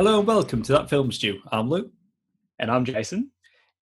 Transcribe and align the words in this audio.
Hello 0.00 0.18
and 0.18 0.26
welcome 0.26 0.62
to 0.62 0.72
That 0.72 0.88
Film 0.88 1.12
Stew. 1.12 1.42
I'm 1.52 1.68
Luke. 1.68 1.92
And 2.58 2.70
I'm 2.70 2.86
Jason. 2.86 3.32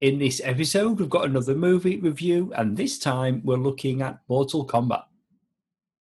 In 0.01 0.19
this 0.19 0.41
episode, 0.43 0.99
we've 0.99 1.09
got 1.09 1.27
another 1.27 1.55
movie 1.55 2.01
review, 2.01 2.53
and 2.57 2.77
this 2.77 2.99
time 2.99 3.41
we're 3.45 3.57
looking 3.57 4.03
at 4.03 4.19
Mortal 4.29 4.67
Kombat. 4.67 5.05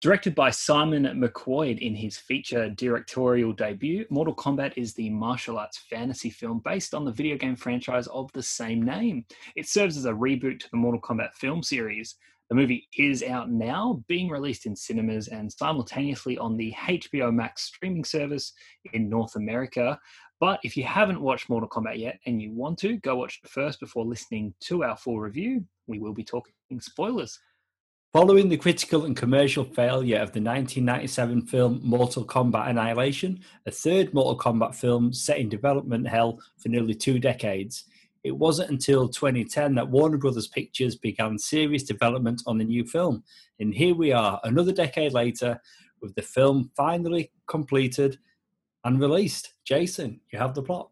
Directed 0.00 0.34
by 0.34 0.48
Simon 0.52 1.02
McQuoid 1.04 1.80
in 1.80 1.94
his 1.94 2.16
feature 2.16 2.70
directorial 2.70 3.52
debut, 3.52 4.06
Mortal 4.08 4.34
Kombat 4.34 4.72
is 4.74 4.94
the 4.94 5.10
martial 5.10 5.58
arts 5.58 5.76
fantasy 5.76 6.30
film 6.30 6.62
based 6.64 6.94
on 6.94 7.04
the 7.04 7.12
video 7.12 7.36
game 7.36 7.54
franchise 7.54 8.06
of 8.06 8.32
the 8.32 8.42
same 8.42 8.82
name. 8.82 9.26
It 9.54 9.68
serves 9.68 9.98
as 9.98 10.06
a 10.06 10.12
reboot 10.12 10.60
to 10.60 10.70
the 10.70 10.78
Mortal 10.78 11.02
Kombat 11.02 11.34
film 11.34 11.62
series. 11.62 12.16
The 12.50 12.56
movie 12.56 12.88
is 12.98 13.22
out 13.22 13.48
now, 13.48 14.02
being 14.08 14.28
released 14.28 14.66
in 14.66 14.74
cinemas 14.74 15.28
and 15.28 15.52
simultaneously 15.52 16.36
on 16.36 16.56
the 16.56 16.72
HBO 16.72 17.32
Max 17.32 17.62
streaming 17.62 18.04
service 18.04 18.52
in 18.92 19.08
North 19.08 19.36
America. 19.36 19.96
But 20.40 20.58
if 20.64 20.76
you 20.76 20.82
haven't 20.82 21.20
watched 21.20 21.48
Mortal 21.48 21.68
Kombat 21.68 21.98
yet 21.98 22.18
and 22.26 22.42
you 22.42 22.50
want 22.52 22.76
to, 22.80 22.96
go 22.96 23.14
watch 23.14 23.38
it 23.44 23.48
first 23.48 23.78
before 23.78 24.04
listening 24.04 24.52
to 24.62 24.82
our 24.82 24.96
full 24.96 25.20
review. 25.20 25.64
We 25.86 26.00
will 26.00 26.12
be 26.12 26.24
talking 26.24 26.52
spoilers. 26.80 27.38
Following 28.12 28.48
the 28.48 28.56
critical 28.56 29.04
and 29.04 29.16
commercial 29.16 29.62
failure 29.62 30.16
of 30.16 30.32
the 30.32 30.40
1997 30.40 31.46
film 31.46 31.78
Mortal 31.84 32.24
Kombat 32.24 32.68
Annihilation, 32.68 33.38
a 33.66 33.70
third 33.70 34.12
Mortal 34.12 34.36
Kombat 34.36 34.74
film 34.74 35.12
set 35.12 35.38
in 35.38 35.48
development 35.48 36.08
hell 36.08 36.40
for 36.58 36.68
nearly 36.68 36.94
two 36.94 37.20
decades, 37.20 37.84
it 38.22 38.32
wasn't 38.32 38.70
until 38.70 39.08
2010 39.08 39.74
that 39.74 39.88
Warner 39.88 40.18
Brothers 40.18 40.48
Pictures 40.48 40.96
began 40.96 41.38
serious 41.38 41.82
development 41.82 42.42
on 42.46 42.58
the 42.58 42.64
new 42.64 42.84
film. 42.84 43.24
And 43.58 43.74
here 43.74 43.94
we 43.94 44.12
are, 44.12 44.40
another 44.44 44.72
decade 44.72 45.12
later, 45.12 45.60
with 46.02 46.14
the 46.14 46.22
film 46.22 46.70
finally 46.76 47.30
completed 47.46 48.18
and 48.84 49.00
released. 49.00 49.54
Jason, 49.64 50.20
you 50.32 50.38
have 50.38 50.54
the 50.54 50.62
plot. 50.62 50.90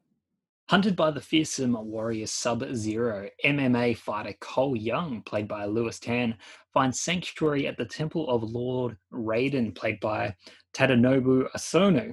Hunted 0.69 0.97
by 0.97 1.11
the 1.11 1.21
fearsome 1.21 1.73
warrior 1.73 2.27
Sub 2.27 2.63
Zero, 2.75 3.27
MMA 3.43 3.97
fighter 3.97 4.35
Cole 4.41 4.77
Young, 4.77 5.23
played 5.23 5.49
by 5.49 5.65
Lewis 5.65 5.99
Tan, 5.99 6.37
finds 6.75 7.01
sanctuary 7.01 7.67
at 7.67 7.79
the 7.79 7.87
temple 7.87 8.29
of 8.29 8.43
Lord 8.43 8.99
Raiden, 9.11 9.75
played 9.75 9.99
by 10.01 10.35
Tadanobu 10.75 11.49
Asano. 11.55 12.13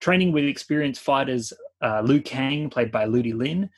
Training 0.00 0.32
with 0.32 0.44
experienced 0.44 1.00
fighters 1.00 1.54
uh, 1.82 2.02
Liu 2.02 2.20
Kang, 2.20 2.68
played 2.68 2.92
by 2.92 3.06
Ludi 3.06 3.32
Lin, 3.32 3.70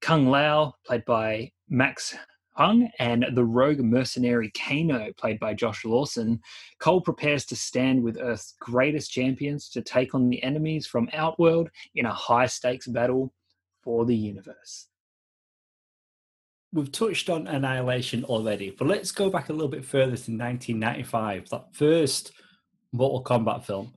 Kung 0.00 0.28
Lao, 0.28 0.74
played 0.86 1.04
by 1.04 1.52
Max 1.68 2.16
Huang, 2.56 2.90
and 2.98 3.26
the 3.34 3.44
rogue 3.44 3.80
mercenary 3.80 4.50
Kano, 4.50 5.12
played 5.16 5.38
by 5.38 5.54
Josh 5.54 5.84
Lawson, 5.84 6.40
Cole 6.78 7.00
prepares 7.00 7.44
to 7.46 7.56
stand 7.56 8.02
with 8.02 8.18
Earth's 8.20 8.54
greatest 8.60 9.10
champions 9.12 9.68
to 9.70 9.82
take 9.82 10.14
on 10.14 10.28
the 10.28 10.42
enemies 10.42 10.86
from 10.86 11.08
Outworld 11.12 11.70
in 11.94 12.06
a 12.06 12.12
high 12.12 12.46
stakes 12.46 12.86
battle 12.86 13.32
for 13.82 14.04
the 14.04 14.16
universe. 14.16 14.86
We've 16.72 16.92
touched 16.92 17.30
on 17.30 17.46
Annihilation 17.46 18.24
already, 18.24 18.74
but 18.78 18.88
let's 18.88 19.10
go 19.10 19.30
back 19.30 19.48
a 19.48 19.52
little 19.52 19.68
bit 19.68 19.84
further 19.84 20.16
to 20.16 20.32
1995, 20.32 21.48
that 21.48 21.74
first 21.74 22.32
Mortal 22.92 23.24
Kombat 23.24 23.64
film. 23.64 23.94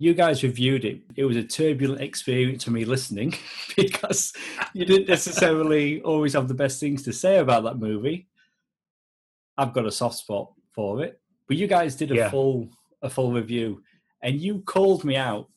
You 0.00 0.14
guys 0.14 0.42
reviewed 0.42 0.86
it. 0.86 1.02
It 1.14 1.26
was 1.26 1.36
a 1.36 1.44
turbulent 1.44 2.00
experience 2.00 2.64
for 2.64 2.70
me 2.70 2.86
listening 2.86 3.34
because 3.76 4.32
you 4.72 4.86
didn't 4.86 5.08
necessarily 5.08 6.00
always 6.00 6.32
have 6.32 6.48
the 6.48 6.54
best 6.54 6.80
things 6.80 7.02
to 7.02 7.12
say 7.12 7.36
about 7.36 7.64
that 7.64 7.78
movie. 7.78 8.26
I've 9.58 9.74
got 9.74 9.84
a 9.84 9.92
soft 9.92 10.16
spot 10.16 10.52
for 10.72 11.02
it, 11.04 11.20
but 11.46 11.58
you 11.58 11.66
guys 11.66 11.96
did 11.96 12.12
a 12.12 12.14
yeah. 12.14 12.30
full 12.30 12.70
a 13.02 13.10
full 13.10 13.30
review, 13.30 13.82
and 14.22 14.40
you 14.40 14.60
called 14.62 15.04
me 15.04 15.16
out 15.16 15.50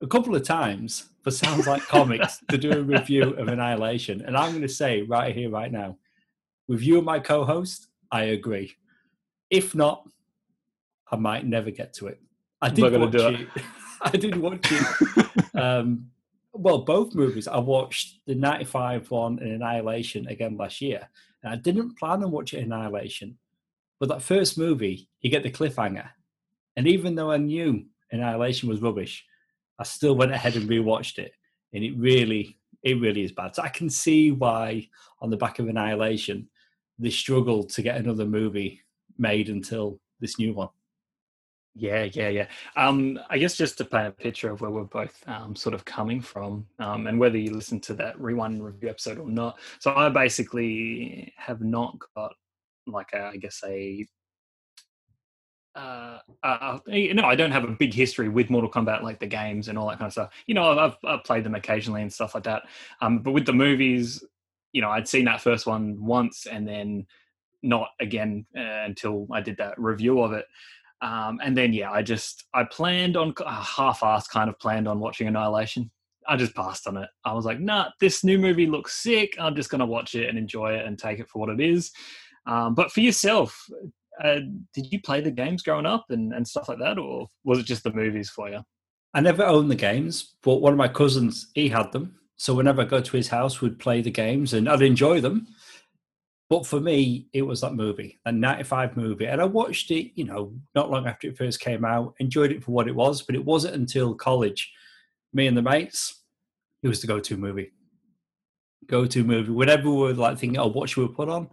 a 0.00 0.06
couple 0.06 0.36
of 0.36 0.44
times 0.44 1.10
for 1.24 1.32
Sounds 1.32 1.66
Like 1.66 1.82
Comics 1.88 2.38
to 2.50 2.56
do 2.56 2.70
a 2.70 2.82
review 2.82 3.34
of 3.34 3.48
Annihilation. 3.48 4.22
And 4.22 4.36
I'm 4.36 4.50
going 4.50 4.62
to 4.62 4.68
say 4.68 5.02
right 5.02 5.34
here, 5.34 5.50
right 5.50 5.72
now, 5.72 5.98
with 6.68 6.82
you 6.82 6.98
and 6.98 7.04
my 7.04 7.18
co 7.18 7.44
host, 7.44 7.88
I 8.12 8.26
agree. 8.26 8.76
If 9.50 9.74
not, 9.74 10.08
I 11.10 11.16
might 11.16 11.44
never 11.44 11.72
get 11.72 11.92
to 11.94 12.06
it. 12.06 12.20
I 12.62 12.70
did 12.70 12.92
watch 12.92 13.14
it. 13.14 13.48
it. 13.54 13.62
I 14.02 14.10
did 14.10 14.36
watch 14.36 14.66
it. 14.70 15.54
um, 15.54 16.06
well, 16.52 16.78
both 16.78 17.14
movies. 17.14 17.48
I 17.48 17.58
watched 17.58 18.20
the 18.26 18.34
95 18.34 19.10
one 19.10 19.38
and 19.38 19.52
Annihilation 19.52 20.26
again 20.26 20.56
last 20.56 20.80
year. 20.80 21.08
And 21.42 21.52
I 21.52 21.56
didn't 21.56 21.98
plan 21.98 22.22
on 22.22 22.30
watching 22.30 22.62
Annihilation. 22.62 23.38
But 23.98 24.08
that 24.08 24.22
first 24.22 24.58
movie, 24.58 25.08
you 25.20 25.30
get 25.30 25.42
the 25.42 25.50
cliffhanger. 25.50 26.08
And 26.76 26.86
even 26.86 27.14
though 27.14 27.30
I 27.30 27.36
knew 27.36 27.84
Annihilation 28.10 28.68
was 28.68 28.80
rubbish, 28.80 29.24
I 29.78 29.84
still 29.84 30.14
went 30.14 30.32
ahead 30.32 30.56
and 30.56 30.68
rewatched 30.68 31.18
it, 31.18 31.32
and 31.72 31.82
it 31.82 31.96
really, 31.96 32.58
it 32.82 33.00
really 33.00 33.22
is 33.22 33.32
bad. 33.32 33.54
So 33.54 33.62
I 33.62 33.68
can 33.68 33.88
see 33.88 34.30
why, 34.30 34.88
on 35.20 35.30
the 35.30 35.38
back 35.38 35.58
of 35.58 35.68
Annihilation, 35.68 36.48
they 36.98 37.10
struggled 37.10 37.70
to 37.70 37.82
get 37.82 37.96
another 37.96 38.26
movie 38.26 38.82
made 39.16 39.48
until 39.48 39.98
this 40.20 40.38
new 40.38 40.52
one. 40.52 40.68
Yeah, 41.80 42.02
yeah, 42.12 42.28
yeah. 42.28 42.46
Um, 42.76 43.18
I 43.30 43.38
guess 43.38 43.56
just 43.56 43.78
to 43.78 43.86
paint 43.86 44.08
a 44.08 44.10
picture 44.10 44.50
of 44.50 44.60
where 44.60 44.70
we're 44.70 44.84
both 44.84 45.26
um, 45.26 45.56
sort 45.56 45.74
of 45.74 45.86
coming 45.86 46.20
from, 46.20 46.66
um, 46.78 47.06
and 47.06 47.18
whether 47.18 47.38
you 47.38 47.54
listen 47.54 47.80
to 47.80 47.94
that 47.94 48.20
rewind 48.20 48.54
and 48.56 48.64
review 48.64 48.90
episode 48.90 49.18
or 49.18 49.30
not. 49.30 49.58
So 49.78 49.94
I 49.94 50.10
basically 50.10 51.32
have 51.38 51.62
not 51.62 51.96
got 52.14 52.34
like 52.86 53.08
a, 53.14 53.30
I 53.32 53.36
guess 53.38 53.62
a 53.64 54.06
uh, 55.74 56.18
uh, 56.42 56.78
I 56.86 57.34
don't 57.34 57.52
have 57.52 57.64
a 57.64 57.68
big 57.68 57.94
history 57.94 58.28
with 58.28 58.50
Mortal 58.50 58.70
Kombat, 58.70 59.02
like 59.02 59.20
the 59.20 59.26
games 59.26 59.68
and 59.68 59.78
all 59.78 59.88
that 59.88 59.98
kind 59.98 60.08
of 60.08 60.12
stuff. 60.12 60.30
You 60.46 60.54
know, 60.54 60.78
I've, 60.78 60.96
I've 61.04 61.24
played 61.24 61.44
them 61.44 61.54
occasionally 61.54 62.02
and 62.02 62.12
stuff 62.12 62.34
like 62.34 62.44
that. 62.44 62.64
Um, 63.00 63.20
but 63.20 63.32
with 63.32 63.46
the 63.46 63.52
movies, 63.54 64.22
you 64.72 64.82
know, 64.82 64.90
I'd 64.90 65.08
seen 65.08 65.24
that 65.26 65.40
first 65.40 65.66
one 65.66 66.04
once 66.04 66.46
and 66.46 66.66
then 66.68 67.06
not 67.62 67.90
again 68.00 68.46
uh, 68.56 68.84
until 68.84 69.28
I 69.32 69.40
did 69.40 69.58
that 69.58 69.78
review 69.78 70.20
of 70.22 70.32
it. 70.32 70.46
Um, 71.02 71.40
and 71.42 71.56
then, 71.56 71.72
yeah, 71.72 71.90
I 71.90 72.02
just, 72.02 72.44
I 72.52 72.64
planned 72.64 73.16
on, 73.16 73.32
uh, 73.44 73.62
half-assed 73.62 74.28
kind 74.28 74.50
of 74.50 74.58
planned 74.58 74.86
on 74.86 75.00
watching 75.00 75.28
Annihilation. 75.28 75.90
I 76.28 76.36
just 76.36 76.54
passed 76.54 76.86
on 76.86 76.96
it. 76.98 77.08
I 77.24 77.32
was 77.32 77.44
like, 77.44 77.58
nah, 77.58 77.88
this 78.00 78.22
new 78.22 78.38
movie 78.38 78.66
looks 78.66 79.02
sick. 79.02 79.34
I'm 79.40 79.56
just 79.56 79.70
to 79.70 79.86
watch 79.86 80.14
it 80.14 80.28
and 80.28 80.36
enjoy 80.36 80.74
it 80.74 80.84
and 80.84 80.98
take 80.98 81.18
it 81.18 81.28
for 81.28 81.38
what 81.38 81.48
it 81.48 81.60
is. 81.60 81.90
Um, 82.46 82.74
but 82.74 82.92
for 82.92 83.00
yourself, 83.00 83.66
uh, 84.22 84.40
did 84.74 84.92
you 84.92 85.00
play 85.00 85.22
the 85.22 85.30
games 85.30 85.62
growing 85.62 85.86
up 85.86 86.04
and, 86.10 86.34
and 86.34 86.46
stuff 86.46 86.68
like 86.68 86.78
that, 86.78 86.98
or 86.98 87.26
was 87.44 87.58
it 87.58 87.66
just 87.66 87.82
the 87.82 87.92
movies 87.92 88.28
for 88.28 88.50
you? 88.50 88.60
I 89.14 89.20
never 89.20 89.44
owned 89.44 89.70
the 89.70 89.76
games, 89.76 90.34
but 90.42 90.60
one 90.60 90.72
of 90.72 90.78
my 90.78 90.88
cousins 90.88 91.48
he 91.54 91.68
had 91.68 91.90
them. 91.92 92.16
So 92.36 92.54
whenever 92.54 92.82
I 92.82 92.84
go 92.84 93.00
to 93.00 93.16
his 93.16 93.28
house, 93.28 93.60
we'd 93.60 93.78
play 93.78 94.00
the 94.02 94.10
games 94.10 94.54
and 94.54 94.68
I'd 94.68 94.82
enjoy 94.82 95.20
them. 95.20 95.46
But 96.50 96.66
for 96.66 96.80
me, 96.80 97.28
it 97.32 97.42
was 97.42 97.60
that 97.60 97.74
movie, 97.74 98.18
that 98.24 98.34
95 98.34 98.96
movie. 98.96 99.26
And 99.26 99.40
I 99.40 99.44
watched 99.44 99.92
it, 99.92 100.10
you 100.16 100.24
know, 100.24 100.52
not 100.74 100.90
long 100.90 101.06
after 101.06 101.28
it 101.28 101.38
first 101.38 101.60
came 101.60 101.84
out, 101.84 102.14
enjoyed 102.18 102.50
it 102.50 102.64
for 102.64 102.72
what 102.72 102.88
it 102.88 102.94
was, 102.94 103.22
but 103.22 103.36
it 103.36 103.44
wasn't 103.44 103.76
until 103.76 104.14
college, 104.14 104.72
me 105.32 105.46
and 105.46 105.56
the 105.56 105.62
mates, 105.62 106.24
it 106.82 106.88
was 106.88 107.00
the 107.00 107.06
go 107.06 107.20
to 107.20 107.36
movie. 107.36 107.72
Go 108.88 109.06
to 109.06 109.22
movie. 109.22 109.52
Whenever 109.52 109.88
we 109.88 109.96
were 109.96 110.14
like 110.14 110.38
thinking, 110.38 110.58
oh, 110.58 110.66
what 110.66 110.88
should 110.88 111.08
we 111.08 111.14
put 111.14 111.28
on? 111.28 111.48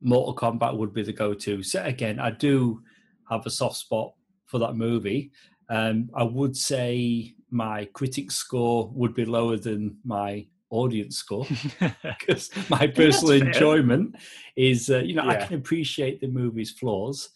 Mortal 0.00 0.36
Kombat 0.36 0.76
would 0.76 0.94
be 0.94 1.02
the 1.02 1.12
go-to. 1.12 1.64
So 1.64 1.82
again, 1.82 2.20
I 2.20 2.30
do 2.30 2.80
have 3.28 3.44
a 3.44 3.50
soft 3.50 3.76
spot 3.76 4.12
for 4.46 4.60
that 4.60 4.76
movie. 4.76 5.32
Um, 5.68 6.10
I 6.14 6.22
would 6.22 6.56
say 6.56 7.34
my 7.50 7.86
critic 7.86 8.30
score 8.30 8.88
would 8.94 9.14
be 9.14 9.24
lower 9.24 9.56
than 9.56 9.96
my 10.04 10.46
audience 10.70 11.16
score 11.16 11.46
because 12.02 12.50
my 12.68 12.86
personal 12.86 13.36
yeah, 13.36 13.46
enjoyment 13.46 14.16
is, 14.56 14.90
uh, 14.90 14.98
you 14.98 15.14
know, 15.14 15.24
yeah. 15.24 15.30
I 15.30 15.46
can 15.46 15.56
appreciate 15.56 16.20
the 16.20 16.28
movie's 16.28 16.70
flaws, 16.70 17.30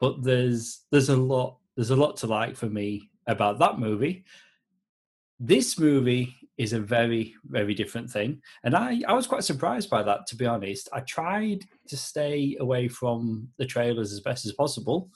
but 0.00 0.22
there's 0.22 0.84
there's 0.90 1.08
a 1.08 1.16
lot 1.16 1.58
there's 1.76 1.90
a 1.90 1.96
lot 1.96 2.16
to 2.18 2.26
like 2.26 2.56
for 2.56 2.66
me 2.66 3.10
about 3.26 3.58
that 3.58 3.78
movie. 3.78 4.24
This 5.38 5.78
movie 5.78 6.34
is 6.58 6.72
a 6.72 6.80
very 6.80 7.34
very 7.44 7.74
different 7.74 8.10
thing 8.10 8.40
and 8.64 8.74
i 8.74 9.00
i 9.06 9.12
was 9.12 9.26
quite 9.26 9.44
surprised 9.44 9.90
by 9.90 10.02
that 10.02 10.26
to 10.26 10.36
be 10.36 10.46
honest 10.46 10.88
i 10.92 11.00
tried 11.00 11.64
to 11.86 11.96
stay 11.96 12.56
away 12.60 12.88
from 12.88 13.48
the 13.58 13.66
trailers 13.66 14.12
as 14.12 14.20
best 14.20 14.46
as 14.46 14.52
possible 14.52 15.10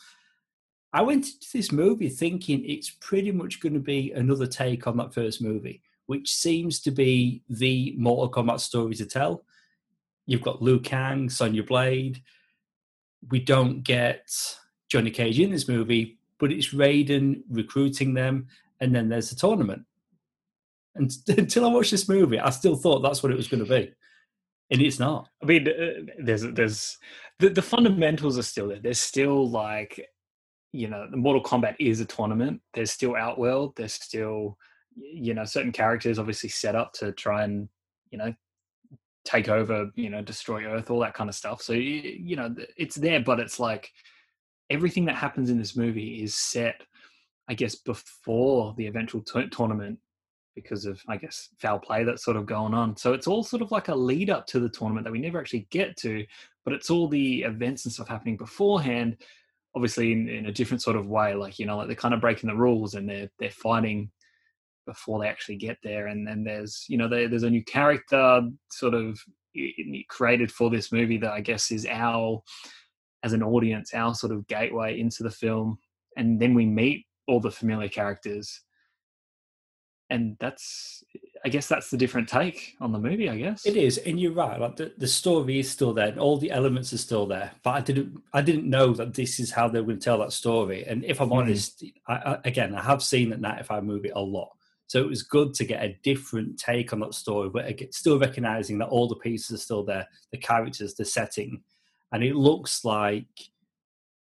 i 0.92 1.00
went 1.00 1.26
into 1.26 1.46
this 1.52 1.72
movie 1.72 2.08
thinking 2.08 2.62
it's 2.64 2.90
pretty 3.00 3.32
much 3.32 3.60
going 3.60 3.72
to 3.72 3.80
be 3.80 4.12
another 4.12 4.46
take 4.46 4.86
on 4.86 4.96
that 4.96 5.14
first 5.14 5.40
movie 5.40 5.82
which 6.10 6.34
seems 6.34 6.80
to 6.80 6.90
be 6.90 7.42
the 7.48 7.94
mortal 7.96 8.30
kombat 8.30 8.60
story 8.60 8.94
to 8.94 9.06
tell 9.06 9.44
you've 10.26 10.42
got 10.48 10.62
liu 10.62 10.78
kang 10.80 11.28
sonya 11.28 11.62
blade 11.62 12.22
we 13.30 13.38
don't 13.38 13.82
get 13.82 14.28
johnny 14.90 15.10
cage 15.10 15.38
in 15.38 15.50
this 15.50 15.68
movie 15.68 16.18
but 16.38 16.52
it's 16.52 16.74
raiden 16.74 17.42
recruiting 17.50 18.14
them 18.14 18.46
and 18.80 18.94
then 18.94 19.08
there's 19.08 19.30
the 19.30 19.36
tournament 19.36 19.84
and 20.94 21.10
until 21.28 21.66
I 21.66 21.72
watched 21.72 21.90
this 21.90 22.08
movie, 22.08 22.38
I 22.38 22.50
still 22.50 22.76
thought 22.76 23.00
that's 23.00 23.22
what 23.22 23.32
it 23.32 23.36
was 23.36 23.48
going 23.48 23.64
to 23.64 23.70
be, 23.70 23.92
and 24.70 24.80
it's 24.80 24.98
not. 24.98 25.28
I 25.42 25.46
mean, 25.46 25.68
uh, 25.68 26.12
there's 26.18 26.42
there's 26.42 26.98
the, 27.38 27.48
the 27.50 27.62
fundamentals 27.62 28.38
are 28.38 28.42
still 28.42 28.68
there. 28.68 28.80
There's 28.80 29.00
still 29.00 29.48
like, 29.48 30.04
you 30.72 30.88
know, 30.88 31.06
the 31.10 31.16
Mortal 31.16 31.42
Kombat 31.42 31.76
is 31.78 32.00
a 32.00 32.04
tournament. 32.04 32.60
There's 32.74 32.90
still 32.90 33.16
Outworld. 33.16 33.76
There's 33.76 33.94
still 33.94 34.58
you 35.00 35.34
know 35.34 35.44
certain 35.44 35.72
characters 35.72 36.18
obviously 36.18 36.48
set 36.48 36.74
up 36.74 36.92
to 36.92 37.12
try 37.12 37.44
and 37.44 37.68
you 38.10 38.18
know 38.18 38.34
take 39.24 39.48
over 39.48 39.90
you 39.96 40.10
know 40.10 40.22
destroy 40.22 40.64
earth 40.64 40.90
all 40.90 41.00
that 41.00 41.14
kind 41.14 41.28
of 41.28 41.36
stuff. 41.36 41.62
So 41.62 41.72
you 41.72 42.36
know 42.36 42.54
it's 42.76 42.96
there 42.96 43.20
but 43.20 43.40
it's 43.40 43.60
like 43.60 43.90
everything 44.70 45.04
that 45.06 45.16
happens 45.16 45.50
in 45.50 45.58
this 45.58 45.76
movie 45.76 46.22
is 46.22 46.34
set 46.34 46.80
i 47.48 47.54
guess 47.54 47.74
before 47.74 48.72
the 48.78 48.86
eventual 48.86 49.20
t- 49.20 49.48
tournament 49.48 49.98
because 50.54 50.86
of 50.86 51.02
i 51.08 51.16
guess 51.16 51.48
foul 51.58 51.78
play 51.78 52.04
that's 52.04 52.24
sort 52.24 52.36
of 52.36 52.46
going 52.46 52.72
on. 52.72 52.96
So 52.96 53.12
it's 53.12 53.26
all 53.26 53.42
sort 53.42 53.62
of 53.62 53.72
like 53.72 53.88
a 53.88 53.94
lead 53.94 54.30
up 54.30 54.46
to 54.48 54.60
the 54.60 54.68
tournament 54.68 55.04
that 55.04 55.12
we 55.12 55.18
never 55.18 55.40
actually 55.40 55.66
get 55.70 55.96
to 55.98 56.24
but 56.64 56.72
it's 56.72 56.90
all 56.90 57.08
the 57.08 57.42
events 57.42 57.84
and 57.84 57.92
stuff 57.92 58.08
happening 58.08 58.36
beforehand 58.36 59.16
obviously 59.74 60.12
in, 60.12 60.28
in 60.28 60.46
a 60.46 60.52
different 60.52 60.82
sort 60.82 60.96
of 60.96 61.08
way 61.08 61.34
like 61.34 61.58
you 61.58 61.66
know 61.66 61.76
like 61.76 61.86
they're 61.86 61.96
kind 61.96 62.14
of 62.14 62.20
breaking 62.20 62.48
the 62.48 62.56
rules 62.56 62.94
and 62.94 63.08
they're 63.08 63.30
they're 63.38 63.50
fighting 63.50 64.10
before 64.86 65.20
they 65.20 65.28
actually 65.28 65.56
get 65.56 65.78
there. 65.82 66.08
And 66.08 66.26
then 66.26 66.44
there's 66.44 66.84
you 66.88 66.96
know 66.96 67.08
they, 67.08 67.26
there's 67.26 67.42
a 67.42 67.50
new 67.50 67.64
character 67.64 68.42
sort 68.70 68.94
of 68.94 69.18
created 70.08 70.52
for 70.52 70.70
this 70.70 70.92
movie 70.92 71.18
that 71.18 71.32
i 71.32 71.40
guess 71.40 71.72
is 71.72 71.84
our 71.90 72.40
as 73.24 73.32
an 73.32 73.42
audience 73.42 73.92
our 73.94 74.14
sort 74.14 74.32
of 74.32 74.46
gateway 74.46 74.98
into 74.98 75.22
the 75.22 75.30
film. 75.30 75.78
And 76.16 76.40
then 76.40 76.54
we 76.54 76.66
meet 76.66 77.06
all 77.26 77.40
the 77.40 77.50
familiar 77.50 77.88
characters. 77.88 78.62
And 80.08 80.36
that's 80.40 81.04
i 81.44 81.48
guess 81.48 81.68
that's 81.68 81.88
the 81.88 81.96
different 81.96 82.28
take 82.28 82.76
on 82.80 82.92
the 82.92 82.98
movie 82.98 83.28
i 83.28 83.36
guess. 83.36 83.64
It 83.64 83.76
is 83.76 83.98
and 83.98 84.18
you're 84.18 84.32
right 84.32 84.60
like 84.60 84.76
the, 84.76 84.92
the 84.98 85.06
story 85.06 85.60
is 85.60 85.70
still 85.70 85.94
there 85.94 86.08
and 86.08 86.18
all 86.18 86.36
the 86.36 86.50
elements 86.50 86.92
are 86.92 86.98
still 86.98 87.26
there 87.26 87.52
but 87.62 87.70
i 87.70 87.80
didn't 87.80 88.20
i 88.32 88.42
didn't 88.42 88.68
know 88.68 88.92
that 88.94 89.14
this 89.14 89.38
is 89.38 89.52
how 89.52 89.68
they 89.68 89.80
were 89.80 89.86
going 89.86 89.98
to 90.00 90.04
tell 90.04 90.18
that 90.18 90.32
story. 90.32 90.84
And 90.84 91.04
if 91.04 91.20
i'm 91.20 91.28
mm-hmm. 91.28 91.38
honest 91.38 91.84
I, 92.08 92.14
I, 92.14 92.38
again 92.44 92.74
i 92.74 92.82
have 92.82 93.02
seen 93.02 93.30
that 93.30 93.40
95 93.40 93.84
movie 93.84 94.10
a 94.10 94.18
lot 94.20 94.50
so 94.90 94.98
it 94.98 95.06
was 95.06 95.22
good 95.22 95.54
to 95.54 95.64
get 95.64 95.84
a 95.84 95.96
different 96.02 96.58
take 96.58 96.92
on 96.92 96.98
that 96.98 97.14
story, 97.14 97.48
but 97.48 97.64
still 97.94 98.18
recognizing 98.18 98.76
that 98.78 98.88
all 98.88 99.06
the 99.06 99.14
pieces 99.14 99.52
are 99.52 99.62
still 99.62 99.84
there, 99.84 100.04
the 100.32 100.36
characters, 100.36 100.94
the 100.94 101.04
setting, 101.04 101.62
and 102.10 102.24
it 102.24 102.34
looks 102.34 102.84
like 102.84 103.28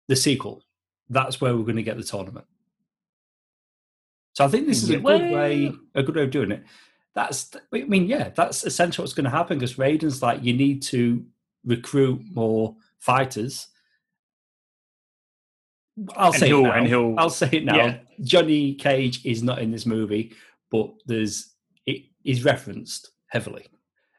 the 0.10 0.18
sequel. 0.18 0.62
That's 1.08 1.40
where 1.40 1.56
we're 1.56 1.64
going 1.64 1.78
to 1.78 1.82
get 1.82 1.96
the 1.96 2.04
tournament. 2.04 2.46
So 4.34 4.44
I 4.44 4.50
think 4.50 4.68
this 4.68 4.84
is 4.84 4.90
a 4.90 4.98
good 4.98 5.32
way, 5.32 5.72
a 5.96 6.04
good 6.04 6.18
way 6.18 6.24
of 6.24 6.32
doing 6.32 6.52
it. 6.52 6.66
That's, 7.16 7.56
I 7.74 7.84
mean, 7.84 8.08
yeah, 8.08 8.28
that's 8.36 8.66
essentially 8.66 9.04
what's 9.04 9.14
going 9.14 9.24
to 9.24 9.30
happen 9.30 9.60
because 9.60 9.76
Raiden's 9.76 10.22
like, 10.22 10.44
you 10.44 10.52
need 10.52 10.82
to 10.84 11.26
recruit 11.64 12.22
more 12.34 12.76
fighters. 12.98 13.70
I'll 16.18 16.34
say 16.34 16.50
it 16.50 16.62
now. 16.62 16.72
And 16.74 16.86
he'll, 16.86 17.16
I'll 17.18 17.30
say 17.30 17.50
it 17.50 17.64
now. 17.64 17.76
Yeah. 17.78 17.98
Johnny 18.22 18.74
Cage 18.74 19.26
is 19.26 19.42
not 19.42 19.60
in 19.60 19.72
this 19.72 19.86
movie 19.86 20.34
but 20.72 20.92
there's 21.06 21.56
it 21.86 22.04
is 22.24 22.44
referenced 22.44 23.12
heavily 23.28 23.68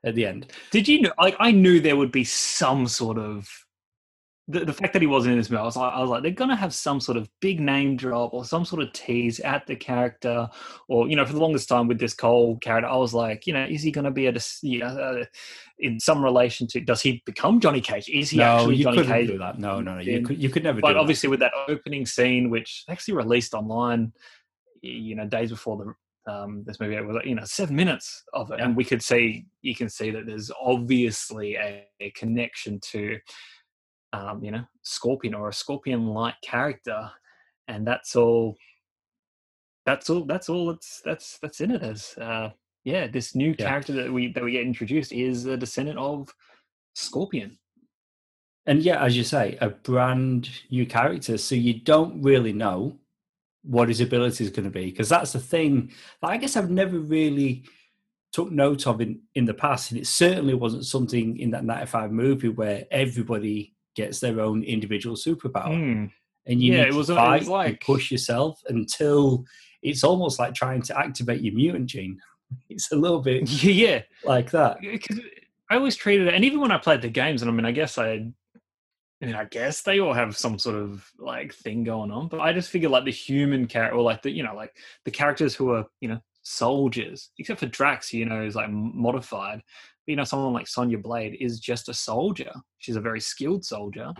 at 0.05 0.15
the 0.15 0.27
end. 0.27 0.53
Did 0.71 0.89
you 0.89 1.03
know? 1.03 1.13
Like, 1.19 1.37
I 1.39 1.51
knew 1.51 1.81
there 1.81 1.97
would 1.97 2.13
be 2.13 2.25
some 2.25 2.87
sort 2.87 3.19
of 3.19 3.49
the, 4.49 4.65
the 4.65 4.73
fact 4.73 4.93
that 4.95 5.03
he 5.03 5.07
wasn't 5.07 5.33
in 5.33 5.39
this 5.39 5.49
movie. 5.49 5.61
I 5.61 5.65
was, 5.65 5.77
like, 5.77 5.93
I 5.93 6.01
was 6.01 6.11
like, 6.11 6.23
they're 6.23 6.33
gonna 6.33 6.57
have 6.57 6.75
some 6.75 7.01
sort 7.01 7.17
of 7.17 7.29
big 7.41 7.61
name 7.61 7.97
drop 7.97 8.35
or 8.35 8.45
some 8.45 8.65
sort 8.65 8.83
of 8.83 8.93
tease 8.93 9.39
at 9.41 9.67
the 9.67 9.77
character, 9.77 10.49
or 10.89 11.09
you 11.09 11.17
know, 11.17 11.25
for 11.25 11.33
the 11.33 11.39
longest 11.39 11.69
time 11.69 11.87
with 11.87 11.99
this 12.01 12.15
Cole 12.15 12.59
character, 12.59 12.89
I 12.89 12.97
was 12.97 13.15
like, 13.15 13.47
you 13.47 13.53
know, 13.53 13.65
is 13.65 13.83
he 13.83 13.93
gonna 13.93 14.11
be 14.11 14.27
a 14.27 14.35
you 14.63 14.81
know, 14.81 14.87
uh, 14.87 15.25
in 15.79 16.01
some 16.01 16.23
relation 16.23 16.67
to? 16.69 16.81
Does 16.81 17.03
he 17.03 17.23
become 17.27 17.61
Johnny 17.61 17.81
Cage? 17.81 18.09
Is 18.09 18.31
he 18.31 18.39
no, 18.39 18.45
actually 18.45 18.77
you 18.77 18.85
Johnny 18.85 18.97
couldn't 18.99 19.13
Cage? 19.13 19.29
Do 19.29 19.39
that. 19.39 19.59
No, 19.59 19.81
no, 19.81 19.95
no. 19.95 20.01
You 20.01 20.23
could, 20.23 20.43
you 20.43 20.49
could 20.49 20.65
never. 20.65 20.81
Do 20.81 20.87
that. 20.87 20.95
But 20.95 20.97
obviously, 20.97 21.29
that. 21.29 21.31
with 21.31 21.41
that 21.41 21.53
opening 21.69 22.07
scene, 22.07 22.51
which 22.51 22.85
actually 22.89 23.15
released 23.15 23.55
online, 23.55 24.13
you 24.83 25.15
know, 25.15 25.27
days 25.27 25.51
before 25.51 25.77
the 25.77 25.95
um, 26.31 26.65
this 26.67 26.81
movie. 26.81 26.97
It 26.97 27.07
was 27.07 27.19
you 27.25 27.35
know 27.35 27.45
seven 27.45 27.77
minutes 27.77 28.25
of 28.33 28.51
it, 28.51 28.59
yeah. 28.59 28.67
and 28.67 28.77
we 28.77 28.85
could 28.85 29.03
see 29.03 29.47
you 29.63 29.75
can 29.75 29.89
see 29.89 30.11
that 30.11 30.27
there's 30.27 30.51
obviously 30.61 31.57
a, 31.57 31.85
a 32.01 32.11
connection 32.11 32.81
to 32.91 33.19
um, 34.13 34.43
you 34.43 34.51
know 34.51 34.65
Scorpion 34.83 35.35
or 35.35 35.49
a 35.49 35.53
Scorpion-like 35.53 36.37
character, 36.43 37.11
and 37.69 37.87
that's 37.87 38.17
all. 38.17 38.57
That's 39.87 40.11
all. 40.11 40.25
That's 40.25 40.49
all. 40.49 40.69
That's 40.69 41.03
that's 41.05 41.39
that's 41.41 41.61
in 41.61 41.71
it 41.73 41.83
as 41.83 42.15
uh, 42.21 42.51
yeah. 42.85 43.07
This 43.07 43.35
new 43.35 43.55
yeah. 43.59 43.69
character 43.69 43.93
that 43.95 44.13
we 44.13 44.33
that 44.33 44.45
we 44.45 44.53
get 44.53 44.63
introduced 44.63 45.13
is 45.13 45.47
a 45.47 45.57
descendant 45.57 45.99
of 45.99 46.29
Scorpion. 46.95 47.59
And 48.67 48.83
yeah, 48.83 49.03
as 49.03 49.17
you 49.17 49.25
say, 49.25 49.57
a 49.61 49.71
brand 49.71 50.51
new 50.71 50.87
character. 50.87 51.39
So 51.39 51.55
you 51.55 51.81
don't 51.81 52.23
really 52.23 52.53
know 52.53 53.00
what 53.63 53.89
his 53.89 54.01
ability 54.01 54.45
is 54.45 54.51
going 54.51 54.65
to 54.65 54.71
be 54.71 54.87
because 54.87 55.09
that's 55.09 55.33
the 55.33 55.39
thing 55.39 55.93
that 56.23 56.31
I 56.31 56.37
guess 56.39 56.57
I've 56.57 56.71
never 56.71 56.99
really 56.99 57.65
took 58.33 58.51
note 58.51 58.87
of 58.87 59.01
in, 59.01 59.21
in 59.35 59.45
the 59.45 59.55
past, 59.55 59.91
and 59.91 60.01
it 60.01 60.07
certainly 60.07 60.55
wasn't 60.55 60.87
something 60.87 61.39
in 61.39 61.51
that 61.51 61.65
95 61.65 62.13
movie 62.13 62.49
where 62.49 62.85
everybody 62.91 63.75
gets 63.97 64.21
their 64.21 64.41
own 64.41 64.63
individual 64.63 65.17
superpower. 65.17 65.69
Mm. 65.69 66.11
And 66.47 66.63
you 66.63 66.73
yeah, 66.73 66.85
need 66.85 66.89
it 66.89 66.95
was, 66.95 67.09
to 67.09 67.17
fight 67.17 67.47
like... 67.47 67.81
push 67.81 68.11
yourself 68.11 68.61
until 68.69 69.45
it's 69.83 70.05
almost 70.05 70.39
like 70.39 70.55
trying 70.55 70.83
to 70.83 70.99
activate 70.99 71.43
your 71.43 71.55
mutant 71.55 71.87
gene. 71.87 72.19
It's 72.69 72.91
a 72.91 72.97
little 72.97 73.21
bit 73.21 73.49
yeah 73.63 74.03
like 74.25 74.51
that. 74.51 74.81
Because 74.81 75.21
I 75.71 75.77
always 75.77 75.95
treated 75.95 76.27
it, 76.27 76.35
and 76.35 76.45
even 76.45 76.59
when 76.59 76.73
I 76.73 76.79
played 76.79 77.01
the 77.01 77.09
games, 77.09 77.43
and 77.43 77.51
I 77.51 77.55
mean, 77.55 77.65
I 77.65 77.71
guess 77.71 77.97
I 77.97 78.33
I 79.23 79.27
mean, 79.27 79.35
I 79.35 79.45
guess 79.45 79.83
they 79.83 80.01
all 80.01 80.15
have 80.15 80.37
some 80.37 80.59
sort 80.59 80.77
of 80.77 81.07
like 81.19 81.53
thing 81.53 81.85
going 81.85 82.11
on, 82.11 82.29
but 82.29 82.41
I 82.41 82.53
just 82.53 82.71
figure 82.71 82.89
like 82.89 83.05
the 83.05 83.11
human 83.11 83.67
character, 83.67 83.97
or 83.97 84.03
like 84.03 84.23
the 84.23 84.31
you 84.31 84.43
know, 84.43 84.55
like 84.55 84.75
the 85.05 85.11
characters 85.11 85.55
who 85.55 85.71
are 85.73 85.85
you 86.01 86.09
know 86.09 86.21
soldiers, 86.43 87.31
except 87.39 87.61
for 87.61 87.67
Jax, 87.67 88.13
you 88.13 88.25
know, 88.25 88.43
is 88.43 88.55
like 88.55 88.71
modified. 88.71 89.63
But, 90.07 90.11
you 90.11 90.17
know, 90.17 90.25
someone 90.25 90.53
like 90.53 90.67
Sonya 90.67 90.99
Blade 90.99 91.37
is 91.41 91.61
just 91.61 91.89
a 91.89 91.95
soldier. 91.95 92.53
She's 92.79 92.97
a 92.97 93.01
very 93.01 93.21
skilled 93.21 93.65
soldier. 93.65 94.13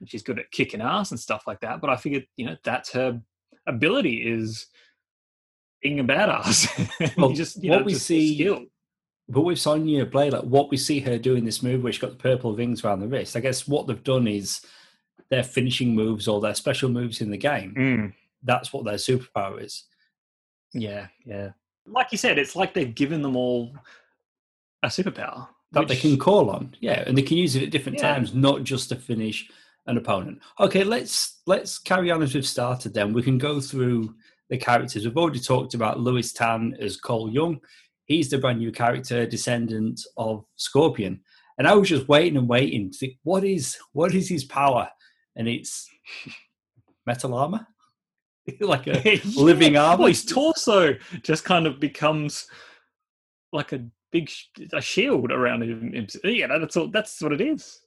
And 0.00 0.08
she's 0.08 0.22
good 0.22 0.38
at 0.38 0.50
kicking 0.50 0.80
ass 0.80 1.10
and 1.10 1.20
stuff 1.20 1.44
like 1.46 1.60
that. 1.60 1.80
But 1.80 1.90
I 1.90 1.96
figured, 1.96 2.26
you 2.36 2.46
know, 2.46 2.56
that's 2.64 2.92
her 2.92 3.20
ability 3.66 4.28
is 4.28 4.66
being 5.82 6.00
a 6.00 6.04
badass. 6.04 6.68
Well, 7.16 7.32
just 7.32 7.62
you 7.62 7.70
what 7.70 7.80
know, 7.80 7.84
we 7.84 7.94
see 7.94 8.34
skill. 8.34 8.64
But 9.28 9.42
with 9.42 9.58
Sonya 9.58 10.06
Blade, 10.06 10.32
like 10.32 10.44
what 10.44 10.70
we 10.70 10.76
see 10.78 11.00
her 11.00 11.18
do 11.18 11.34
in 11.34 11.44
this 11.44 11.62
move, 11.62 11.82
where 11.82 11.92
she's 11.92 12.00
got 12.00 12.12
the 12.12 12.16
purple 12.16 12.54
rings 12.54 12.82
around 12.82 13.00
the 13.00 13.08
wrist, 13.08 13.36
I 13.36 13.40
guess 13.40 13.68
what 13.68 13.86
they've 13.86 14.02
done 14.02 14.26
is 14.26 14.62
their 15.30 15.42
finishing 15.42 15.94
moves 15.94 16.26
or 16.26 16.40
their 16.40 16.54
special 16.54 16.88
moves 16.88 17.20
in 17.20 17.30
the 17.30 17.36
game. 17.36 17.74
Mm. 17.76 18.12
That's 18.42 18.72
what 18.72 18.84
their 18.84 18.94
superpower 18.94 19.62
is. 19.62 19.84
Yeah, 20.72 21.08
yeah. 21.26 21.50
Like 21.86 22.12
you 22.12 22.18
said, 22.18 22.38
it's 22.38 22.56
like 22.56 22.72
they've 22.72 22.94
given 22.94 23.20
them 23.22 23.36
all 23.36 23.74
a 24.82 24.88
superpower 24.88 25.48
that 25.72 25.80
which... 25.80 25.88
they 25.88 25.96
can 25.96 26.18
call 26.18 26.50
on. 26.50 26.74
Yeah, 26.80 27.04
and 27.06 27.16
they 27.16 27.22
can 27.22 27.36
use 27.36 27.56
it 27.56 27.62
at 27.62 27.70
different 27.70 27.98
yeah. 27.98 28.14
times, 28.14 28.34
not 28.34 28.64
just 28.64 28.88
to 28.90 28.96
finish 28.96 29.50
an 29.86 29.96
opponent. 29.96 30.40
Okay, 30.60 30.84
let's 30.84 31.40
let's 31.46 31.78
carry 31.78 32.10
on 32.10 32.22
as 32.22 32.34
we've 32.34 32.46
started. 32.46 32.94
Then 32.94 33.12
we 33.12 33.22
can 33.22 33.38
go 33.38 33.60
through 33.60 34.14
the 34.48 34.56
characters. 34.56 35.04
We've 35.04 35.16
already 35.16 35.40
talked 35.40 35.74
about 35.74 36.00
Lewis 36.00 36.32
Tan 36.32 36.76
as 36.80 36.96
Cole 36.96 37.30
Young 37.30 37.60
he's 38.08 38.30
the 38.30 38.38
brand 38.38 38.58
new 38.58 38.72
character, 38.72 39.26
descendant 39.26 40.00
of 40.16 40.44
Scorpion. 40.56 41.20
And 41.58 41.68
I 41.68 41.74
was 41.74 41.88
just 41.88 42.08
waiting 42.08 42.36
and 42.36 42.48
waiting 42.48 42.90
to 42.90 42.98
think, 42.98 43.14
what 43.22 43.44
is 43.44 43.76
what 43.92 44.14
is 44.14 44.28
his 44.28 44.44
power? 44.44 44.88
And 45.36 45.46
it's 45.46 45.88
metal 47.06 47.34
armor, 47.34 47.66
like 48.60 48.86
a 48.86 49.02
yeah. 49.04 49.20
living 49.36 49.76
armor. 49.76 49.98
Well, 49.98 50.08
his 50.08 50.24
torso 50.24 50.94
just 51.22 51.44
kind 51.44 51.66
of 51.66 51.78
becomes 51.78 52.46
like 53.52 53.72
a 53.72 53.84
big 54.10 54.30
a 54.72 54.80
shield 54.80 55.30
around 55.30 55.62
him. 55.62 56.06
Yeah, 56.24 56.46
that's 56.58 56.76
all. 56.76 56.88
That's 56.88 57.20
what 57.20 57.32
it 57.32 57.40
is. 57.40 57.80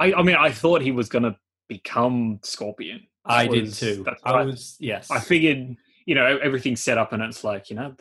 I, 0.00 0.12
I 0.12 0.22
mean, 0.22 0.36
I 0.36 0.50
thought 0.50 0.82
he 0.82 0.90
was 0.90 1.08
going 1.08 1.22
to 1.22 1.36
become 1.68 2.40
Scorpion. 2.42 3.06
I 3.24 3.46
was, 3.46 3.78
did 3.78 4.04
too. 4.04 4.06
I 4.24 4.42
was 4.42 4.76
yes. 4.80 5.10
I 5.10 5.20
figured 5.20 5.76
you 6.06 6.14
know 6.14 6.38
everything's 6.42 6.82
set 6.82 6.98
up 6.98 7.12
and 7.12 7.22
it's 7.22 7.44
like 7.44 7.70
you 7.70 7.76
know 7.76 7.94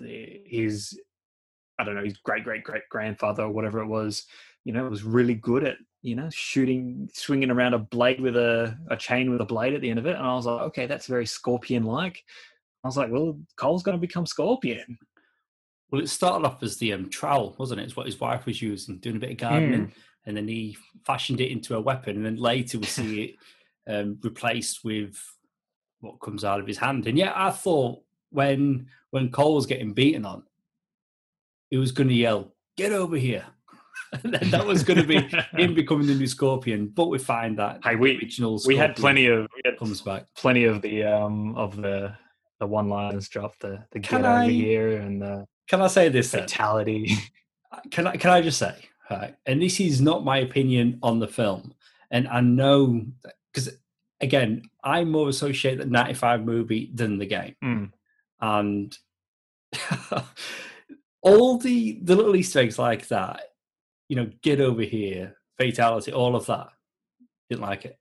his 0.45 0.99
i 1.79 1.83
don't 1.83 1.95
know 1.95 2.03
his 2.03 2.17
great 2.17 2.43
great 2.43 2.63
great 2.63 2.83
grandfather 2.89 3.43
or 3.43 3.51
whatever 3.51 3.79
it 3.79 3.87
was 3.87 4.25
you 4.65 4.73
know 4.73 4.83
was 4.85 5.03
really 5.03 5.35
good 5.35 5.63
at 5.63 5.77
you 6.01 6.15
know 6.15 6.29
shooting 6.31 7.09
swinging 7.13 7.49
around 7.49 7.73
a 7.73 7.79
blade 7.79 8.19
with 8.19 8.35
a, 8.35 8.77
a 8.89 8.97
chain 8.97 9.31
with 9.31 9.41
a 9.41 9.45
blade 9.45 9.73
at 9.73 9.81
the 9.81 9.89
end 9.89 9.99
of 9.99 10.05
it. 10.05 10.15
And 10.15 10.25
i 10.25 10.35
was 10.35 10.45
like 10.45 10.61
okay 10.61 10.85
that's 10.85 11.07
very 11.07 11.25
scorpion 11.25 11.83
like 11.83 12.23
i 12.83 12.87
was 12.87 12.97
like 12.97 13.11
well 13.11 13.39
cole's 13.55 13.83
going 13.83 13.97
to 13.97 14.07
become 14.07 14.25
scorpion. 14.25 14.97
Well 15.91 16.01
it 16.01 16.09
started 16.09 16.45
off 16.45 16.63
as 16.63 16.77
the 16.77 16.93
um, 16.93 17.09
trowel 17.09 17.55
wasn't 17.57 17.79
it? 17.79 17.83
It's 17.83 17.95
what 17.95 18.07
his 18.07 18.19
wife 18.19 18.45
was 18.45 18.61
using 18.61 18.97
doing 18.97 19.17
a 19.17 19.19
bit 19.19 19.31
of 19.31 19.37
gardening 19.37 19.87
mm. 19.87 19.93
and 20.25 20.35
then 20.35 20.47
he 20.47 20.77
fashioned 21.05 21.39
it 21.39 21.51
into 21.51 21.77
a 21.77 21.81
weapon 21.81 22.17
and 22.17 22.25
then 22.25 22.35
later 22.35 22.79
we 22.79 22.85
see 22.85 23.23
it 23.23 23.35
um, 23.91 24.17
replaced 24.23 24.83
with 24.83 25.17
what 26.03 26.19
comes 26.19 26.43
out 26.43 26.59
of 26.59 26.67
his 26.67 26.77
hand. 26.77 27.07
And 27.07 27.17
yet 27.17 27.33
I 27.35 27.49
thought 27.49 28.01
when 28.29 28.87
when 29.11 29.31
Cole 29.31 29.55
was 29.55 29.65
getting 29.65 29.93
beaten 29.93 30.25
on, 30.25 30.43
he 31.69 31.77
was 31.77 31.91
going 31.91 32.09
to 32.09 32.15
yell, 32.15 32.53
"Get 32.77 32.91
over 32.91 33.15
here!" 33.15 33.45
and 34.23 34.33
that 34.33 34.65
was 34.65 34.83
going 34.83 34.99
to 34.99 35.07
be 35.07 35.17
him 35.57 35.73
becoming 35.81 36.07
the 36.07 36.15
new 36.15 36.27
Scorpion. 36.27 36.87
But 36.87 37.07
we 37.07 37.17
find 37.17 37.57
that 37.57 37.79
hey, 37.83 37.95
we 37.95 38.17
original 38.17 38.61
we 38.65 38.75
had 38.75 38.95
plenty 38.95 39.27
of 39.27 39.47
we 39.55 39.61
had 39.65 39.79
comes 39.79 40.01
back 40.01 40.25
plenty 40.35 40.65
of 40.65 40.81
the 40.81 41.03
um 41.03 41.55
of 41.55 41.77
the 41.77 42.15
the 42.59 42.67
one 42.67 42.89
liners 42.89 43.27
drop, 43.29 43.57
the 43.59 43.83
the 43.91 43.99
Can 43.99 44.21
get 44.21 44.29
over 44.29 44.49
here 44.49 44.97
and 44.97 45.21
the 45.21 45.47
Can 45.67 45.81
I 45.81 45.87
say 45.87 46.09
this? 46.09 46.31
Then? 46.31 46.41
fatality. 46.41 47.15
Can 47.91 48.07
I? 48.07 48.17
Can 48.17 48.29
I 48.29 48.41
just 48.41 48.59
say, 48.59 48.75
right? 49.09 49.35
And 49.45 49.61
this 49.61 49.79
is 49.79 49.99
not 49.99 50.23
my 50.23 50.37
opinion 50.37 50.99
on 51.01 51.19
the 51.19 51.27
film, 51.27 51.73
and 52.11 52.27
I 52.27 52.41
know 52.41 53.05
because 53.51 53.69
again, 54.23 54.63
I 54.83 55.03
more 55.03 55.29
associate 55.29 55.77
the 55.77 55.85
'95 55.85 56.43
movie 56.45 56.91
than 56.93 57.17
the 57.17 57.25
game, 57.25 57.55
Mm. 57.63 57.91
and 58.41 58.97
all 61.21 61.57
the 61.57 61.99
the 62.03 62.15
little 62.15 62.35
Easter 62.35 62.59
eggs 62.59 62.79
like 62.79 63.07
that, 63.09 63.41
you 64.09 64.15
know, 64.15 64.29
get 64.41 64.59
over 64.61 64.81
here, 64.81 65.37
fatality, 65.57 66.11
all 66.11 66.35
of 66.35 66.45
that, 66.47 66.69
didn't 67.49 67.61
like 67.61 67.85
it. 67.85 67.97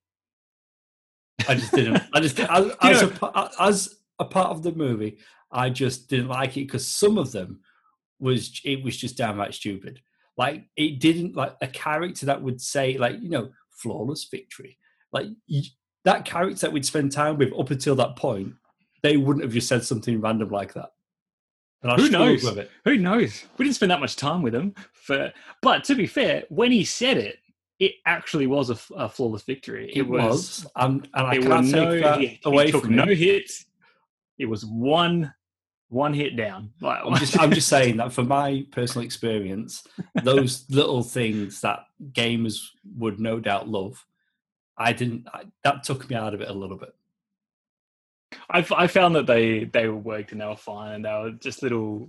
I 1.48 1.54
just 1.54 1.72
didn't. 1.72 2.02
I 2.12 2.20
just 2.20 2.38
as, 2.40 2.72
as, 2.82 3.02
a, 3.02 3.50
as 3.60 3.94
a 4.18 4.24
part 4.24 4.50
of 4.50 4.62
the 4.62 4.72
movie, 4.72 5.18
I 5.50 5.70
just 5.70 6.08
didn't 6.08 6.28
like 6.28 6.56
it 6.56 6.66
because 6.66 6.86
some 6.86 7.18
of 7.18 7.32
them 7.32 7.60
was 8.20 8.60
it 8.64 8.82
was 8.84 8.96
just 8.96 9.16
downright 9.16 9.54
stupid. 9.54 10.00
Like 10.36 10.64
it 10.76 11.00
didn't 11.00 11.36
like 11.36 11.56
a 11.60 11.66
character 11.66 12.26
that 12.26 12.42
would 12.42 12.60
say 12.60 12.96
like 12.96 13.20
you 13.20 13.28
know 13.28 13.50
flawless 13.70 14.28
victory. 14.30 14.78
Like 15.12 15.26
y 15.48 15.62
that 16.04 16.24
character 16.24 16.60
that 16.60 16.72
we'd 16.72 16.86
spend 16.86 17.12
time 17.12 17.38
with 17.38 17.52
up 17.58 17.70
until 17.70 17.94
that 17.96 18.16
point, 18.16 18.54
they 19.02 19.16
wouldn't 19.16 19.44
have 19.44 19.52
just 19.52 19.68
said 19.68 19.84
something 19.84 20.20
random 20.20 20.50
like 20.50 20.74
that. 20.74 20.92
And 21.82 21.92
I 21.92 21.96
Who 21.96 22.10
knows? 22.10 22.44
it. 22.44 22.70
Who 22.84 22.96
knows? 22.96 23.44
We 23.58 23.64
didn't 23.64 23.76
spend 23.76 23.90
that 23.90 24.00
much 24.00 24.16
time 24.16 24.42
with 24.42 24.54
him. 24.54 24.74
For 24.92 25.32
but 25.60 25.84
to 25.84 25.94
be 25.94 26.06
fair, 26.06 26.44
when 26.48 26.70
he 26.70 26.84
said 26.84 27.16
it, 27.16 27.38
it 27.80 27.94
actually 28.06 28.46
was 28.46 28.70
a 28.70 29.08
flawless 29.08 29.42
victory. 29.42 29.90
It, 29.92 30.06
was, 30.06 30.64
and, 30.76 31.08
and 31.14 31.26
I 31.26 31.38
can't 31.38 31.48
was 31.48 31.72
take 31.72 31.82
no, 31.82 32.00
that 32.00 32.20
he, 32.20 32.26
he 32.26 32.40
away 32.44 32.70
took 32.70 32.84
from 32.84 32.94
no 32.94 33.06
hits. 33.06 33.66
It 34.38 34.46
was 34.46 34.64
one 34.64 35.34
one 35.88 36.14
hit 36.14 36.36
down. 36.36 36.70
Like 36.80 37.00
I'm 37.04 37.16
just, 37.16 37.38
I'm 37.38 37.50
just 37.50 37.68
saying 37.68 37.98
that 37.98 38.12
for 38.12 38.22
my 38.22 38.64
personal 38.70 39.04
experience, 39.04 39.86
those 40.22 40.64
little 40.70 41.02
things 41.02 41.60
that 41.60 41.80
gamers 42.12 42.60
would 42.96 43.20
no 43.20 43.40
doubt 43.40 43.68
love, 43.68 44.04
I 44.82 44.92
didn't. 44.92 45.28
I, 45.32 45.44
that 45.64 45.84
took 45.84 46.08
me 46.08 46.16
out 46.16 46.34
of 46.34 46.40
it 46.40 46.48
a 46.48 46.52
little 46.52 46.76
bit. 46.76 46.94
I, 48.50 48.60
f- 48.60 48.72
I 48.72 48.86
found 48.86 49.14
that 49.16 49.26
they 49.26 49.64
they 49.64 49.88
were 49.88 49.96
worked 49.96 50.32
and 50.32 50.40
they 50.40 50.46
were 50.46 50.56
fine 50.56 50.94
and 50.94 51.04
they 51.04 51.10
were 51.10 51.32
just 51.32 51.62
little. 51.62 52.08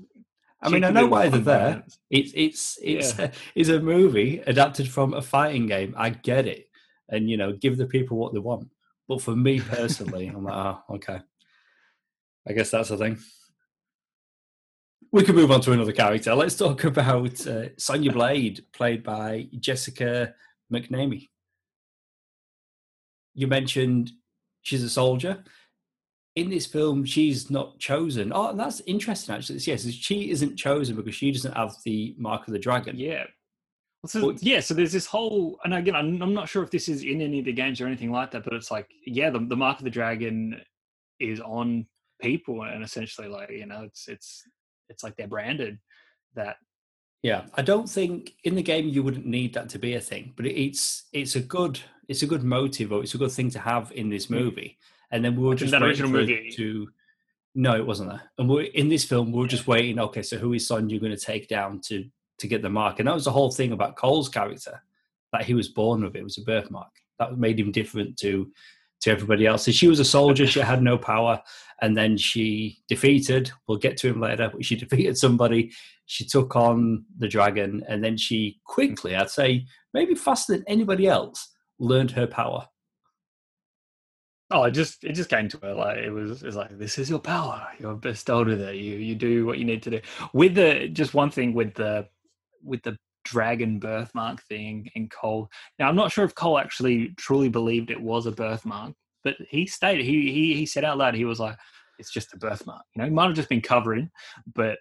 I 0.62 0.70
mean, 0.70 0.84
I 0.86 0.92
know 0.92 1.08
why 1.08 1.27
they're 1.27 1.42
there. 1.42 1.84
It's 2.10 2.32
it's 2.36 2.80
it's 2.82 3.15
it's 3.56 3.70
a 3.70 3.80
movie 3.80 4.42
adapted 4.48 4.89
from 4.89 5.13
a 5.13 5.22
fighting 5.22 5.68
game. 5.68 5.94
I 5.98 6.12
get 6.12 6.48
it, 6.48 6.70
and 7.10 7.30
you 7.30 7.38
know, 7.38 7.53
give 7.53 7.77
the 7.77 7.86
people 7.86 8.18
what 8.18 8.34
they 8.34 8.39
want. 8.39 8.70
But 9.08 9.22
for 9.22 9.36
me 9.36 9.60
personally, 9.60 10.27
I'm 10.27 10.46
like, 10.46 10.56
oh, 10.56 10.96
okay. 10.96 11.20
I 12.48 12.53
guess 12.53 12.72
that's 12.72 12.89
the 12.89 12.98
thing. 12.98 13.20
We 15.12 15.24
can 15.24 15.36
move 15.36 15.51
on 15.51 15.62
to 15.62 15.72
another 15.72 15.92
character. 15.92 16.34
Let's 16.34 16.56
talk 16.56 16.84
about 16.86 17.46
uh, 17.46 17.70
Sonya 17.77 18.12
Blade, 18.12 18.65
played 18.74 19.03
by 19.03 19.48
Jessica 19.60 20.34
McNamee. 20.72 21.30
You 23.34 23.48
mentioned 23.48 24.12
she's 24.62 24.84
a 24.84 24.90
soldier. 24.90 25.44
In 26.36 26.50
this 26.50 26.66
film, 26.66 27.06
she's 27.06 27.52
not 27.52 27.78
chosen. 27.78 28.32
Oh, 28.34 28.56
that's 28.56 28.82
interesting, 28.88 29.36
actually. 29.36 29.60
Yes, 29.60 29.86
she 29.92 30.32
isn't 30.32 30.58
chosen 30.58 30.96
because 30.96 31.13
she 31.13 31.32
doesn't 31.32 31.56
have 31.56 31.75
the 31.86 32.16
mark 32.18 32.48
of 32.48 32.54
the 32.54 32.60
dragon. 32.60 32.98
Yeah. 32.98 33.25
Well, 34.02 34.10
so, 34.10 34.36
yeah, 34.42 34.60
so 34.60 34.74
there's 34.74 34.92
this 34.92 35.06
whole, 35.06 35.60
and 35.63 35.74
again, 35.74 35.96
I'm, 35.96 36.22
I'm 36.22 36.34
not 36.34 36.50
sure 36.50 36.63
if 36.63 36.72
this 36.72 36.90
is 36.90 37.04
in 37.04 37.22
any 37.22 37.40
of 37.40 37.46
the 37.46 37.54
games 37.54 37.80
or 37.80 37.88
anything 37.88 38.12
like 38.12 38.32
that, 38.32 38.44
but 38.44 38.54
it's 38.54 38.72
like, 38.72 38.90
yeah, 39.06 39.30
the, 39.30 39.40
the 39.40 39.56
mark 39.56 39.78
of 39.78 39.86
the 39.86 39.90
dragon 39.90 40.60
is 41.20 41.40
on 41.40 41.86
people, 42.22 42.63
and 42.63 42.84
essentially, 42.84 43.28
like, 43.28 43.50
you 43.50 43.66
know, 43.66 43.84
it's 43.84 44.08
it's 44.08 44.44
it's 44.90 45.04
like 45.04 45.16
they're 45.16 45.28
branded. 45.28 45.78
That 46.36 46.58
Yeah, 47.22 47.46
I 47.54 47.62
don't 47.62 47.88
think 47.88 48.34
in 48.44 48.56
the 48.56 48.62
game 48.62 48.90
you 48.90 49.04
wouldn't 49.04 49.25
need 49.25 49.54
that 49.54 49.70
to 49.70 49.80
be 49.80 49.94
a 49.94 50.02
thing, 50.02 50.34
but 50.36 50.46
it's 50.46 51.06
it's 51.13 51.36
a 51.36 51.42
good 51.42 51.80
it's 52.08 52.24
a 52.24 52.28
good 52.28 52.44
motive 52.44 52.92
or 52.92 53.02
it's 53.02 53.14
a 53.14 53.18
good 53.18 53.32
thing 53.32 53.50
to 53.52 53.60
have 53.60 53.92
in 53.92 54.10
this 54.10 54.26
hmm. 54.26 54.36
movie. 54.36 54.78
And 55.12 55.24
then 55.24 55.36
we 55.36 55.44
were 55.44 55.56
just 55.56 55.72
that 55.72 55.82
waiting 55.82 56.06
original 56.06 56.12
movie- 56.12 56.52
to. 56.56 56.90
No, 57.56 57.76
it 57.76 57.86
wasn't 57.86 58.10
there. 58.10 58.24
And 58.40 58.50
we're 58.50 58.64
in 58.64 58.90
this 58.90 59.06
film. 59.06 59.32
We 59.32 59.44
are 59.44 59.48
just 59.48 59.68
waiting. 59.68 60.00
Okay, 60.00 60.24
so 60.24 60.38
who 60.38 60.54
is 60.54 60.66
Sonya 60.66 61.00
going 61.00 61.16
to 61.16 61.26
take 61.26 61.48
down 61.48 61.82
to 61.82 62.04
to 62.40 62.48
get 62.48 62.64
the 62.64 62.70
mark? 62.70 62.98
And 62.98 63.08
that 63.08 63.14
was 63.14 63.26
the 63.26 63.32
whole 63.32 63.52
thing 63.52 63.74
about 63.74 63.96
Cole's 63.96 64.28
character 64.28 64.82
that 65.32 65.46
he 65.46 65.54
was 65.54 65.68
born 65.68 66.04
with. 66.04 66.16
It 66.16 66.24
was 66.24 66.40
a 66.40 66.44
birthmark 66.44 66.90
that 67.20 67.38
made 67.38 67.60
him 67.60 67.72
different 67.72 68.18
to 68.18 68.52
to 69.02 69.12
everybody 69.12 69.46
else. 69.46 69.66
So 69.66 69.72
she 69.72 69.88
was 69.88 70.00
a 70.00 70.06
soldier. 70.06 70.48
She 70.48 70.62
had 70.62 70.82
no 70.82 70.98
power, 70.98 71.42
and 71.82 71.96
then 71.96 72.18
she 72.18 72.80
defeated. 72.88 73.52
We'll 73.68 73.78
get 73.78 73.98
to 73.98 74.08
him 74.08 74.20
later. 74.20 74.50
But 74.52 74.66
she 74.66 74.76
defeated 74.84 75.18
somebody. 75.18 75.72
She 76.06 76.26
took 76.26 76.56
on 76.56 77.06
the 77.18 77.28
dragon, 77.28 77.84
and 77.88 78.04
then 78.04 78.18
she 78.18 78.62
quickly, 78.64 79.16
I'd 79.16 79.30
say, 79.30 79.66
maybe 79.94 80.16
faster 80.16 80.54
than 80.54 80.64
anybody 80.68 81.08
else, 81.08 81.50
learned 81.80 82.12
her 82.12 82.27
power. 82.27 82.68
oh, 84.51 84.63
it 84.63 84.72
just 84.72 85.03
it 85.03 85.13
just 85.13 85.30
came 85.30 85.50
to 85.50 85.58
her 85.63 85.74
like 85.74 85.98
it 85.98 86.12
was 86.12 86.44
it's 86.44 86.56
like 86.56 86.77
this 86.77 86.98
is 86.98 87.10
your 87.10 87.20
power. 87.20 87.68
You're 87.80 87.96
bestowed 87.96 88.48
with 88.48 88.62
it. 88.62 88.75
You 88.75 88.96
you 88.98 89.15
do 89.15 89.46
what 89.46 89.58
you 89.58 89.65
need 89.65 89.84
to 89.84 89.89
do. 89.89 90.01
With 90.34 90.56
the 90.56 90.89
just 90.89 91.13
one 91.13 91.32
thing 91.32 91.53
with 91.53 91.74
the 91.75 92.08
with 92.63 92.84
the 92.84 92.98
dragon 93.25 93.80
birthmark 93.80 94.42
thing 94.44 94.89
in 94.96 95.10
Cole. 95.10 95.50
Now 95.80 95.89
I'm 95.89 95.96
not 95.96 96.12
sure 96.12 96.25
if 96.25 96.36
Cole 96.36 96.60
actually 96.60 97.13
truly 97.18 97.50
believed 97.50 97.89
it 97.89 98.01
was 98.01 98.25
a 98.25 98.32
birthmark, 98.32 98.94
but 99.24 99.36
he 99.50 99.65
stated 99.65 100.06
he 100.06 100.32
he 100.32 100.56
he 100.56 100.65
said 100.65 100.84
out 100.84 100.98
loud 100.98 101.15
he 101.15 101.25
was 101.25 101.39
like 101.39 101.58
it's 102.00 102.12
just 102.12 102.34
a 102.34 102.38
birthmark. 102.38 102.84
You 102.96 103.01
know, 103.01 103.06
he 103.06 103.13
might 103.13 103.27
have 103.27 103.36
just 103.36 103.50
been 103.50 103.62
covering, 103.62 104.10
but 104.53 104.77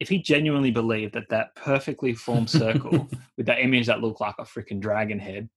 if 0.00 0.08
he 0.08 0.18
genuinely 0.18 0.70
believed 0.70 1.14
that 1.14 1.28
that 1.30 1.54
perfectly 1.56 2.14
formed 2.14 2.48
circle 2.48 3.08
with 3.36 3.46
that 3.46 3.60
image 3.60 3.86
that 3.86 4.00
looked 4.00 4.20
like 4.20 4.36
a 4.38 4.44
freaking 4.44 4.80
dragon 4.80 5.18
head 5.18 5.48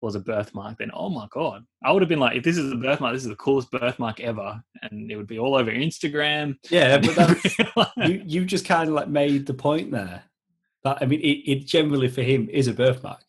was 0.00 0.14
a 0.14 0.20
birthmark, 0.20 0.78
then 0.78 0.90
oh 0.94 1.08
my 1.08 1.26
god, 1.30 1.64
I 1.82 1.92
would 1.92 2.02
have 2.02 2.08
been 2.08 2.20
like, 2.20 2.36
if 2.36 2.44
this 2.44 2.56
is 2.56 2.72
a 2.72 2.76
birthmark, 2.76 3.14
this 3.14 3.22
is 3.22 3.28
the 3.28 3.36
coolest 3.36 3.70
birthmark 3.70 4.20
ever, 4.20 4.62
and 4.82 5.10
it 5.10 5.16
would 5.16 5.26
be 5.26 5.38
all 5.38 5.56
over 5.56 5.70
Instagram. 5.70 6.56
Yeah, 6.70 6.98
but 6.98 7.14
that's, 7.16 7.58
you 7.96 8.22
you 8.24 8.44
just 8.44 8.64
kind 8.64 8.88
of 8.88 8.94
like 8.94 9.08
made 9.08 9.46
the 9.46 9.54
point 9.54 9.90
there. 9.90 10.22
That 10.84 10.98
I 11.00 11.06
mean, 11.06 11.20
it, 11.20 11.50
it 11.50 11.66
generally 11.66 12.08
for 12.08 12.22
him 12.22 12.48
is 12.50 12.68
a 12.68 12.72
birthmark. 12.72 13.22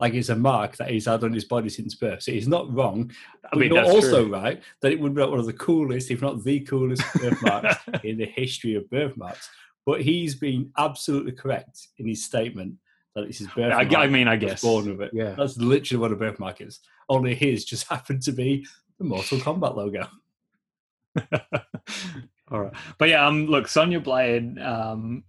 Like 0.00 0.14
it's 0.14 0.28
a 0.28 0.36
mark 0.36 0.76
that 0.76 0.90
he's 0.90 1.06
had 1.06 1.22
on 1.22 1.32
his 1.32 1.44
body 1.44 1.68
since 1.68 1.94
birth. 1.94 2.22
So 2.22 2.32
he's 2.32 2.48
not 2.48 2.72
wrong. 2.74 3.12
I 3.52 3.56
mean, 3.56 3.72
you're 3.72 3.84
also 3.84 4.24
true. 4.24 4.32
right 4.32 4.60
that 4.82 4.92
it 4.92 4.98
would 4.98 5.14
be 5.14 5.22
one 5.22 5.38
of 5.38 5.46
the 5.46 5.52
coolest, 5.52 6.10
if 6.10 6.20
not 6.20 6.42
the 6.42 6.60
coolest, 6.60 7.02
birthmarks 7.14 7.76
in 8.02 8.18
the 8.18 8.26
history 8.26 8.74
of 8.74 8.90
birthmarks. 8.90 9.48
But 9.86 10.00
he's 10.00 10.34
been 10.34 10.72
absolutely 10.78 11.32
correct 11.32 11.88
in 11.98 12.08
his 12.08 12.24
statement 12.24 12.74
that 13.14 13.24
it's 13.24 13.38
his 13.38 13.48
I, 13.48 13.54
birthmark. 13.54 13.94
I 13.94 14.06
mean, 14.06 14.28
I 14.28 14.36
guess. 14.36 14.62
born 14.62 14.86
with 14.88 15.00
it. 15.02 15.10
Yeah. 15.12 15.34
That's 15.36 15.56
literally 15.56 16.00
what 16.00 16.12
a 16.12 16.16
birthmark 16.16 16.60
is. 16.60 16.80
Only 17.08 17.34
his 17.34 17.64
just 17.64 17.86
happened 17.90 18.22
to 18.22 18.32
be 18.32 18.66
the 18.98 19.04
Mortal 19.04 19.38
Kombat 19.38 19.76
logo. 19.76 20.06
All 22.50 22.60
right, 22.60 22.72
but 22.98 23.08
yeah, 23.08 23.26
um, 23.26 23.46
look, 23.46 23.68
Sonya 23.68 24.00
Blade. 24.00 24.58
Um, 24.58 25.24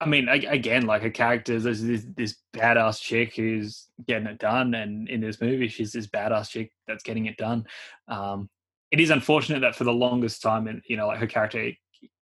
I 0.00 0.06
mean, 0.06 0.28
a- 0.28 0.46
again, 0.46 0.86
like 0.86 1.02
her 1.02 1.10
character 1.10 1.54
is 1.54 1.64
this, 1.64 1.80
this 1.80 2.06
this 2.16 2.36
badass 2.54 3.00
chick 3.00 3.36
who's 3.36 3.88
getting 4.06 4.26
it 4.26 4.38
done, 4.38 4.74
and 4.74 5.08
in 5.08 5.20
this 5.20 5.40
movie, 5.40 5.68
she's 5.68 5.92
this 5.92 6.06
badass 6.06 6.50
chick 6.50 6.72
that's 6.86 7.02
getting 7.02 7.26
it 7.26 7.36
done. 7.36 7.66
Um, 8.08 8.48
it 8.90 9.00
is 9.00 9.10
unfortunate 9.10 9.60
that 9.60 9.76
for 9.76 9.84
the 9.84 9.92
longest 9.92 10.42
time, 10.42 10.66
and 10.66 10.82
you 10.88 10.96
know, 10.96 11.06
like 11.08 11.18
her 11.18 11.26
character 11.26 11.70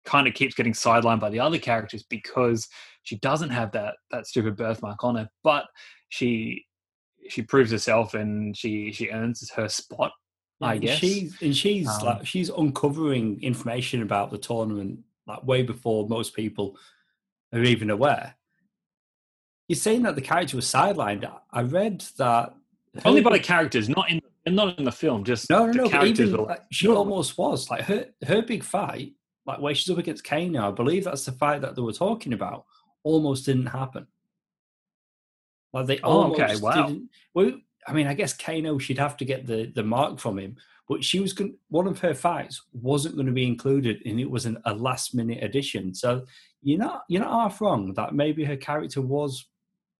kind 0.06 0.28
of 0.28 0.34
keeps 0.34 0.56
getting 0.56 0.74
sidelined 0.74 1.20
by 1.20 1.30
the 1.30 1.40
other 1.40 1.58
characters 1.58 2.04
because 2.04 2.68
she 3.04 3.16
doesn't 3.18 3.50
have 3.50 3.72
that 3.74 3.96
that 4.12 4.28
stupid 4.28 4.56
birthmark 4.56 5.04
on 5.04 5.16
her, 5.16 5.30
but 5.44 5.66
she 6.10 6.66
she 7.30 7.42
proves 7.42 7.72
herself 7.72 8.14
and 8.14 8.56
she 8.58 8.92
she 8.92 9.10
earns 9.10 9.50
her 9.52 9.70
spot. 9.70 10.12
I 10.62 10.74
and 10.74 10.82
guess. 10.82 10.98
she's 11.00 11.42
and 11.42 11.56
she's 11.56 11.88
Um, 11.88 12.06
like 12.06 12.26
she's 12.28 12.50
uncovering 12.50 13.42
information 13.42 14.02
about 14.02 14.32
the 14.32 14.38
tournament 14.38 15.00
like 15.28 15.44
way 15.46 15.64
before 15.64 16.08
most 16.08 16.34
people 16.36 16.78
are 17.54 17.64
even 17.64 17.90
aware. 17.90 18.36
You're 19.68 19.78
saying 19.78 20.04
that 20.04 20.16
the 20.16 20.22
character 20.22 20.56
was 20.56 20.66
sidelined. 20.66 21.30
I 21.52 21.62
read 21.62 22.04
that 22.18 22.54
Only 23.06 23.22
by 23.22 23.34
the 23.34 23.40
characters, 23.40 23.88
not 23.88 24.10
in 24.10 24.20
not 24.48 24.80
in 24.80 24.86
the 24.86 24.92
film. 24.92 25.24
Just 25.24 25.50
no, 25.50 25.68
no, 25.68 25.72
the 25.72 25.78
no. 25.78 25.84
But 25.84 25.92
characters. 25.92 26.30
even 26.30 26.46
like, 26.46 26.64
she 26.72 26.88
almost 26.88 27.38
was 27.38 27.70
like 27.70 27.84
her 27.84 28.08
her 28.26 28.42
big 28.42 28.64
fight, 28.64 29.14
like 29.46 29.62
where 29.62 29.76
she's 29.76 29.90
up 29.92 30.00
against 30.00 30.24
Kano. 30.24 30.68
I 30.70 30.72
believe 30.72 31.04
that's 31.04 31.26
the 31.26 31.32
fight 31.34 31.62
that 31.62 31.76
they 31.76 31.82
were 31.84 31.94
talking 31.94 32.34
about. 32.34 32.66
Almost 33.04 33.46
didn't 33.46 33.68
happen. 33.68 34.08
Like 35.74 35.88
they 35.88 36.00
Oh, 36.00 36.24
almost 36.24 36.42
okay, 36.42 36.56
wow. 36.58 36.88
didn't. 36.88 37.10
Well, 37.34 37.54
I 37.88 37.94
mean, 37.94 38.08
I 38.08 38.14
guess 38.14 38.34
Kano 38.34 38.78
she'd 38.78 38.98
have 38.98 39.18
to 39.18 39.26
get 39.26 39.46
the 39.46 39.72
the 39.76 39.84
mark 39.84 40.20
from 40.20 40.38
him, 40.40 40.58
but 40.88 41.04
she 41.04 41.20
was 41.20 41.34
going. 41.34 41.56
One 41.70 41.88
of 41.88 42.00
her 42.00 42.14
fights 42.14 42.62
wasn't 42.74 43.16
going 43.16 43.28
to 43.28 43.32
be 43.32 43.48
included, 43.48 44.02
and 44.06 44.20
it 44.20 44.30
was 44.30 44.46
an, 44.46 44.58
a 44.66 44.74
last 44.74 45.14
minute 45.16 45.44
addition. 45.44 45.94
So 45.94 46.26
you're 46.62 46.80
not 46.80 47.04
you're 47.08 47.22
not 47.24 47.32
half 47.52 47.62
wrong 47.62 47.94
that 47.94 48.14
maybe 48.14 48.44
her 48.44 48.58
character 48.58 49.02
was 49.02 49.46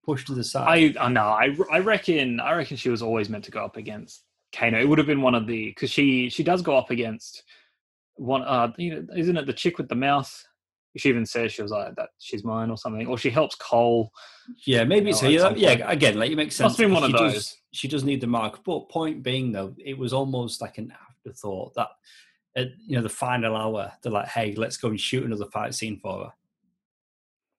pushed 0.04 0.28
to 0.28 0.34
the 0.34 0.44
side. 0.44 0.98
I 0.98 1.06
I 1.06 1.10
know. 1.10 1.28
I 1.28 1.56
I 1.72 1.80
reckon 1.80 2.40
I 2.40 2.54
reckon 2.54 2.78
she 2.78 2.90
was 2.90 3.02
always 3.02 3.30
meant 3.30 3.46
to 3.46 3.52
go 3.52 3.64
up 3.64 3.78
against 3.78 4.24
Kano. 4.54 4.80
It 4.80 4.88
would 4.90 4.98
have 4.98 5.08
been 5.08 5.22
one 5.22 5.36
of 5.36 5.46
the 5.48 5.68
because 5.70 5.92
she 5.92 6.30
she 6.30 6.44
does 6.44 6.62
go 6.62 6.76
up 6.78 6.90
against 6.90 7.44
one. 8.16 8.42
Uh, 8.42 8.72
you 8.78 8.96
know, 8.96 9.14
isn't 9.16 9.38
it 9.38 9.46
the 9.46 9.54
chick 9.54 9.78
with 9.78 9.88
the 9.88 9.96
mouth? 9.96 10.46
She 10.98 11.10
even 11.10 11.26
says 11.26 11.52
she 11.54 11.62
was 11.62 11.72
like 11.72 11.96
that. 11.96 12.10
She's 12.18 12.44
mine 12.44 12.72
or 12.72 12.78
something, 12.78 13.06
or 13.08 13.18
she 13.18 13.30
helps 13.30 13.56
Cole. 13.56 14.12
Yeah, 14.66 14.84
maybe 14.84 15.12
it's 15.12 15.22
know, 15.22 15.30
yeah. 15.30 15.90
Again, 15.92 16.18
like 16.18 16.32
it 16.32 16.36
makes 16.36 16.56
sense. 16.56 16.70
Must 16.72 16.78
been 16.80 16.92
one 16.92 17.04
she 17.04 17.14
of 17.14 17.20
does- 17.20 17.34
those. 17.34 17.58
she 17.72 17.88
does 17.88 18.04
need 18.04 18.22
the 18.22 18.28
mark, 18.28 18.64
but 18.64 18.90
point 18.90 19.22
being 19.24 19.52
though, 19.52 19.76
it 19.78 19.98
was 19.98 20.14
almost 20.14 20.62
like 20.62 20.78
an 20.80 20.92
afterthought 21.10 21.74
that 21.76 21.90
at 22.56 22.70
you 22.88 22.96
know 22.96 23.04
the 23.04 23.10
final 23.10 23.56
hour, 23.56 23.92
they're 24.02 24.12
like, 24.12 24.28
"Hey, 24.30 24.56
let's 24.56 24.78
go 24.78 24.88
and 24.90 25.00
shoot 25.00 25.24
another 25.24 25.46
fight 25.54 25.76
scene 25.76 26.00
for 26.02 26.24
her." 26.26 26.32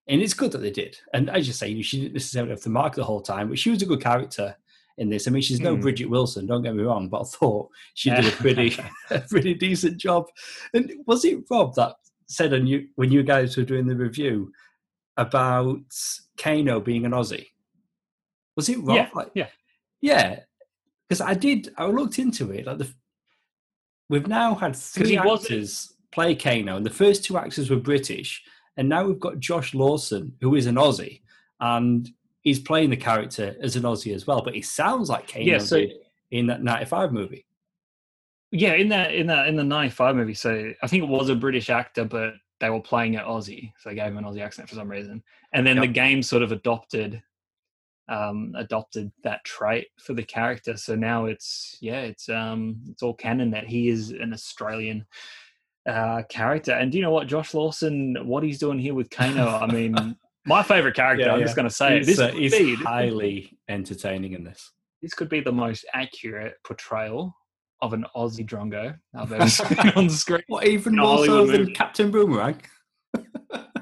And 0.08 0.20
it's 0.20 0.34
good 0.34 0.50
that 0.52 0.58
they 0.58 0.72
did. 0.72 0.96
And 1.14 1.30
as 1.30 1.46
you 1.46 1.52
say, 1.52 1.80
she 1.82 2.00
didn't 2.00 2.14
necessarily 2.14 2.50
have 2.50 2.62
the 2.62 2.70
mark 2.70 2.96
the 2.96 3.04
whole 3.04 3.20
time, 3.20 3.48
but 3.48 3.58
she 3.60 3.70
was 3.70 3.80
a 3.82 3.86
good 3.86 4.02
character 4.02 4.56
in 4.98 5.08
this. 5.08 5.28
I 5.28 5.30
mean, 5.30 5.40
she's 5.42 5.60
no 5.60 5.76
Hmm. 5.76 5.82
Bridgette 5.82 6.08
Wilson, 6.08 6.46
don't 6.46 6.62
get 6.62 6.74
me 6.74 6.82
wrong, 6.82 7.08
but 7.08 7.20
I 7.20 7.24
thought 7.24 7.68
she 7.94 8.10
did 8.10 8.26
a 8.26 8.32
pretty, 8.32 8.76
a 9.10 9.20
pretty 9.20 9.54
decent 9.54 9.98
job. 9.98 10.26
And 10.74 10.92
was 11.06 11.24
it 11.24 11.44
Rob 11.48 11.76
that 11.76 11.94
said 12.30 12.54
on 12.54 12.66
you 12.66 12.86
when 12.94 13.10
you 13.10 13.22
guys 13.22 13.56
were 13.56 13.64
doing 13.64 13.86
the 13.86 13.96
review 13.96 14.52
about 15.16 15.80
Kano 16.38 16.80
being 16.80 17.04
an 17.04 17.12
Aussie? 17.12 17.48
Was 18.56 18.68
it 18.68 18.78
Rob? 18.78 18.96
Yeah, 18.96 19.10
Like- 19.14 19.30
yeah. 19.34 19.48
yeah. 20.00 20.40
Because 21.08 21.20
I 21.20 21.34
did, 21.34 21.72
I 21.76 21.86
looked 21.86 22.18
into 22.20 22.52
it. 22.52 22.66
Like 22.66 22.78
the, 22.78 22.88
we've 24.08 24.28
now 24.28 24.54
had 24.54 24.76
three 24.76 25.16
actors 25.16 25.94
play 26.12 26.34
Kano, 26.36 26.76
and 26.76 26.86
the 26.86 26.90
first 26.90 27.24
two 27.24 27.36
actors 27.36 27.68
were 27.68 27.76
British, 27.76 28.42
and 28.76 28.88
now 28.88 29.04
we've 29.04 29.18
got 29.18 29.40
Josh 29.40 29.74
Lawson, 29.74 30.32
who 30.40 30.54
is 30.54 30.66
an 30.66 30.76
Aussie, 30.76 31.20
and 31.58 32.08
he's 32.42 32.60
playing 32.60 32.90
the 32.90 32.96
character 32.96 33.56
as 33.60 33.74
an 33.74 33.82
Aussie 33.82 34.14
as 34.14 34.26
well. 34.26 34.40
But 34.42 34.54
he 34.54 34.62
sounds 34.62 35.08
like 35.10 35.26
Kano 35.32 35.44
Yeah, 35.44 35.58
so- 35.58 35.84
in 36.30 36.46
that 36.46 36.62
'95 36.62 37.12
movie. 37.12 37.44
Yeah, 38.52 38.74
in 38.74 38.88
that 38.88 39.14
in 39.14 39.26
that 39.28 39.48
in 39.48 39.56
the 39.56 39.64
'95 39.64 40.16
movie. 40.16 40.34
So 40.34 40.72
I 40.82 40.86
think 40.86 41.04
it 41.04 41.08
was 41.08 41.28
a 41.28 41.36
British 41.36 41.70
actor, 41.70 42.04
but 42.04 42.34
they 42.58 42.70
were 42.70 42.80
playing 42.80 43.14
it 43.14 43.24
Aussie, 43.24 43.72
so 43.78 43.88
they 43.88 43.94
gave 43.94 44.06
him 44.06 44.18
an 44.18 44.24
Aussie 44.24 44.42
accent 44.42 44.68
for 44.68 44.74
some 44.74 44.90
reason. 44.90 45.22
And 45.52 45.66
then 45.66 45.80
the 45.80 45.86
game 45.86 46.22
sort 46.22 46.42
of 46.42 46.52
adopted 46.52 47.22
um 48.08 48.52
adopted 48.56 49.12
that 49.22 49.44
trait 49.44 49.86
for 49.98 50.14
the 50.14 50.24
character. 50.24 50.76
So 50.76 50.96
now 50.96 51.26
it's 51.26 51.78
yeah, 51.80 52.00
it's 52.00 52.28
um 52.28 52.80
it's 52.90 53.02
all 53.02 53.14
canon 53.14 53.52
that 53.52 53.66
he 53.66 53.88
is 53.88 54.10
an 54.10 54.32
Australian 54.32 55.06
uh 55.88 56.22
character. 56.28 56.72
And 56.72 56.90
do 56.90 56.98
you 56.98 57.04
know 57.04 57.12
what, 57.12 57.28
Josh 57.28 57.54
Lawson, 57.54 58.16
what 58.24 58.42
he's 58.42 58.58
doing 58.58 58.80
here 58.80 58.94
with 58.94 59.10
Kano? 59.10 59.46
I 59.46 59.66
mean, 59.72 60.16
my 60.44 60.62
favorite 60.64 60.96
character. 60.96 61.26
Yeah, 61.26 61.32
I'm 61.34 61.38
yeah. 61.38 61.44
just 61.44 61.56
going 61.56 61.68
to 61.68 61.74
say. 61.74 61.98
He's, 61.98 62.06
This, 62.06 62.18
uh, 62.18 62.30
could 62.30 62.40
he's 62.40 62.58
be, 62.58 62.74
highly 62.74 63.58
entertaining 63.68 64.32
in 64.32 64.42
this. 64.42 64.72
this 65.02 65.14
could 65.14 65.28
be 65.28 65.40
the 65.40 65.52
most 65.52 65.84
accurate 65.94 66.54
portrayal 66.64 67.34
of 67.82 67.92
an 67.92 68.04
Aussie 68.14 68.46
drongo 68.46 68.96
I've 69.14 69.32
ever 69.32 69.48
seen 69.48 69.78
on 69.96 70.10
screen. 70.10 70.42
What 70.48 70.66
even 70.66 70.96
more 70.96 71.24
so 71.24 71.46
than 71.46 71.60
movie. 71.62 71.72
Captain 71.72 72.10
Boomerang? 72.10 72.60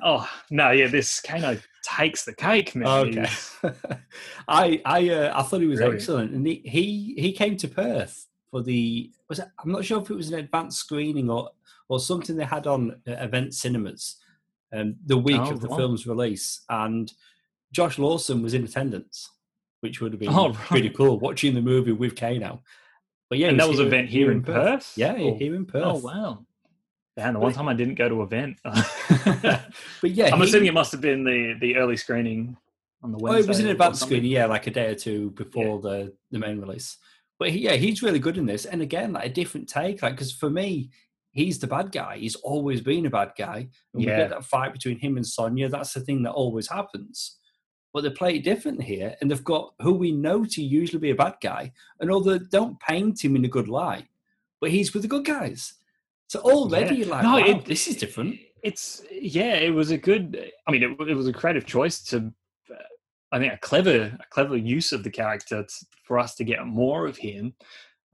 Oh 0.00 0.31
no, 0.50 0.71
yeah, 0.71 0.87
this 0.87 1.21
Kano 1.21 1.59
takes 1.83 2.25
the 2.25 2.33
cake, 2.33 2.75
man. 2.76 2.87
Okay. 2.87 3.26
I 4.49 4.81
I 4.85 5.09
uh, 5.11 5.33
I 5.38 5.43
thought 5.43 5.61
he 5.61 5.67
was 5.67 5.81
Brilliant. 5.81 6.00
excellent, 6.02 6.33
and 6.33 6.47
he, 6.47 6.62
he 6.64 7.14
he 7.19 7.33
came 7.33 7.57
to 7.59 7.69
Perth 7.69 8.26
for 8.50 8.62
the 8.62 9.11
was 9.28 9.40
it, 9.40 9.49
I'm 9.62 9.73
not 9.73 9.85
sure 9.85 10.00
if 10.00 10.09
it 10.09 10.14
was 10.14 10.31
an 10.31 10.38
advanced 10.38 10.78
screening 10.78 11.28
or 11.28 11.50
or 11.88 11.99
something 11.99 12.37
they 12.37 12.45
had 12.45 12.67
on 12.69 12.93
uh, 13.09 13.12
event 13.12 13.55
cinemas, 13.55 14.17
um, 14.73 14.95
the 15.05 15.19
week 15.19 15.40
Oh, 15.40 15.50
of 15.50 15.61
the 15.61 15.69
right. 15.69 15.76
film's 15.78 16.07
release, 16.07 16.64
and 16.71 17.12
Josh 17.73 17.99
Lawson 17.99 18.41
was 18.41 18.54
in 18.54 18.63
attendance, 18.65 19.28
which 19.80 20.00
would 20.00 20.13
have 20.13 20.21
been 20.21 20.28
Oh, 20.32 20.52
pretty 20.52 20.91
cool 20.91 21.19
watching 21.19 21.54
the 21.54 21.61
movie 21.61 21.93
with 21.93 22.15
Kano. 22.15 22.63
But 23.30 23.38
yeah, 23.38 23.49
and 23.49 23.60
that 23.60 23.69
was 23.69 23.78
an 23.78 23.86
event 23.86 24.08
here 24.08 24.30
in 24.32 24.43
Perth. 24.43 24.93
Yeah, 24.97 25.14
Oh, 25.19 25.36
here 25.36 25.54
in 25.54 25.62
oh, 25.69 25.73
Perth. 25.73 25.82
Oh 25.84 25.99
wow. 25.99 26.45
Man, 27.17 27.34
the 27.34 27.41
one 27.41 27.52
time 27.52 27.69
I 27.69 27.75
didn't 27.75 27.97
go 27.97 28.08
to 28.08 28.23
event. 28.23 28.58
but 28.64 30.10
yeah, 30.10 30.30
I'm 30.32 30.38
he- 30.41 30.45
assuming 30.45 30.69
it 30.69 30.75
must 30.75 30.93
have 30.93 31.00
been 31.00 31.25
the 31.25 31.54
the 31.60 31.76
early 31.76 31.97
screening 31.97 32.56
on 33.02 33.12
the 33.12 33.19
Oh, 33.19 33.23
Wednesday. 33.23 33.45
it 33.45 33.49
was 33.49 33.60
an 33.60 33.69
advanced 33.69 34.02
screening, 34.02 34.30
yeah, 34.30 34.47
like 34.47 34.67
a 34.67 34.71
day 34.71 34.86
or 34.86 34.95
two 34.95 35.30
before 35.32 35.80
the 35.80 36.14
the 36.30 36.38
main 36.38 36.60
release. 36.60 36.97
But 37.38 37.50
he, 37.50 37.60
yeah, 37.60 37.75
he's 37.75 38.02
really 38.02 38.19
good 38.19 38.36
in 38.38 38.47
this, 38.47 38.64
and 38.64 38.82
again, 38.82 39.12
like 39.12 39.26
a 39.26 39.32
different 39.32 39.69
take. 39.69 40.02
Like, 40.02 40.14
because 40.14 40.32
for 40.32 40.50
me, 40.50 40.91
he's 41.32 41.58
the 41.58 41.67
bad 41.69 41.93
guy. 41.93 42.17
He's 42.19 42.34
always 42.36 42.80
been 42.80 43.06
a 43.06 43.10
bad 43.10 43.32
guy. 43.38 43.58
And 43.58 43.69
we 43.95 44.04
get 44.06 44.30
that 44.30 44.45
fight 44.45 44.73
between 44.73 44.99
him 44.99 45.17
and 45.17 45.26
Sonya. 45.26 45.69
That's 45.69 45.93
the 45.95 46.00
thing 46.00 46.23
that 46.25 46.32
always 46.32 46.69
happens. 46.69 47.38
But 47.92 48.02
they 48.02 48.10
play 48.10 48.36
it 48.36 48.44
different 48.44 48.82
here, 48.82 49.16
and 49.20 49.30
they've 49.30 49.42
got 49.44 49.72
who 49.80 49.92
we 49.94 50.12
know 50.12 50.44
to 50.44 50.62
usually 50.62 51.00
be 51.00 51.10
a 51.10 51.14
bad 51.14 51.36
guy, 51.42 51.72
and 52.00 52.10
although 52.10 52.36
they 52.38 52.44
don't 52.50 52.78
paint 52.80 53.24
him 53.24 53.34
in 53.34 53.44
a 53.44 53.48
good 53.48 53.66
light, 53.68 54.06
but 54.60 54.70
he's 54.70 54.92
with 54.92 55.02
the 55.02 55.08
good 55.08 55.24
guys. 55.24 55.74
So 56.26 56.40
already, 56.40 56.96
Yeah. 56.96 57.06
like, 57.06 57.22
No, 57.22 57.32
wow, 57.32 57.38
it- 57.46 57.64
this 57.64 57.88
is 57.88 57.96
different. 57.96 58.38
It's 58.62 59.02
yeah, 59.10 59.54
it 59.54 59.70
was 59.70 59.90
a 59.90 59.96
good. 59.98 60.52
I 60.66 60.70
mean, 60.70 60.82
it, 60.82 60.90
it 61.08 61.14
was 61.14 61.28
a 61.28 61.32
creative 61.32 61.64
choice 61.64 62.02
to. 62.10 62.32
uh, 62.70 62.74
I 63.32 63.38
think 63.38 63.52
a 63.52 63.58
clever, 63.58 64.16
a 64.20 64.26
clever 64.30 64.56
use 64.56 64.92
of 64.92 65.02
the 65.04 65.10
character 65.10 65.62
t- 65.62 65.86
for 66.04 66.18
us 66.18 66.34
to 66.36 66.44
get 66.44 66.66
more 66.66 67.06
of 67.06 67.16
him 67.16 67.54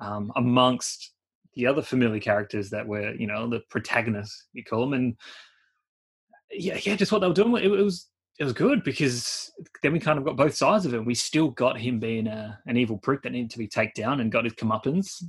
um, 0.01 0.31
amongst 0.37 1.13
the 1.55 1.67
other 1.67 1.83
familiar 1.83 2.21
characters 2.21 2.69
that 2.71 2.87
were, 2.87 3.15
you 3.15 3.27
know, 3.27 3.49
the 3.49 3.61
protagonists 3.71 4.47
you 4.53 4.63
call 4.65 4.81
them, 4.83 4.93
and 4.93 5.17
yeah, 6.51 6.79
yeah, 6.83 6.95
just 6.97 7.11
what 7.11 7.21
they 7.21 7.29
were 7.29 7.35
doing. 7.35 7.55
It, 7.57 7.73
it 7.73 7.83
was 7.83 8.07
it 8.39 8.45
was 8.45 8.53
good 8.53 8.83
because 8.83 9.53
then 9.83 9.93
we 9.93 10.01
kind 10.01 10.19
of 10.19 10.25
got 10.25 10.37
both 10.37 10.55
sides 10.55 10.87
of 10.87 10.95
it. 10.95 11.05
We 11.05 11.15
still 11.15 11.51
got 11.51 11.79
him 11.79 12.01
being 12.01 12.27
a, 12.27 12.59
an 12.67 12.77
evil 12.77 12.99
prick 12.99 13.23
that 13.23 13.33
needed 13.33 13.51
to 13.51 13.59
be 13.59 13.69
taken 13.69 14.03
down 14.03 14.21
and 14.21 14.33
got 14.33 14.45
his 14.45 14.55
comeuppance, 14.55 15.23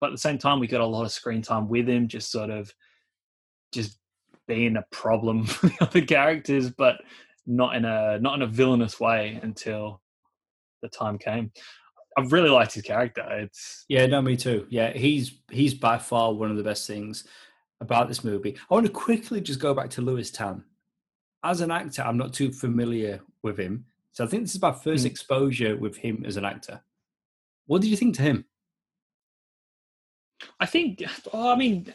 but 0.00 0.08
at 0.08 0.12
the 0.12 0.18
same 0.18 0.38
time, 0.38 0.60
we 0.60 0.66
got 0.66 0.80
a 0.80 0.86
lot 0.86 1.04
of 1.04 1.12
screen 1.12 1.42
time 1.42 1.68
with 1.68 1.88
him, 1.88 2.06
just 2.06 2.30
sort 2.30 2.50
of 2.50 2.72
just 3.72 3.98
being 4.46 4.76
a 4.76 4.84
problem 4.90 5.44
for 5.46 5.66
the 5.66 5.76
other 5.80 6.00
characters, 6.02 6.70
but 6.70 6.96
not 7.46 7.74
in 7.74 7.84
a 7.84 8.18
not 8.20 8.36
in 8.36 8.42
a 8.42 8.46
villainous 8.46 9.00
way 9.00 9.38
until 9.42 10.00
the 10.82 10.88
time 10.88 11.18
came. 11.18 11.50
I 12.16 12.22
really 12.22 12.50
liked 12.50 12.74
his 12.74 12.84
character. 12.84 13.26
It's 13.30 13.84
Yeah, 13.88 14.06
no, 14.06 14.22
me 14.22 14.36
too. 14.36 14.66
Yeah, 14.70 14.92
he's 14.92 15.38
he's 15.50 15.74
by 15.74 15.98
far 15.98 16.32
one 16.32 16.50
of 16.50 16.56
the 16.56 16.62
best 16.62 16.86
things 16.86 17.26
about 17.80 18.08
this 18.08 18.22
movie. 18.22 18.56
I 18.70 18.74
want 18.74 18.86
to 18.86 18.92
quickly 18.92 19.40
just 19.40 19.58
go 19.58 19.74
back 19.74 19.90
to 19.90 20.02
Lewis 20.02 20.30
Tan. 20.30 20.62
As 21.44 21.60
an 21.60 21.70
actor, 21.70 22.02
I'm 22.02 22.16
not 22.16 22.32
too 22.32 22.50
familiar 22.50 23.20
with 23.42 23.58
him, 23.58 23.84
so 24.12 24.24
I 24.24 24.26
think 24.26 24.44
this 24.44 24.54
is 24.54 24.62
my 24.62 24.72
first 24.72 25.04
Mm. 25.04 25.10
exposure 25.10 25.76
with 25.76 25.96
him 25.98 26.24
as 26.26 26.36
an 26.38 26.44
actor. 26.44 26.82
What 27.66 27.82
did 27.82 27.88
you 27.90 27.96
think 27.96 28.16
to 28.16 28.22
him? 28.22 28.46
I 30.58 30.66
think 30.66 31.02
well, 31.32 31.48
I 31.48 31.56
mean 31.56 31.94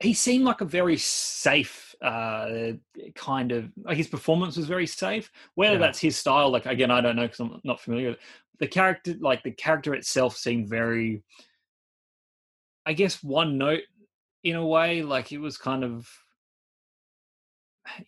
he 0.00 0.14
seemed 0.14 0.44
like 0.44 0.60
a 0.60 0.64
very 0.64 0.96
safe 0.96 1.94
uh 2.02 2.72
kind 3.14 3.52
of 3.52 3.70
like 3.84 3.96
his 3.96 4.08
performance 4.08 4.56
was 4.56 4.66
very 4.66 4.86
safe 4.86 5.30
whether 5.54 5.74
Yeah. 5.74 5.78
that's 5.78 6.00
his 6.00 6.16
style 6.16 6.50
like 6.50 6.66
again 6.66 6.90
i 6.90 7.00
don't 7.00 7.14
know 7.14 7.22
because 7.22 7.38
i'm 7.38 7.60
not 7.62 7.80
familiar 7.80 8.08
with 8.10 8.18
it. 8.18 8.22
the 8.58 8.66
character 8.66 9.14
like 9.20 9.44
the 9.44 9.52
character 9.52 9.94
itself 9.94 10.36
seemed 10.36 10.68
very 10.68 11.22
i 12.84 12.92
guess 12.92 13.22
one 13.22 13.58
note 13.58 13.84
in 14.42 14.56
a 14.56 14.66
way 14.66 15.02
like 15.02 15.30
it 15.30 15.38
was 15.38 15.56
kind 15.56 15.84
of 15.84 16.08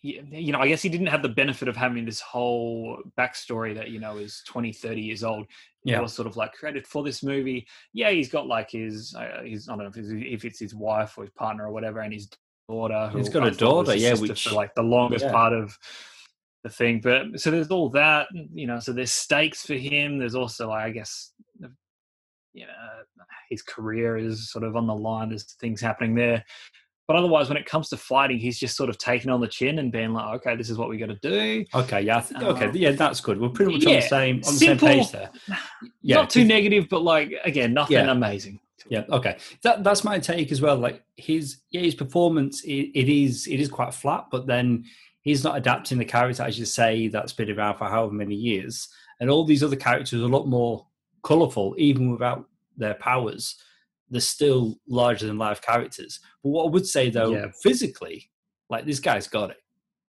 you 0.01 0.51
know 0.53 0.59
i 0.59 0.67
guess 0.69 0.81
he 0.81 0.87
didn't 0.89 1.07
have 1.07 1.21
the 1.21 1.27
benefit 1.29 1.67
of 1.67 1.75
having 1.75 2.05
this 2.05 2.21
whole 2.21 2.97
backstory 3.17 3.75
that 3.75 3.89
you 3.89 3.99
know 3.99 4.15
is 4.17 4.41
20 4.47 4.71
30 4.71 5.01
years 5.01 5.21
old 5.23 5.45
Yeah. 5.83 5.99
was 5.99 6.13
sort 6.13 6.27
of 6.27 6.37
like 6.37 6.53
created 6.53 6.87
for 6.87 7.03
this 7.03 7.21
movie. 7.21 7.67
Yeah, 7.93 8.09
he's 8.09 8.29
got 8.29 8.47
like 8.47 8.71
his, 8.71 9.13
uh, 9.13 9.43
his 9.43 9.67
I 9.69 9.73
don't 9.73 9.83
know 9.83 9.89
if 9.89 9.97
it's, 9.97 10.09
if 10.11 10.45
it's 10.45 10.59
his 10.59 10.73
wife 10.73 11.15
or 11.17 11.25
his 11.25 11.33
partner 11.33 11.67
or 11.67 11.71
whatever, 11.71 11.99
and 11.99 12.11
his 12.13 12.27
daughter. 12.67 13.11
He's 13.13 13.29
got 13.29 13.43
a 13.43 13.47
I 13.47 13.49
thought 13.51 13.85
was 13.85 13.87
daughter, 13.89 13.95
yeah, 13.99 14.15
which- 14.15 14.51
like 14.51 14.73
the 14.73 14.81
longest 14.81 15.25
yeah. 15.25 15.31
part 15.31 15.53
of 15.53 15.77
the 16.63 16.69
thing. 16.71 17.01
But 17.01 17.39
so 17.39 17.51
there's 17.51 17.69
all 17.69 17.89
that, 17.91 18.27
you 18.53 18.65
know. 18.65 18.79
So 18.79 18.93
there's 18.93 19.11
stakes 19.11 19.63
for 19.63 19.75
him. 19.75 20.17
There's 20.17 20.33
also, 20.35 20.71
I 20.71 20.89
guess, 20.89 21.33
you 22.53 22.65
know, 22.65 23.25
his 23.51 23.61
career 23.61 24.17
is 24.17 24.49
sort 24.51 24.63
of 24.63 24.75
on 24.75 24.87
the 24.87 24.95
line. 24.95 25.29
There's 25.29 25.53
things 25.59 25.81
happening 25.81 26.15
there. 26.15 26.43
But 27.07 27.17
otherwise, 27.17 27.49
when 27.49 27.57
it 27.57 27.65
comes 27.65 27.89
to 27.89 27.97
fighting, 27.97 28.39
he's 28.39 28.57
just 28.57 28.75
sort 28.75 28.89
of 28.89 28.97
taken 28.97 29.29
on 29.29 29.39
the 29.39 29.47
chin 29.47 29.77
and 29.79 29.91
being 29.91 30.11
like, 30.11 30.35
"Okay, 30.37 30.55
this 30.55 30.69
is 30.69 30.77
what 30.77 30.89
we 30.89 30.97
got 30.97 31.07
to 31.07 31.15
do." 31.15 31.63
Okay, 31.73 32.01
yeah, 32.01 32.19
think, 32.21 32.41
okay, 32.41 32.65
Um, 32.65 32.75
yeah, 32.75 32.91
that's 32.91 33.21
good. 33.21 33.39
We're 33.39 33.49
pretty 33.49 33.73
much 33.73 33.85
on 33.85 33.93
the 33.93 34.01
same 34.01 34.37
on 34.37 34.53
the 34.53 34.59
same 34.59 34.77
page 34.77 35.11
there. 35.11 35.29
Yeah, 36.01 36.17
Not 36.17 36.29
too 36.29 36.43
negative, 36.43 36.87
but 36.89 37.03
like 37.03 37.33
again, 37.43 37.73
nothing 37.73 37.97
Yeah. 37.97 38.11
amazing. 38.11 38.59
Yeah, 38.89 39.03
okay. 39.09 39.37
That 39.63 39.83
that's 39.83 40.03
my 40.03 40.19
take 40.19 40.51
as 40.51 40.61
well. 40.61 40.77
Like 40.77 41.03
his 41.15 41.57
yeah, 41.71 41.81
his 41.81 41.95
performance 41.95 42.63
it, 42.63 42.91
it 42.93 43.09
is 43.09 43.47
it 43.47 43.59
is 43.59 43.69
quite 43.69 43.93
flat, 43.93 44.25
but 44.31 44.45
then 44.47 44.85
he's 45.21 45.43
not 45.43 45.57
adapting 45.57 45.97
the 45.97 46.05
character 46.05 46.43
as 46.43 46.59
you 46.59 46.65
say 46.65 47.07
that's 47.07 47.33
been 47.33 47.49
around 47.49 47.77
for 47.77 47.85
however 47.85 48.13
many 48.13 48.35
years. 48.35 48.87
And 49.19 49.29
all 49.29 49.45
these 49.45 49.63
other 49.63 49.75
characters 49.75 50.21
are 50.21 50.25
a 50.25 50.27
lot 50.27 50.47
more 50.47 50.85
colourful, 51.23 51.75
even 51.77 52.11
without 52.11 52.45
their 52.77 52.93
powers. 52.95 53.55
They're 54.09 54.21
still 54.21 54.77
larger 54.87 55.25
than 55.27 55.37
life 55.37 55.61
characters. 55.61 56.19
But 56.43 56.49
what 56.49 56.65
I 56.65 56.69
would 56.69 56.85
say 56.87 57.09
though, 57.09 57.33
Yeah. 57.33 57.47
physically, 57.63 58.29
like 58.69 58.85
this 58.85 58.99
guy's 58.99 59.27
got 59.27 59.49
it. 59.51 59.57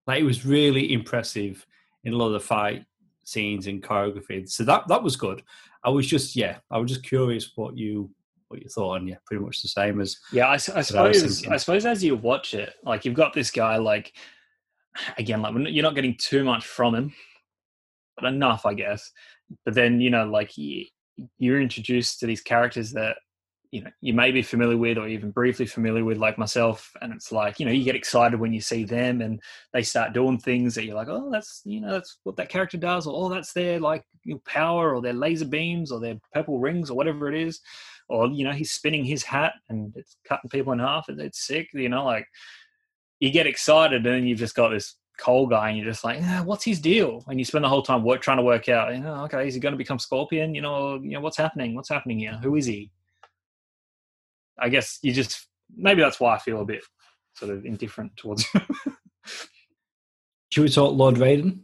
Like 0.07 0.21
it 0.21 0.25
was 0.25 0.45
really 0.47 0.93
impressive 0.93 1.67
in 2.05 2.13
a 2.13 2.17
lot 2.17 2.27
of 2.29 2.33
the 2.35 2.41
fight 2.41 2.85
scenes 3.25 3.67
and 3.67 3.83
choreography. 3.83 4.49
So 4.49 4.65
that 4.65 4.87
that 4.89 5.03
was 5.03 5.17
good. 5.17 5.43
I 5.85 5.91
was 5.91 6.07
just 6.07 6.37
yeah, 6.37 6.59
I 6.71 6.79
was 6.79 6.91
just 6.91 7.05
curious 7.05 7.51
what 7.57 7.77
you 7.77 8.11
what 8.49 8.63
you 8.63 8.69
thought, 8.69 8.97
and 8.97 9.09
yeah, 9.09 9.17
pretty 9.27 9.43
much 9.45 9.63
the 9.63 9.69
same 9.69 10.01
as 10.01 10.17
Yeah, 10.33 10.47
I, 10.47 10.53
I 10.53 10.55
I 10.55 10.57
suppose. 10.83 11.23
thinking. 11.23 11.53
I 11.53 11.57
suppose 11.57 11.85
as 11.87 12.05
you 12.05 12.15
watch 12.17 12.55
it, 12.55 12.75
like 12.85 13.05
you've 13.05 13.15
got 13.15 13.33
this 13.33 13.51
guy, 13.51 13.77
like 13.79 14.13
again, 15.19 15.43
like 15.43 15.55
you're 15.73 15.83
not 15.83 15.95
getting 15.95 16.17
too 16.19 16.45
much 16.45 16.65
from 16.65 16.95
him, 16.95 17.15
but 18.17 18.27
enough, 18.27 18.65
I 18.67 18.75
guess. 18.75 19.11
But 19.65 19.75
then 19.75 20.01
you 20.01 20.11
know, 20.11 20.27
like 20.27 20.53
you're 20.57 21.61
introduced 21.61 22.21
to 22.21 22.27
these 22.27 22.41
characters 22.43 22.93
that 22.93 23.17
you 23.71 23.83
know 23.83 23.91
you 24.01 24.13
may 24.13 24.31
be 24.31 24.43
familiar 24.43 24.77
with 24.77 24.99
or 24.99 25.09
even 25.09 25.31
briefly 25.31 25.67
familiar 25.67 26.05
with, 26.05 26.19
like 26.19 26.39
myself, 26.39 26.93
and 27.01 27.13
it's 27.13 27.33
like 27.33 27.59
you 27.59 27.67
know 27.67 27.73
you 27.73 27.85
get 27.85 27.97
excited 27.97 28.39
when 28.39 28.53
you 28.53 28.61
see 28.61 28.85
them 28.85 29.21
and 29.21 29.41
they 29.73 29.83
start 29.83 30.13
doing 30.13 30.39
things 30.39 30.75
that 30.75 30.85
you're 30.85 30.95
like, 30.95 31.09
oh, 31.09 31.31
that's 31.31 31.63
you 31.65 31.81
know 31.81 31.91
that's 31.91 32.19
what 32.25 32.37
that 32.37 32.49
character 32.49 32.77
does, 32.77 33.07
or 33.07 33.15
oh, 33.15 33.29
that's 33.29 33.53
their 33.53 33.81
like 33.81 34.05
power 34.45 34.95
or 34.95 35.01
their 35.01 35.13
laser 35.13 35.45
beams 35.45 35.93
or 35.93 36.01
their 36.01 36.19
purple 36.33 36.59
rings 36.59 36.91
or 36.91 36.97
whatever 36.97 37.33
it 37.33 37.41
is 37.41 37.61
or 38.09 38.29
you 38.29 38.45
know 38.45 38.53
he's 38.53 38.73
spinning 38.73 39.05
his 39.05 39.23
hat 39.23 39.53
and 39.69 39.93
it's 39.97 40.17
cutting 40.27 40.51
people 40.51 40.73
in 40.73 40.79
half 40.79 41.09
and 41.09 41.21
it's 41.21 41.47
sick 41.47 41.69
you 41.75 41.89
know 41.89 42.05
like 42.05 42.27
you 43.21 43.31
get 43.31 43.47
excited 43.47 44.07
and 44.07 44.29
you've 44.29 44.39
just 44.39 44.55
got 44.55 44.71
this 44.71 44.97
Cole 45.19 45.47
guy 45.47 45.71
and 45.71 45.79
you're 45.79 45.87
just 45.87 46.05
like 46.05 46.21
ah, 46.23 46.43
what's 46.45 46.65
his 46.65 46.79
deal? 46.79 47.25
And 47.27 47.39
you 47.39 47.45
spend 47.47 47.65
the 47.65 47.71
whole 47.71 47.81
time 47.83 48.05
work, 48.05 48.21
trying 48.21 48.37
to 48.37 48.43
work 48.43 48.69
out 48.69 48.95
you 48.95 49.01
know 49.01 49.25
okay 49.25 49.49
is 49.49 49.55
he 49.55 49.61
going 49.61 49.73
to 49.73 49.79
become 49.79 49.99
scorpion? 49.99 50.55
You 50.55 50.61
know 50.61 50.97
you 50.97 51.13
know 51.13 51.21
what's 51.21 51.39
happening? 51.39 51.75
What's 51.75 51.89
happening 51.89 52.19
here? 52.19 52.39
Who 52.43 52.57
is 52.57 52.67
he 52.67 52.91
i 54.59 54.69
guess 54.69 54.99
you 55.03 55.12
just 55.12 55.47
maybe 55.77 56.01
that's 56.01 56.21
why 56.21 56.35
i 56.35 56.38
feel 56.38 56.61
a 56.61 56.64
bit 56.64 56.83
sort 57.35 57.51
of 57.53 57.66
indifferent 57.66 58.16
towards 58.16 58.47
him. 58.47 58.62
Should 60.51 60.62
we 60.62 60.69
talk 60.71 60.97
Lord 60.97 61.16
Raiden? 61.16 61.61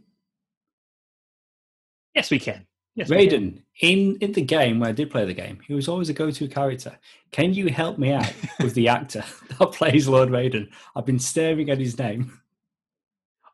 yes 2.13 2.29
we 2.29 2.39
can 2.39 2.67
yes. 2.95 3.09
Raiden, 3.09 3.61
in, 3.81 4.17
in 4.21 4.33
the 4.33 4.41
game 4.41 4.79
where 4.79 4.89
I 4.89 4.93
did 4.93 5.09
play 5.09 5.25
the 5.25 5.33
game, 5.33 5.59
he 5.65 5.73
was 5.73 5.87
always 5.87 6.09
a 6.09 6.13
go 6.13 6.29
to 6.29 6.47
character. 6.47 6.97
Can 7.31 7.53
you 7.53 7.69
help 7.69 7.97
me 7.97 8.11
out 8.11 8.31
with 8.59 8.75
the 8.75 8.87
actor 8.87 9.23
that 9.57 9.71
plays 9.71 10.07
Lord 10.07 10.29
Raiden? 10.29 10.69
I've 10.95 11.05
been 11.05 11.17
staring 11.19 11.69
at 11.71 11.79
his 11.79 11.97
name. 11.97 12.39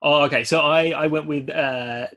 oh 0.01 0.23
okay 0.23 0.43
so 0.43 0.61
i 0.61 0.89
i 0.91 1.07
went 1.07 1.27
with 1.27 1.49
uh 1.49 2.07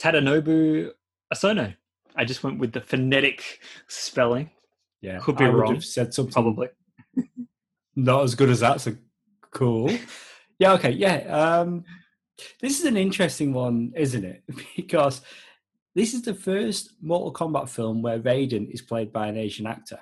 tadanobu 0.00 0.90
asano 1.30 1.72
i 2.16 2.24
just 2.24 2.42
went 2.42 2.58
with 2.58 2.72
the 2.72 2.80
phonetic 2.80 3.60
spelling 3.88 4.50
Yeah, 5.00 5.18
Could 5.18 5.36
be 5.36 5.44
I 5.44 5.48
would 5.48 5.58
wrong, 5.60 5.74
have 5.74 5.84
said 5.84 6.12
something 6.14 6.32
probably 6.32 6.68
not 7.96 8.22
as 8.24 8.34
good 8.34 8.50
as 8.50 8.60
that. 8.60 8.80
So 8.80 8.96
cool. 9.50 9.90
yeah. 10.58 10.72
Okay. 10.74 10.90
Yeah. 10.90 11.16
Um, 11.28 11.84
this 12.60 12.78
is 12.80 12.86
an 12.86 12.96
interesting 12.96 13.52
one, 13.52 13.92
isn't 13.96 14.24
it? 14.24 14.42
Because 14.76 15.22
this 15.94 16.12
is 16.12 16.22
the 16.22 16.34
first 16.34 16.92
Mortal 17.00 17.32
Kombat 17.32 17.68
film 17.68 18.02
where 18.02 18.18
Raiden 18.20 18.70
is 18.70 18.82
played 18.82 19.12
by 19.12 19.28
an 19.28 19.36
Asian 19.36 19.66
actor. 19.66 20.00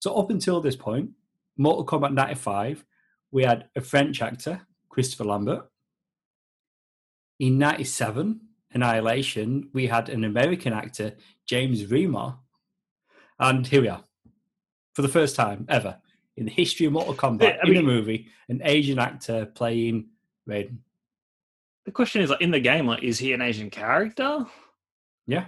So 0.00 0.14
up 0.14 0.30
until 0.30 0.60
this 0.60 0.76
point, 0.76 1.10
Mortal 1.56 1.84
Kombat 1.86 2.12
'95, 2.12 2.84
we 3.32 3.42
had 3.44 3.68
a 3.74 3.80
French 3.80 4.22
actor, 4.22 4.60
Christopher 4.88 5.24
Lambert. 5.24 5.68
In 7.40 7.58
'97, 7.58 8.40
Annihilation, 8.72 9.70
we 9.72 9.86
had 9.86 10.08
an 10.08 10.24
American 10.24 10.72
actor, 10.72 11.14
James 11.46 11.84
Remar. 11.84 12.38
And 13.38 13.66
here 13.66 13.80
we 13.82 13.88
are, 13.88 14.04
for 14.96 15.02
the 15.02 15.08
first 15.08 15.36
time 15.36 15.66
ever 15.68 15.98
in 16.38 16.46
the 16.46 16.50
history 16.50 16.86
of 16.86 16.92
Mortal 16.94 17.12
Kombat 17.14 17.42
Yeah, 17.42 17.58
I 17.62 17.68
in 17.68 17.76
a 17.76 17.82
movie, 17.82 18.28
an 18.48 18.62
Asian 18.64 18.98
actor 18.98 19.44
playing 19.44 20.06
Raiden. 20.48 20.78
the 21.84 21.90
question 21.92 22.22
is 22.22 22.30
like 22.30 22.40
in 22.40 22.50
the 22.50 22.60
game 22.60 22.86
like 22.86 23.02
is 23.02 23.18
he 23.18 23.34
an 23.34 23.42
asian 23.42 23.68
character 23.68 24.46
Yeah, 25.26 25.46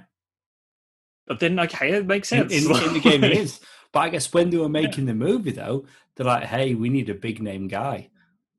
but 1.27 1.41
then 1.41 1.59
okay 1.61 1.93
it 1.93 2.07
makes 2.07 2.29
sense 2.29 2.53
in, 2.53 2.71
in 2.71 2.93
the 2.93 3.01
game 3.01 3.23
he 3.23 3.39
is. 3.45 3.61
But 3.91 4.01
I 4.01 4.09
guess 4.11 4.31
when 4.35 4.51
they 4.51 4.59
were 4.59 4.69
making 4.69 5.07
the 5.07 5.15
movie, 5.15 5.53
though, 5.53 5.87
they're 6.15 6.27
like, 6.27 6.45
"Hey, 6.45 6.75
we 6.75 6.91
need 6.91 7.09
a 7.09 7.15
big 7.15 7.41
name 7.41 7.69
guy. 7.69 8.11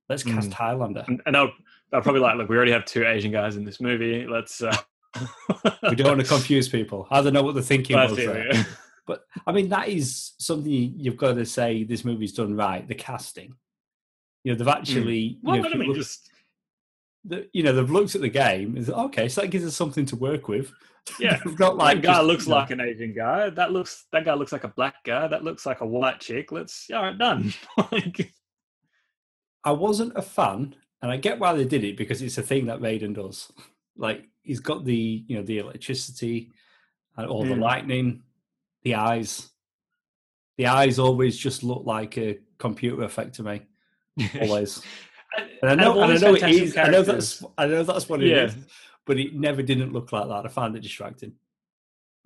Let's 0.10 0.24
cast 0.24 0.50
Mm. 0.50 0.54
Highlander. 0.54 1.04
and 1.08 1.22
and 1.28 1.36
they'll, 1.36 1.52
they'll 1.92 2.02
probably 2.02 2.22
like 2.22 2.36
look 2.38 2.50
we 2.50 2.56
already 2.58 2.72
have 2.72 2.86
two 2.86 3.06
asian 3.06 3.32
guys 3.32 3.56
in 3.58 3.64
this 3.64 3.80
movie 3.80 4.26
let's 4.28 4.64
uh 4.64 4.76
We 5.90 5.96
don't 5.96 6.08
want 6.08 6.22
to 6.22 6.28
confuse 6.36 6.68
people. 6.70 7.08
I 7.12 7.22
don't 7.22 7.34
know 7.34 7.44
what 7.44 7.54
the 7.56 7.62
thinking 7.62 7.96
That's 7.96 8.12
was 8.12 8.20
it, 8.20 8.56
yeah. 8.56 8.64
But 9.10 9.26
I 9.48 9.52
mean, 9.52 9.70
that 9.70 9.90
is 9.90 10.34
something 10.38 10.72
you- 10.72 10.94
you've 11.04 11.18
got 11.18 11.34
to 11.34 11.46
say. 11.46 11.84
This 11.84 12.06
movie's 12.06 12.34
done 12.34 12.56
right. 12.56 12.88
The 12.88 12.94
casting. 12.96 13.56
You 14.44 14.52
know, 14.52 14.58
they've 14.60 14.68
actually. 14.80 15.18
You 15.18 15.38
well 15.42 15.58
know, 15.64 15.70
i 15.70 15.74
mean 15.76 15.88
look- 15.90 15.98
just 15.98 16.30
the, 17.26 17.50
you 17.52 17.64
know, 17.64 17.74
they've 17.74 17.90
looked 17.98 18.14
at 18.16 18.22
the 18.22 18.30
game 18.30 18.76
and 18.76 18.86
said, 18.86 18.96
okay, 18.96 19.28
so 19.28 19.42
that 19.42 19.48
gives 19.48 19.66
us 19.66 19.76
something 19.76 20.06
to 20.06 20.16
work 20.16 20.48
with. 20.48 20.72
Yeah, 21.20 21.40
not 21.60 21.76
like 21.76 21.98
that 21.98 22.04
guy 22.08 22.14
just, 22.14 22.26
looks 22.28 22.46
you 22.46 22.50
know, 22.52 22.58
like 22.58 22.70
an 22.72 22.82
asian 22.82 23.14
guy 23.16 23.50
that 23.50 23.72
looks 23.72 24.06
that 24.12 24.26
guy 24.26 24.36
looks 24.36 24.52
like 24.52 24.64
a 24.64 24.68
black 24.80 25.04
guy 25.04 25.28
that 25.28 25.44
looks 25.44 25.66
like 25.66 25.82
a 25.82 25.86
white 25.88 26.20
chick 26.20 26.52
let's 26.52 26.88
all 26.94 27.02
right 27.02 27.18
done 27.18 27.52
like 27.92 28.32
I 29.64 29.72
wasn't 29.72 30.14
a 30.16 30.22
fan, 30.22 30.76
and 31.02 31.12
I 31.12 31.18
get 31.18 31.40
why 31.40 31.54
they 31.54 31.66
did 31.66 31.84
it 31.84 31.98
because 31.98 32.22
it's 32.22 32.38
a 32.38 32.44
thing 32.44 32.68
that 32.68 32.80
Raiden 32.80 33.14
does. 33.16 33.52
Like 33.98 34.24
he's 34.44 34.60
got 34.62 34.86
the 34.86 35.24
you 35.28 35.36
know 35.38 35.44
the 35.44 35.58
electricity 35.58 36.52
and 37.18 37.28
all 37.28 37.44
the 37.44 37.56
Mm. 37.56 37.62
lightning, 37.62 38.24
the 38.84 38.96
eyes. 38.96 39.50
The 40.58 40.68
eyes 40.68 41.00
always 41.00 41.38
just 41.38 41.64
look 41.64 41.84
like 41.86 42.18
a 42.18 42.40
computer 42.58 43.04
effect 43.04 43.36
to 43.36 43.44
me. 43.44 43.62
Always. 44.42 44.82
And 45.62 45.72
I 45.72 45.76
know, 45.76 46.02
and 46.02 46.12
I 46.12 46.18
know 46.18 46.36
it 46.36 46.42
fantastic. 46.42 46.78
I 46.78 46.90
know 46.90 47.02
that's. 47.04 47.44
I 47.58 47.66
know 47.68 47.84
that's 47.84 48.10
what 48.10 48.22
it 48.22 48.28
Yeah. 48.28 48.46
is. 48.46 48.56
But 49.06 49.18
it 49.20 49.34
never 49.34 49.62
didn't 49.64 49.94
look 49.94 50.12
like 50.12 50.28
that. 50.28 50.46
I 50.46 50.50
found 50.50 50.76
it 50.76 50.82
distracting. 50.82 51.34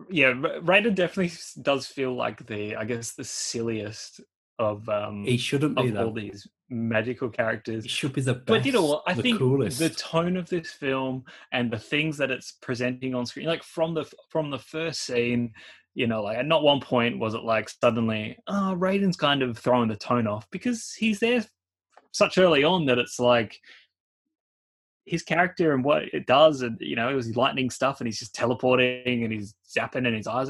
yeah 0.09 0.33
Ra- 0.63 0.79
definitely 0.79 1.31
does 1.61 1.85
feel 1.85 2.13
like 2.15 2.45
the 2.47 2.75
i 2.75 2.83
guess 2.83 3.11
the 3.11 3.23
silliest 3.23 4.19
of 4.59 4.89
um 4.89 5.23
He 5.23 5.37
shouldn't 5.37 5.77
be 5.77 5.95
all 5.95 6.11
these 6.11 6.47
magical 6.69 7.29
characters 7.29 7.83
He 7.83 7.89
should 7.89 8.13
be 8.13 8.21
the 8.21 8.33
best. 8.33 8.45
But 8.47 8.65
you 8.65 8.71
know 8.71 8.85
what? 8.85 9.03
I 9.07 9.13
think 9.13 9.37
coolest. 9.37 9.79
the 9.79 9.89
tone 9.91 10.35
of 10.37 10.49
this 10.49 10.71
film 10.71 11.25
and 11.51 11.71
the 11.71 11.77
things 11.79 12.17
that 12.17 12.31
it's 12.31 12.51
presenting 12.61 13.13
on 13.15 13.25
screen, 13.27 13.45
like 13.45 13.63
from 13.63 13.93
the 13.93 14.05
from 14.29 14.49
the 14.49 14.59
first 14.59 15.01
scene, 15.01 15.53
you 15.95 16.07
know, 16.07 16.23
like 16.23 16.37
at 16.37 16.45
not 16.45 16.63
one 16.63 16.79
point 16.79 17.19
was 17.19 17.33
it 17.33 17.43
like 17.43 17.69
suddenly, 17.69 18.37
oh, 18.47 18.75
Raiden's 18.77 19.17
kind 19.17 19.41
of 19.43 19.57
throwing 19.57 19.89
the 19.89 19.95
tone 19.95 20.27
off 20.27 20.49
because 20.51 20.93
he's 20.93 21.19
there 21.19 21.45
such 22.11 22.37
early 22.37 22.63
on 22.63 22.85
that 22.85 22.97
it's 22.99 23.19
like 23.19 23.59
his 25.05 25.21
character 25.23 25.73
and 25.73 25.83
what 25.83 26.03
it 26.13 26.25
does, 26.25 26.61
and 26.61 26.77
you 26.79 26.95
know, 26.95 27.09
it 27.09 27.13
was 27.15 27.35
lightning 27.35 27.69
stuff, 27.69 27.99
and 27.99 28.07
he's 28.07 28.19
just 28.19 28.33
teleporting 28.33 29.23
and 29.23 29.33
he's 29.33 29.53
zapping 29.67 30.07
and 30.07 30.15
his 30.15 30.27
eyes. 30.27 30.49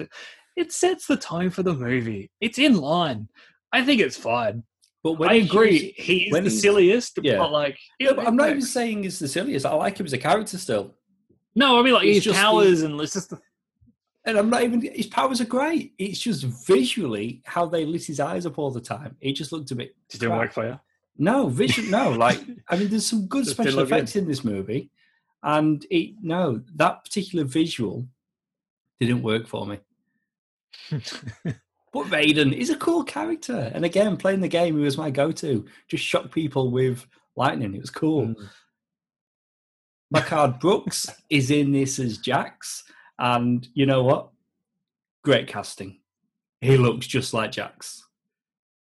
It 0.56 0.72
sets 0.72 1.08
the 1.08 1.18
tone 1.18 1.50
for 1.50 1.64
the 1.64 1.74
movie. 1.74 2.30
It's 2.40 2.60
in 2.60 2.78
line. 2.78 3.28
I 3.72 3.84
think 3.84 4.02
it's 4.02 4.18
fine. 4.18 4.64
but 5.04 5.14
when 5.14 5.32
I 5.32 5.34
agree. 5.36 5.80
shoots- 5.80 5.94
He 5.98 6.18
is 6.28 6.32
when 6.32 6.44
the 6.44 6.50
he's- 6.52 6.62
silliest, 6.62 7.20
yeah. 7.24 7.38
but 7.38 7.52
like, 7.52 7.78
No, 8.00 8.14
but 8.14 8.28
I'm 8.28 8.36
not 8.36 8.50
even 8.52 8.62
saying 8.62 9.04
he's 9.04 9.18
the 9.20 9.28
silliest. 9.28 9.66
I 9.66 9.74
like 9.74 10.00
him 10.00 10.06
as 10.06 10.14
a 10.14 10.18
character 10.20 10.58
still. 10.58 10.94
No, 11.56 11.80
I 11.80 11.82
mean 11.82 11.94
like 11.94 12.06
It's 12.06 12.18
his 12.18 12.24
just 12.26 12.38
the- 12.38 12.42
powers 12.44 12.84
and 12.84 13.02
it's 13.02 13.14
just 13.14 13.32
the, 13.32 13.40
And 14.26 14.38
I'm 14.38 14.50
not 14.50 14.64
even 14.64 14.82
his 14.82 15.08
powers 15.08 15.42
are 15.42 15.46
great. 15.46 15.94
It's 15.98 16.20
just 16.20 16.44
visually 16.44 17.42
how 17.46 17.66
they 17.66 17.86
lit 17.86 18.06
his 18.06 18.20
eyes 18.20 18.46
up 18.46 18.58
all 18.58 18.72
the 18.72 18.82
time. 18.82 19.18
It 19.20 19.34
just 19.34 19.52
looked 19.52 19.72
a 19.72 19.76
bit 19.76 19.96
didn't 20.10 20.30
crap. 20.30 20.40
work 20.40 20.54
for 20.54 20.66
you. 20.66 20.80
No, 21.18 21.48
vision 21.48 21.92
no, 21.92 22.10
like 22.26 22.40
I 22.70 22.78
mean 22.78 22.90
there's 22.90 23.06
some 23.06 23.28
good 23.28 23.46
special 23.46 23.84
good. 23.84 23.92
effects 23.92 24.16
in 24.16 24.28
this 24.28 24.44
movie. 24.44 24.90
And 25.42 25.86
it 25.92 26.16
no, 26.22 26.62
that 26.76 27.04
particular 27.04 27.44
visual 27.44 28.08
didn't 29.00 29.24
work 29.24 29.48
for 29.48 29.66
me. 29.66 29.80
But 31.94 32.08
Raiden 32.08 32.54
is 32.54 32.72
a 32.72 32.76
cool 32.76 33.04
character. 33.04 33.72
And 33.74 33.86
again, 33.86 34.18
playing 34.18 34.42
the 34.42 34.48
game, 34.48 34.76
he 34.76 34.84
was 34.84 34.98
my 34.98 35.12
go-to. 35.12 35.64
Just 35.88 36.04
shock 36.04 36.32
people 36.32 36.72
with 36.72 37.06
lightning. 37.36 37.76
It 37.76 37.82
was 37.82 37.92
cool. 37.92 38.26
Mm. 38.26 38.50
Mehcad 40.14 40.60
Brooks 40.60 41.08
is 41.30 41.52
in 41.52 41.72
this 41.72 42.00
as 42.00 42.18
Jax, 42.18 42.84
and 43.20 43.68
you 43.74 43.86
know 43.86 44.04
what? 44.04 44.30
Great 45.24 45.48
casting. 45.48 46.00
He 46.62 46.78
looks 46.78 47.08
just 47.08 47.34
like 47.34 47.52
Jax. 47.52 48.04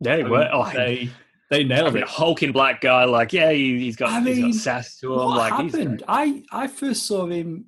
yeah, 0.01 0.15
I 0.15 0.17
he 0.19 0.23
mean. 0.25 0.49
Oh, 0.53 0.71
they 0.75 1.11
they 1.51 1.61
I 1.61 1.63
nailed 1.65 1.95
mean, 1.95 2.03
it. 2.03 2.09
hulking 2.09 2.53
black 2.53 2.81
guy, 2.81 3.05
like 3.05 3.33
yeah, 3.33 3.51
he, 3.51 3.79
he's 3.79 3.97
got 3.97 4.11
I 4.11 4.21
he's 4.21 4.37
mean, 4.39 4.51
got 4.53 4.55
sass 4.55 4.99
to 5.01 5.13
him. 5.13 5.19
What 5.19 5.37
like 5.37 5.55
he's 5.63 5.73
happened? 5.73 6.03
I 6.09 6.43
I 6.51 6.67
first 6.67 7.07
saw 7.07 7.27
him 7.27 7.67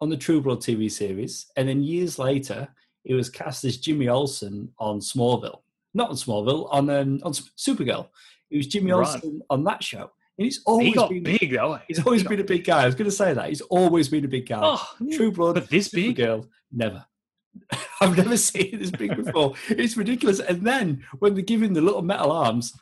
on 0.00 0.08
the 0.08 0.16
True 0.16 0.40
Blood 0.40 0.60
TV 0.60 0.90
series, 0.90 1.46
and 1.56 1.68
then 1.68 1.82
years 1.82 2.18
later, 2.18 2.68
he 3.04 3.14
was 3.14 3.28
cast 3.30 3.64
as 3.64 3.76
Jimmy 3.78 4.08
Olsen 4.08 4.70
on 4.78 5.00
Smallville. 5.00 5.60
Not 5.94 6.10
on 6.10 6.16
Smallville, 6.16 6.68
on 6.70 6.90
um, 6.90 7.20
on 7.22 7.32
Supergirl. 7.32 8.08
He 8.50 8.56
was 8.58 8.66
Jimmy 8.66 8.92
Right. 8.92 9.06
Olsen 9.06 9.42
on 9.50 9.64
that 9.64 9.82
show, 9.82 10.10
and 10.38 10.44
he's 10.44 10.56
he 10.58 10.62
always 10.66 10.94
got 10.94 11.10
been 11.10 11.22
big 11.24 11.52
though. 11.52 11.74
Eh? 11.74 11.78
he's 11.88 12.04
always 12.06 12.22
He 12.22 12.28
been 12.28 12.40
a 12.40 12.44
big 12.44 12.64
guy. 12.64 12.82
I 12.82 12.86
was 12.86 12.94
going 12.94 13.10
to 13.10 13.16
say 13.16 13.34
that 13.34 13.48
he's 13.48 13.60
always 13.62 14.08
been 14.08 14.24
a 14.24 14.28
big 14.28 14.48
guy. 14.48 14.60
Oh, 14.62 14.86
True 15.12 15.32
Blood, 15.32 15.54
but 15.56 15.68
this 15.68 15.88
big. 15.88 16.16
girl, 16.16 16.46
never. 16.72 17.04
I've 18.00 18.16
never 18.16 18.36
seen 18.36 18.70
it 18.74 18.78
this 18.78 18.90
big 18.92 19.16
before. 19.16 19.54
It's 19.68 19.96
ridiculous. 19.96 20.38
And 20.40 20.64
then 20.66 21.04
when 21.18 21.34
they 21.34 21.42
give 21.42 21.62
him 21.62 21.74
the 21.74 21.80
little 21.80 22.02
metal 22.02 22.30
arms, 22.32 22.72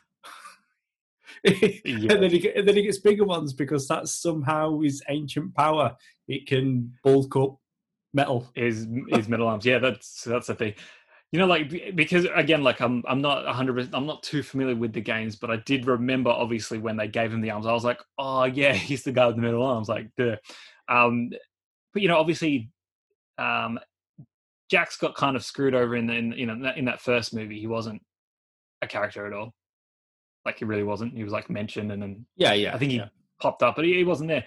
Yeah. 1.43 1.51
and 2.13 2.23
then 2.23 2.31
he 2.31 2.49
and 2.55 2.67
then 2.67 2.75
he 2.75 2.83
gets 2.83 2.97
bigger 2.99 3.23
ones 3.25 3.53
because 3.53 3.87
that's 3.87 4.11
somehow 4.13 4.79
his 4.81 5.01
ancient 5.09 5.55
power. 5.55 5.95
It 6.27 6.45
can 6.47 6.93
bulk 7.03 7.35
up 7.35 7.57
metal. 8.13 8.49
his 8.55 8.87
his 9.09 9.27
middle 9.27 9.47
arms. 9.47 9.65
Yeah, 9.65 9.79
that's 9.79 10.23
that's 10.23 10.47
the 10.47 10.55
thing. 10.55 10.73
You 11.31 11.39
know, 11.39 11.45
like 11.45 11.93
because 11.95 12.25
again, 12.35 12.63
like 12.63 12.79
I'm 12.79 13.03
I'm 13.07 13.21
not 13.21 13.45
100. 13.45 13.93
I'm 13.93 14.05
not 14.05 14.23
too 14.23 14.41
familiar 14.41 14.75
with 14.75 14.93
the 14.93 15.01
games, 15.01 15.35
but 15.35 15.51
I 15.51 15.57
did 15.57 15.85
remember 15.85 16.29
obviously 16.29 16.77
when 16.77 16.95
they 16.95 17.07
gave 17.09 17.33
him 17.33 17.41
the 17.41 17.51
arms, 17.51 17.65
I 17.65 17.73
was 17.73 17.83
like, 17.83 17.99
oh 18.17 18.45
yeah, 18.45 18.73
he's 18.73 19.03
the 19.03 19.11
guy 19.11 19.27
with 19.27 19.35
the 19.35 19.41
metal 19.41 19.63
arms, 19.63 19.89
like 19.89 20.09
duh. 20.15 20.37
Um, 20.87 21.31
but 21.93 22.01
you 22.01 22.07
know, 22.07 22.17
obviously, 22.17 22.69
um 23.37 23.77
Jax 24.69 24.97
got 24.97 25.15
kind 25.15 25.35
of 25.35 25.43
screwed 25.43 25.75
over 25.75 25.95
in 25.95 26.07
the, 26.07 26.13
in 26.13 26.31
you 26.33 26.45
know 26.45 26.53
in 26.53 26.61
that, 26.61 26.77
in 26.77 26.85
that 26.85 27.01
first 27.01 27.33
movie. 27.33 27.59
He 27.59 27.67
wasn't 27.67 28.01
a 28.81 28.87
character 28.87 29.25
at 29.25 29.33
all. 29.33 29.53
Like 30.45 30.59
he 30.59 30.65
really 30.65 30.83
wasn't. 30.83 31.15
He 31.15 31.23
was 31.23 31.33
like 31.33 31.49
mentioned, 31.49 31.91
and 31.91 32.01
then 32.01 32.25
Yeah, 32.35 32.53
yeah. 32.53 32.73
I 32.73 32.77
think 32.77 32.91
he 32.91 32.97
yeah. 32.97 33.09
popped 33.41 33.63
up, 33.63 33.75
but 33.75 33.85
he, 33.85 33.95
he 33.95 34.03
wasn't 34.03 34.29
there. 34.29 34.45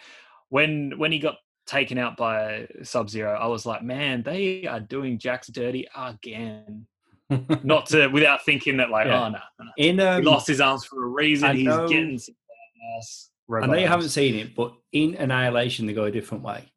When 0.49 0.95
when 0.99 1.13
he 1.13 1.19
got 1.19 1.37
taken 1.71 1.99
out 1.99 2.17
by 2.17 2.67
Sub 2.83 3.09
Zero, 3.09 3.33
I 3.39 3.47
was 3.47 3.65
like, 3.65 3.83
man, 3.83 4.23
they 4.23 4.67
are 4.67 4.81
doing 4.81 5.19
Jax 5.19 5.49
dirty 5.49 5.87
again. 5.97 6.87
Not 7.63 7.87
to 7.87 8.09
without 8.09 8.45
thinking 8.45 8.77
that 8.79 8.91
like, 8.91 9.07
Yeah. 9.07 9.27
oh 9.27 9.29
no, 9.31 9.39
no, 9.59 9.65
no. 9.67 9.71
in 9.77 9.99
he 9.99 10.05
um, 10.05 10.25
lost 10.25 10.49
his 10.49 10.61
arms 10.61 10.85
for 10.85 11.05
a 11.05 11.07
reason. 11.07 11.49
I 11.51 11.55
He's 11.55 11.65
know- 11.65 11.89
getting 11.89 12.19
some 12.19 12.35
ass. 12.99 13.29
I 13.53 13.67
know 13.67 13.75
you 13.75 13.89
haven't 13.89 14.11
seen 14.11 14.37
it, 14.37 14.55
but 14.55 14.75
in 14.93 15.17
Annihilation 15.17 15.87
they 15.87 15.93
go 15.93 16.05
a 16.05 16.11
different 16.13 16.45
way. 16.45 16.71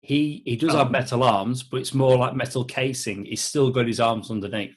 He 0.00 0.42
he 0.46 0.56
does 0.56 0.74
Oh. 0.74 0.78
have 0.78 0.90
metal 0.90 1.22
arms, 1.22 1.62
but 1.62 1.78
it's 1.80 1.92
more 1.92 2.16
like 2.16 2.34
metal 2.34 2.64
casing. 2.64 3.24
He's 3.26 3.42
still 3.42 3.70
got 3.70 3.86
his 3.86 4.00
arms 4.00 4.30
underneath. 4.30 4.74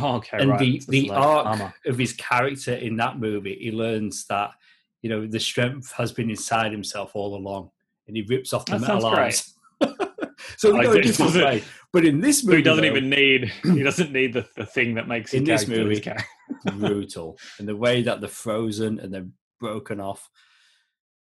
Oh, 0.00 0.16
okay, 0.16 0.36
and 0.40 0.50
right. 0.50 0.58
the 0.60 0.76
It's 0.76 0.86
the 0.86 1.08
like 1.08 1.18
arc 1.18 1.46
armor. 1.46 1.74
of 1.86 1.98
his 1.98 2.12
character 2.12 2.74
in 2.74 2.96
that 2.98 3.18
movie, 3.18 3.56
he 3.60 3.72
learns 3.72 4.26
that 4.26 4.50
you 5.02 5.08
know 5.10 5.26
the 5.26 5.40
strength 5.40 5.92
has 5.92 6.12
been 6.12 6.28
inside 6.30 6.70
himself 6.72 7.12
all 7.14 7.34
along, 7.36 7.70
and 8.08 8.16
he 8.16 8.22
rips 8.22 8.52
off 8.52 8.64
the 8.64 8.78
That 8.78 8.80
metal 8.80 9.06
arms. 9.06 9.54
so 10.56 10.76
I 10.76 10.84
go 10.84 10.92
a 10.92 11.02
different 11.02 11.34
way. 11.34 11.62
But 11.92 12.04
in 12.04 12.20
this 12.20 12.42
So 12.42 12.48
movie, 12.48 12.58
he 12.58 12.62
doesn't 12.62 12.82
though, 12.82 12.90
even 12.90 13.10
need. 13.10 13.52
He 13.62 13.82
doesn't 13.82 14.12
need 14.12 14.32
the, 14.32 14.46
the 14.56 14.66
thing 14.66 14.94
that 14.94 15.06
makes 15.08 15.32
In 15.32 15.44
this 15.44 15.68
movie, 15.68 16.02
brutal, 16.76 17.38
and 17.58 17.68
the 17.68 17.76
way 17.76 18.02
that 18.02 18.20
they're 18.20 18.28
frozen 18.28 18.98
and 18.98 19.12
they're 19.12 19.28
broken 19.60 20.00
off, 20.00 20.28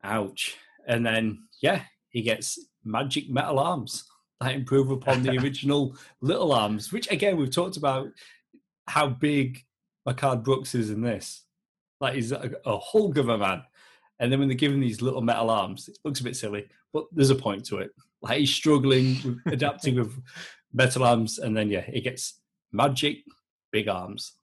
ouch. 0.03 0.57
And 0.87 1.05
then 1.05 1.43
yeah, 1.61 1.83
he 2.09 2.21
gets 2.21 2.59
magic 2.83 3.29
metal 3.29 3.59
arms 3.59 4.05
that 4.39 4.55
improve 4.55 4.89
upon 4.89 5.23
the 5.23 5.37
original 5.41 5.95
little 6.21 6.51
arms, 6.51 6.91
which 6.91 7.09
again 7.11 7.37
we've 7.37 7.53
talked 7.53 7.77
about 7.77 8.09
how 8.87 9.07
big 9.07 9.63
Mehcad 10.07 10.43
Brooks 10.43 10.75
is 10.75 10.89
in 10.89 11.01
this. 11.01 11.43
Like 11.99 12.15
he's 12.15 12.31
a, 12.31 12.51
a 12.65 12.77
Hulk 12.79 13.17
of 13.17 13.29
a 13.29 13.37
man. 13.37 13.63
And 14.21 14.31
then 14.31 14.39
when 14.39 14.47
they 14.47 14.55
give 14.55 14.71
him 14.71 14.79
these 14.79 15.01
little 15.01 15.21
metal 15.21 15.49
arms, 15.49 15.89
it 15.89 15.97
looks 16.05 16.19
a 16.19 16.23
bit 16.23 16.35
silly, 16.35 16.67
but 16.93 17.05
there's 17.11 17.31
a 17.31 17.35
point 17.35 17.65
to 17.65 17.79
it. 17.79 17.89
Like 18.21 18.37
he's 18.37 18.53
struggling 18.53 19.17
with 19.25 19.39
adapting 19.53 19.95
with 19.95 20.13
metal 20.71 21.03
arms, 21.03 21.39
and 21.39 21.57
then 21.57 21.69
yeah, 21.69 21.81
he 21.81 22.01
gets 22.01 22.39
magic 22.71 23.23
big 23.71 23.87
arms. 23.87 24.33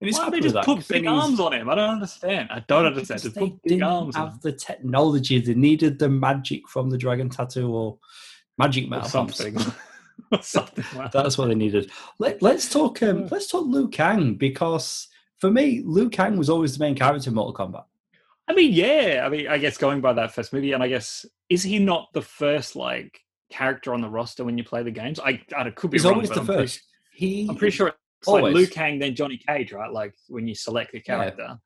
And 0.00 0.08
he's 0.08 0.18
Why 0.18 0.28
they 0.28 0.40
just 0.40 0.56
that, 0.56 0.64
put 0.64 0.86
big 0.88 1.06
arms 1.06 1.38
on 1.38 1.52
him? 1.52 1.70
I 1.70 1.76
don't 1.76 1.90
understand. 1.90 2.48
I 2.50 2.64
don't 2.66 2.84
understand. 2.84 3.22
Just 3.22 3.36
they 3.36 3.40
put 3.42 3.62
big 3.62 3.78
didn't 3.78 3.84
arms 3.84 4.16
on 4.16 4.28
have 4.28 4.40
the 4.40 4.50
technology. 4.50 5.38
They 5.38 5.54
needed 5.54 6.00
the 6.00 6.08
magic 6.08 6.68
from 6.68 6.90
the 6.90 6.98
dragon 6.98 7.30
tattoo 7.30 7.72
or 7.72 7.98
magic 8.58 8.88
metal 8.90 9.04
or 9.06 9.08
something. 9.08 9.56
something 10.40 10.84
like. 10.96 11.12
That's 11.12 11.38
what 11.38 11.46
they 11.46 11.54
needed. 11.54 11.92
Let, 12.18 12.42
let's 12.42 12.68
talk. 12.68 13.00
Um, 13.04 13.28
let's 13.28 13.46
talk 13.46 13.66
Liu 13.68 13.86
Kang 13.86 14.34
because 14.34 15.06
for 15.38 15.48
me, 15.48 15.80
Liu 15.84 16.10
Kang 16.10 16.36
was 16.36 16.50
always 16.50 16.76
the 16.76 16.84
main 16.84 16.96
character 16.96 17.30
in 17.30 17.36
Mortal 17.36 17.54
Kombat. 17.54 17.84
I 18.52 18.54
mean, 18.54 18.72
yeah. 18.72 19.22
I 19.24 19.28
mean, 19.28 19.48
I 19.48 19.58
guess 19.58 19.78
going 19.78 20.00
by 20.00 20.12
that 20.12 20.34
first 20.34 20.52
movie, 20.52 20.72
and 20.72 20.82
I 20.82 20.88
guess 20.88 21.24
is 21.48 21.62
he 21.62 21.78
not 21.78 22.12
the 22.12 22.22
first 22.22 22.76
like 22.76 23.18
character 23.50 23.94
on 23.94 24.00
the 24.00 24.08
roster 24.10 24.44
when 24.44 24.58
you 24.58 24.64
play 24.64 24.82
the 24.82 24.90
games? 24.90 25.18
I, 25.18 25.40
I 25.56 25.70
could 25.70 25.90
be 25.90 25.96
He's 25.96 26.04
wrong, 26.04 26.14
always 26.14 26.28
the 26.30 26.40
I'm 26.40 26.46
pretty, 26.46 26.62
first. 26.62 26.80
He, 27.12 27.46
I'm 27.48 27.56
pretty 27.56 27.74
sure 27.76 27.88
it's 27.88 28.28
Always. 28.28 28.44
like 28.44 28.54
Liu 28.54 28.66
Kang 28.68 28.98
then 28.98 29.14
Johnny 29.14 29.36
Cage, 29.48 29.72
right? 29.72 29.92
Like 29.92 30.14
when 30.28 30.46
you 30.46 30.54
select 30.54 30.92
the 30.92 30.98
Yeah. 30.98 31.02
character. 31.02 31.58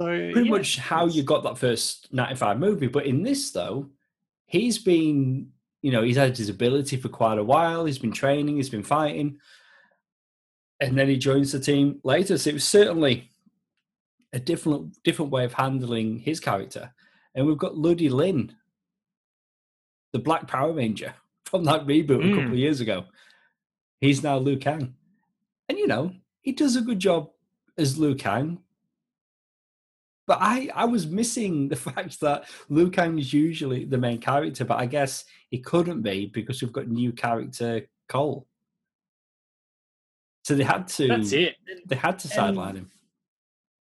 So 0.00 0.06
pretty 0.06 0.42
yeah, 0.42 0.50
much 0.50 0.76
how 0.78 1.06
you 1.06 1.22
got 1.22 1.42
that 1.44 1.56
first 1.56 2.12
95 2.12 2.58
movie. 2.58 2.86
But 2.86 3.06
in 3.06 3.22
this, 3.22 3.50
though, 3.50 3.88
he's 4.44 4.78
been, 4.78 5.50
you 5.80 5.90
know, 5.90 6.02
he's 6.02 6.16
had 6.16 6.36
his 6.36 6.50
ability 6.50 6.98
for 6.98 7.08
quite 7.08 7.38
a 7.38 7.44
while. 7.44 7.86
He's 7.86 7.98
been 7.98 8.12
training, 8.12 8.56
he's 8.56 8.68
been 8.68 8.82
fighting. 8.82 9.38
And 10.80 10.98
then 10.98 11.08
he 11.08 11.16
joins 11.16 11.52
the 11.52 11.60
team 11.60 12.00
later. 12.04 12.36
So 12.36 12.50
it 12.50 12.54
was 12.54 12.64
certainly 12.64 13.30
a 14.36 14.38
different 14.38 15.02
different 15.02 15.30
way 15.30 15.44
of 15.44 15.54
handling 15.54 16.18
his 16.18 16.38
character. 16.40 16.92
And 17.34 17.46
we've 17.46 17.58
got 17.64 17.76
Ludi 17.76 18.08
Lin, 18.10 18.54
the 20.12 20.18
Black 20.18 20.46
Power 20.46 20.72
Ranger 20.72 21.14
from 21.46 21.64
that 21.64 21.86
reboot 21.86 22.20
a 22.24 22.34
couple 22.34 22.50
Mm. 22.50 22.52
of 22.52 22.58
years 22.58 22.80
ago. 22.80 23.04
He's 24.00 24.22
now 24.22 24.36
Liu 24.38 24.58
Kang. 24.58 24.94
And, 25.68 25.78
you 25.78 25.86
know, 25.86 26.12
he 26.42 26.52
does 26.52 26.76
a 26.76 26.80
good 26.82 26.98
job 26.98 27.30
as 27.78 27.98
Liu 27.98 28.14
Kang, 28.14 28.58
but 30.26 30.38
I, 30.40 30.68
I 30.74 30.84
was 30.84 31.06
missing 31.06 31.68
the 31.68 31.76
fact 31.88 32.20
that 32.20 32.44
Liu 32.68 32.90
Kang 32.90 33.18
is 33.18 33.32
usually 33.32 33.84
the 33.84 33.98
main 33.98 34.18
character, 34.20 34.64
but 34.64 34.78
I 34.78 34.86
guess 34.86 35.24
he 35.50 35.58
couldn't 35.58 36.02
be 36.02 36.26
because 36.26 36.60
we've 36.62 36.72
got 36.72 36.88
new 36.88 37.12
character 37.12 37.86
Cole. 38.08 38.46
So 40.44 40.54
they 40.54 40.62
had 40.64 40.86
to 40.88 41.08
That's 41.08 41.32
it. 41.32 41.56
they 41.86 41.96
had 41.96 42.18
to 42.20 42.28
sideline 42.28 42.76
him. 42.76 42.90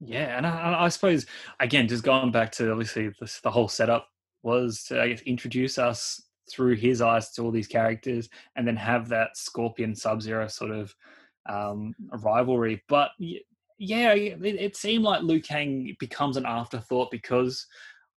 Yeah, 0.04 0.36
and 0.36 0.46
I, 0.46 0.84
I 0.84 0.88
suppose 0.88 1.26
again, 1.60 1.86
just 1.86 2.02
going 2.02 2.32
back 2.32 2.50
to 2.52 2.72
obviously 2.72 3.12
this, 3.20 3.40
the 3.40 3.50
whole 3.50 3.68
setup 3.68 4.08
was 4.42 4.82
to 4.84 5.00
I 5.00 5.08
guess 5.08 5.22
introduce 5.22 5.78
us 5.78 6.20
through 6.50 6.74
his 6.74 7.00
eyes 7.00 7.30
to 7.32 7.42
all 7.42 7.52
these 7.52 7.68
characters, 7.68 8.28
and 8.56 8.66
then 8.66 8.76
have 8.76 9.08
that 9.10 9.36
Scorpion 9.36 9.94
Sub 9.94 10.20
Zero 10.20 10.48
sort 10.48 10.72
of 10.72 10.94
um, 11.48 11.94
rivalry. 12.20 12.82
But 12.88 13.10
yeah, 13.78 14.12
it, 14.12 14.44
it 14.44 14.76
seemed 14.76 15.04
like 15.04 15.22
Liu 15.22 15.40
Kang 15.40 15.94
becomes 16.00 16.36
an 16.36 16.46
afterthought 16.46 17.12
because 17.12 17.64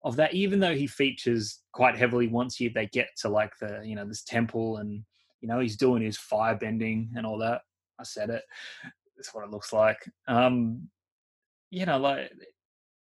of 0.05 0.17
that. 0.17 0.33
Even 0.33 0.61
though 0.61 0.75
he 0.75 0.87
features 0.87 1.61
quite 1.73 1.99
heavily 1.99 2.29
once 2.29 2.61
you 2.61 2.71
they 2.71 2.87
get 2.87 3.09
to 3.19 3.29
like 3.29 3.53
the 3.61 3.83
you 3.85 3.95
know 3.95 4.07
this 4.07 4.23
temple 4.23 4.79
and 4.79 5.05
you 5.43 5.49
know 5.49 5.61
he's 5.61 5.77
doing 5.77 6.03
his 6.03 6.17
fire 6.17 6.57
bending 6.57 7.11
and 7.15 7.27
all 7.27 7.39
that. 7.39 7.61
I 8.01 8.05
said 8.05 8.31
it. 8.31 8.43
That's 9.17 9.35
what 9.35 9.45
it 9.45 9.51
looks 9.51 9.73
like. 9.73 9.99
Um, 10.27 10.89
you 11.75 11.87
know, 11.87 11.99
like 11.99 12.31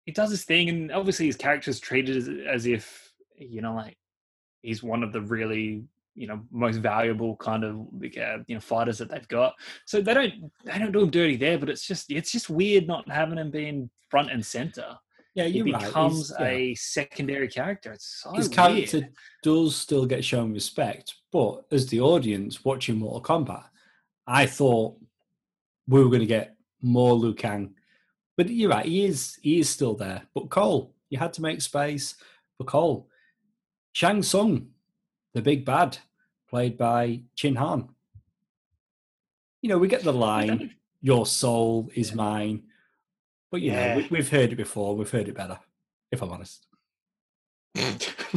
he 0.06 0.12
does 0.12 0.30
his 0.30 0.44
thing, 0.44 0.68
and 0.68 0.92
obviously 0.92 1.26
his 1.26 1.36
character's 1.36 1.80
treated 1.80 2.16
as, 2.16 2.28
as 2.48 2.66
if 2.66 3.12
you 3.36 3.60
know, 3.62 3.74
like 3.74 3.96
he's 4.62 4.82
one 4.82 5.02
of 5.02 5.12
the 5.12 5.20
really 5.20 5.84
you 6.16 6.26
know 6.28 6.40
most 6.52 6.76
valuable 6.76 7.36
kind 7.36 7.64
of 7.64 7.74
uh, 7.76 8.38
you 8.46 8.54
know 8.54 8.60
fighters 8.60 8.98
that 8.98 9.10
they've 9.10 9.28
got. 9.28 9.54
So 9.86 10.00
they 10.00 10.14
don't 10.14 10.34
they 10.64 10.78
don't 10.78 10.92
do 10.92 11.02
him 11.02 11.10
dirty 11.10 11.36
there, 11.36 11.58
but 11.58 11.68
it's 11.70 11.86
just 11.86 12.10
it's 12.10 12.32
just 12.32 12.48
weird 12.50 12.86
not 12.86 13.08
having 13.10 13.38
him 13.38 13.50
being 13.50 13.90
front 14.10 14.30
and 14.30 14.44
center. 14.44 14.96
Yeah, 15.34 15.46
He 15.46 15.62
right. 15.62 15.82
becomes 15.84 16.28
He's- 16.28 16.36
yeah. 16.40 16.46
a 16.46 16.74
secondary 16.76 17.48
character. 17.48 17.92
It's 17.92 18.20
so 18.22 18.30
his 18.34 18.48
weird. 18.48 18.56
character 18.56 19.08
does 19.42 19.74
still 19.74 20.06
get 20.06 20.24
shown 20.24 20.52
respect, 20.52 21.12
but 21.32 21.64
as 21.72 21.88
the 21.88 22.00
audience 22.00 22.64
watching 22.64 22.98
Mortal 22.98 23.20
Kombat, 23.20 23.64
I 24.28 24.46
thought 24.46 24.96
we 25.88 25.98
were 26.02 26.08
going 26.08 26.20
to 26.20 26.26
get 26.26 26.54
more 26.82 27.14
Liu 27.14 27.34
Kang. 27.34 27.74
But 28.36 28.50
you're 28.50 28.70
right, 28.70 28.86
he 28.86 29.04
is 29.04 29.38
he 29.42 29.60
is 29.60 29.68
still 29.70 29.94
there. 29.94 30.22
But 30.34 30.50
Cole, 30.50 30.94
you 31.08 31.18
had 31.18 31.32
to 31.34 31.42
make 31.42 31.60
space 31.62 32.16
for 32.58 32.64
Cole. 32.64 33.08
Shang 33.92 34.22
Tsung, 34.22 34.68
the 35.34 35.42
big 35.42 35.64
bad, 35.64 35.98
played 36.48 36.76
by 36.76 37.22
Chin 37.36 37.54
Han. 37.56 37.88
You 39.62 39.68
know, 39.68 39.78
we 39.78 39.88
get 39.88 40.02
the 40.02 40.12
line, 40.12 40.74
"Your 41.00 41.26
soul 41.26 41.90
is 41.94 42.10
Yeah. 42.10 42.16
mine," 42.16 42.62
but 43.50 43.60
you 43.60 43.70
Yeah. 43.70 43.90
know, 43.90 43.96
we, 43.98 44.08
we've 44.10 44.28
heard 44.30 44.52
it 44.52 44.56
before. 44.56 44.96
We've 44.96 45.10
heard 45.10 45.28
it 45.28 45.34
better, 45.36 45.58
if 46.10 46.22
I'm 46.22 46.30
honest. 46.32 46.66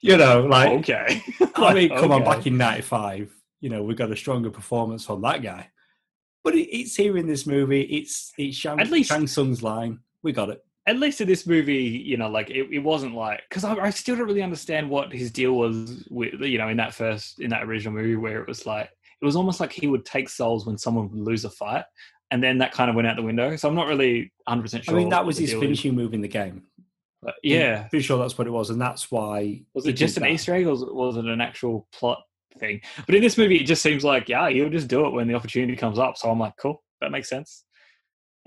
You 0.00 0.16
know, 0.16 0.42
like 0.46 0.70
okay. 0.78 1.22
I 1.56 1.74
mean, 1.74 1.88
come 1.98 2.12
on, 2.12 2.22
back 2.24 2.46
in 2.46 2.56
'95, 2.56 3.34
you 3.60 3.68
know, 3.68 3.82
we 3.82 3.94
got 3.96 4.12
a 4.12 4.16
stronger 4.16 4.48
performance 4.48 5.04
from 5.04 5.20
that 5.22 5.42
guy. 5.42 5.68
But 6.50 6.54
it, 6.58 6.68
it's 6.76 6.94
here 6.96 7.16
in 7.16 7.26
this 7.26 7.46
movie. 7.46 7.82
It's 7.82 8.32
it's 8.38 8.56
Shang, 8.56 8.80
At 8.80 8.90
least- 8.90 9.10
Shang 9.10 9.26
Tsung's 9.26 9.62
line. 9.62 10.00
We 10.22 10.32
got 10.32 10.50
it. 10.50 10.64
at 10.86 10.98
least 10.98 11.20
in 11.20 11.28
this 11.28 11.46
movie, 11.46 11.84
you 12.10 12.16
know, 12.16 12.28
like 12.28 12.50
it, 12.50 12.66
it 12.72 12.78
wasn't 12.80 13.14
like 13.14 13.42
because 13.48 13.64
I, 13.64 13.74
I 13.74 13.90
still 13.90 14.16
don't 14.16 14.26
really 14.26 14.42
understand 14.42 14.88
what 14.90 15.12
his 15.12 15.30
deal 15.30 15.52
was 15.52 16.06
with 16.10 16.34
you 16.40 16.58
know 16.58 16.68
in 16.68 16.76
that 16.78 16.94
first 16.94 17.40
in 17.40 17.50
that 17.50 17.62
original 17.64 17.92
movie 17.94 18.16
where 18.16 18.40
it 18.40 18.48
was 18.48 18.64
like 18.66 18.88
it 19.20 19.24
was 19.24 19.36
almost 19.36 19.60
like 19.60 19.72
he 19.72 19.86
would 19.86 20.04
take 20.04 20.28
souls 20.28 20.64
when 20.66 20.78
someone 20.78 21.10
would 21.10 21.20
lose 21.20 21.44
a 21.44 21.50
fight, 21.50 21.84
and 22.30 22.42
then 22.42 22.58
that 22.58 22.72
kind 22.72 22.88
of 22.88 22.96
went 22.96 23.06
out 23.08 23.16
the 23.16 23.22
window. 23.22 23.54
So 23.56 23.68
I'm 23.68 23.74
not 23.74 23.86
really 23.88 24.32
100 24.44 24.62
percent 24.62 24.84
sure. 24.84 24.94
I 24.94 24.98
mean, 24.98 25.08
that 25.10 25.26
was 25.26 25.36
his 25.38 25.52
finishing 25.52 25.94
move 25.94 26.14
in 26.14 26.20
the 26.20 26.28
game. 26.28 26.62
But 27.20 27.34
yeah, 27.42 27.82
pretty 27.88 28.04
sure 28.04 28.16
that's 28.18 28.38
what 28.38 28.46
it 28.46 28.50
was, 28.52 28.70
and 28.70 28.80
that's 28.80 29.10
why 29.10 29.62
was 29.74 29.84
he 29.84 29.90
it 29.90 29.94
just 29.94 30.16
an 30.16 30.22
that. 30.22 30.30
Easter 30.30 30.54
egg 30.54 30.66
or 30.66 30.74
was 30.74 31.16
it 31.16 31.24
an 31.24 31.40
actual 31.40 31.86
plot 31.92 32.22
thing? 32.58 32.80
But 33.06 33.14
in 33.14 33.22
this 33.22 33.38
movie, 33.38 33.56
it 33.56 33.64
just 33.64 33.82
seems 33.82 34.04
like 34.04 34.28
yeah, 34.28 34.48
he'll 34.50 34.70
just 34.70 34.88
do 34.88 35.06
it 35.06 35.12
when 35.12 35.28
the 35.28 35.34
opportunity 35.34 35.76
comes 35.76 35.98
up. 35.98 36.16
So 36.16 36.30
I'm 36.30 36.38
like, 36.38 36.54
cool, 36.60 36.82
that 37.00 37.10
makes 37.10 37.28
sense. 37.28 37.64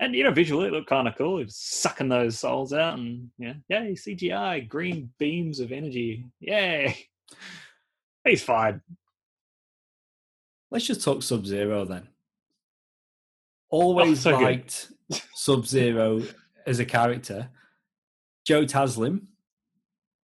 And 0.00 0.14
you 0.14 0.24
know, 0.24 0.32
visually 0.32 0.66
it 0.66 0.72
looked 0.72 0.88
kind 0.88 1.06
of 1.06 1.16
cool. 1.16 1.38
He 1.38 1.44
was 1.44 1.56
sucking 1.56 2.08
those 2.08 2.38
souls 2.38 2.72
out, 2.72 2.98
and 2.98 3.30
yeah, 3.38 3.54
yay, 3.68 3.92
CGI, 3.94 4.68
green 4.68 5.10
beams 5.18 5.60
of 5.60 5.72
energy, 5.72 6.26
yay. 6.40 6.96
He's 8.24 8.42
fine. 8.42 8.80
let's 10.70 10.86
just 10.86 11.02
talk 11.02 11.22
Sub 11.22 11.44
Zero 11.44 11.84
then. 11.84 12.08
Always 13.68 14.20
so 14.20 14.38
liked 14.38 14.92
Sub 15.34 15.66
Zero 15.66 16.22
as 16.66 16.78
a 16.78 16.84
character. 16.84 17.48
Joe 18.44 18.64
Taslim, 18.64 19.22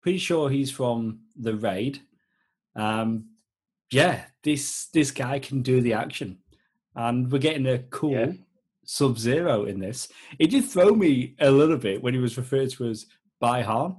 pretty 0.02 0.18
sure 0.18 0.50
he's 0.50 0.72
from 0.72 1.20
the 1.36 1.56
raid. 1.56 2.00
Um, 2.76 3.30
yeah, 3.92 4.26
this 4.44 4.86
this 4.88 5.12
guy 5.12 5.40
can 5.40 5.62
do 5.62 5.82
the 5.82 5.94
action, 5.94 6.40
and 6.96 7.32
we're 7.32 7.40
getting 7.40 7.68
a 7.68 7.80
cool 7.80 8.12
Yeah. 8.12 8.32
Sub 8.86 9.18
Zero 9.18 9.66
in 9.66 9.80
this. 9.80 10.08
It 10.38 10.52
did 10.52 10.66
throw 10.66 10.94
me 10.94 11.36
a 11.40 11.50
little 11.50 11.78
bit 11.78 12.04
when 12.04 12.14
he 12.14 12.20
was 12.20 12.38
referred 12.38 12.70
to 12.72 12.86
as 12.88 13.08
Bi-Han. 13.40 13.98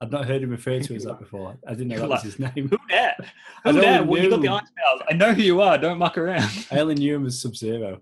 I'd 0.00 0.12
not 0.12 0.24
heard 0.26 0.42
him 0.42 0.50
referred 0.50 0.84
to 0.84 0.94
as 0.94 1.04
that 1.04 1.18
before. 1.24 1.56
I 1.66 1.70
didn't 1.72 1.88
know 1.88 1.98
that 1.98 2.08
was 2.08 2.22
his 2.22 2.38
name. 2.38 2.68
Who 2.68 2.78
that? 2.88 3.16
Who 3.64 3.72
that? 3.72 4.06
Well, 4.06 4.22
you 4.22 4.30
got 4.30 4.40
the 4.42 4.48
ice 4.48 4.62
powers. 4.78 5.02
I 5.10 5.14
know 5.14 5.34
who 5.34 5.42
you 5.42 5.60
are. 5.60 5.76
Don't 5.76 5.98
muck 5.98 6.16
around. 6.16 6.66
I 6.70 6.78
only 6.78 6.94
knew 6.94 7.16
him 7.16 7.26
as 7.26 7.40
Sub 7.40 7.54
Zero. 7.56 8.00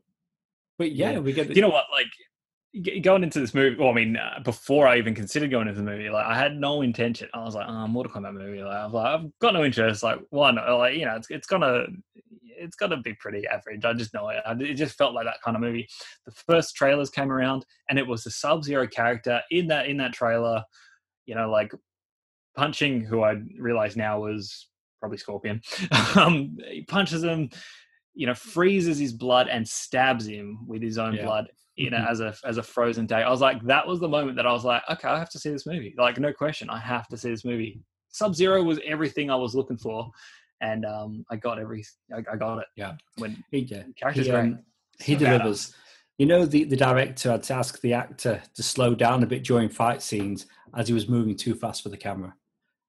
But 0.79 0.93
yeah, 0.93 1.13
Yeah. 1.13 1.19
we 1.21 1.33
get 1.33 1.49
Do 1.49 1.55
you 1.55 1.63
know 1.63 1.71
what? 1.71 1.87
Like 1.93 2.07
going 3.03 3.23
into 3.23 3.41
this 3.41 3.55
movie. 3.55 3.77
Well, 3.79 3.91
I 3.91 3.95
mean, 3.95 4.17
uh, 4.17 4.41
before 4.45 4.87
I 4.87 4.99
even 4.99 5.15
considered 5.15 5.51
going 5.51 5.69
into 5.69 5.81
the 5.81 5.91
movie, 5.91 6.11
like 6.11 6.27
I 6.27 6.37
had 6.37 6.57
no 6.57 6.83
intention. 6.83 7.29
I 7.35 7.43
was 7.45 7.55
like, 7.55 7.67
oh, 7.69 7.87
Mortal 7.87 8.13
Kombat 8.13 8.35
movie. 8.35 8.63
Like, 8.63 8.77
I 8.77 8.85
was 8.85 8.95
like, 8.95 9.07
I've 9.07 9.39
got 9.41 9.55
no 9.55 9.65
interest. 9.65 10.03
Like, 10.03 10.21
one, 10.31 10.57
like 10.57 10.97
you 10.97 11.05
know, 11.05 11.17
it's 11.17 11.31
it's 11.31 11.47
gonna 11.47 11.85
it's 12.61 12.77
gonna 12.77 13.01
be 13.01 13.15
pretty 13.15 13.47
average. 13.47 13.85
I 13.85 13.93
just 13.95 14.13
know 14.13 14.29
it. 14.29 14.43
I, 14.47 14.53
it 14.53 14.75
just 14.75 14.99
felt 14.99 15.15
like 15.15 15.27
that 15.27 15.41
kind 15.45 15.57
of 15.57 15.63
movie. 15.63 15.89
The 16.27 16.33
first 16.47 16.75
trailers 16.75 17.11
came 17.11 17.33
around, 17.33 17.65
and 17.89 17.99
it 17.99 18.07
was 18.07 18.25
the 18.25 18.31
Sub 18.31 18.65
Zero 18.65 18.87
character 18.87 19.41
in 19.51 19.69
that 19.69 19.87
in 19.87 19.97
that 19.99 20.13
trailer. 20.13 20.63
You 21.27 21.35
know, 21.35 21.51
like 21.51 21.73
punching 22.57 23.03
who 23.05 23.23
I 23.23 23.37
realize 23.59 23.97
now 23.97 24.21
was 24.21 24.69
probably 25.01 25.19
Scorpion. 25.19 25.63
um, 26.17 26.57
he 26.69 26.83
punches 26.83 27.23
him, 27.23 27.51
you 28.15 28.27
know, 28.27 28.35
freezes 28.35 28.99
his 28.99 29.13
blood 29.13 29.49
and 29.49 29.67
stabs 29.67 30.27
him 30.27 30.67
with 30.67 30.83
his 30.83 30.99
own 30.99 31.15
Yeah. 31.15 31.25
blood. 31.25 31.49
You 31.79 31.91
know, 31.91 31.99
Mhm. 31.99 32.11
as 32.11 32.21
a 32.21 32.35
as 32.45 32.57
a 32.59 32.63
frozen 32.63 33.07
day. 33.07 33.23
I 33.23 33.31
was 33.31 33.41
like, 33.41 33.63
that 33.67 33.87
was 33.87 34.01
the 34.01 34.09
moment 34.09 34.35
that 34.37 34.47
I 34.47 34.53
was 34.53 34.65
like, 34.65 34.83
okay, 34.91 35.07
I 35.09 35.19
have 35.19 35.31
to 35.31 35.39
see 35.39 35.51
this 35.51 35.65
movie. 35.65 35.95
Like, 35.97 36.19
no 36.19 36.33
question, 36.33 36.69
I 36.69 36.79
have 36.81 37.07
to 37.09 37.17
see 37.17 37.31
this 37.31 37.45
movie. 37.45 37.81
Sub 38.11 38.35
Zero 38.35 38.63
was 38.65 38.81
everything 38.85 39.31
I 39.31 39.37
was 39.37 39.55
looking 39.55 39.79
for, 39.79 40.11
and 40.61 40.85
um, 40.85 41.25
I 41.31 41.37
got 41.37 41.61
every, 41.61 41.85
I, 42.13 42.19
I 42.33 42.37
got 42.37 42.59
it. 42.59 42.67
Yeah. 42.75 42.97
when 43.19 43.45
He, 43.53 43.61
yeah, 43.61 43.85
character's 43.97 44.27
he, 44.27 44.33
um, 44.33 44.59
he 45.01 45.15
delivers. 45.15 45.73
You 46.19 46.27
know, 46.27 46.45
the, 46.47 46.65
the 46.65 46.77
director 46.77 47.31
had 47.31 47.45
to 47.45 47.55
ask 47.55 47.81
the 47.81 47.93
actor 47.93 48.43
to 48.57 48.63
slow 48.63 48.97
down 48.97 49.23
a 49.23 49.27
bit 49.27 49.45
during 49.45 49.69
fight 49.69 50.03
scenes 50.03 50.47
as 50.75 50.89
he 50.89 50.95
was 50.95 51.09
moving 51.09 51.37
too 51.37 51.55
fast 51.55 51.85
for 51.85 51.91
the 51.91 51.97
camera. 51.97 52.35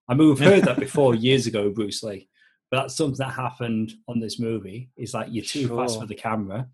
I 0.08 0.15
mean, 0.15 0.30
we've 0.30 0.39
heard 0.39 0.63
that 0.63 0.80
before 0.80 1.13
years 1.13 1.45
ago, 1.45 1.69
Bruce 1.69 2.02
Lee, 2.02 2.28
but 2.71 2.82
that's 2.82 2.95
something 2.97 3.17
that 3.19 3.34
happened 3.36 3.93
on 4.08 4.19
this 4.19 4.39
movie. 4.39 4.89
It's 4.97 5.13
like 5.13 5.28
you're 5.30 5.45
too 5.45 5.67
fast 5.67 5.99
for 5.99 6.08
the 6.08 6.15
camera. 6.15 6.67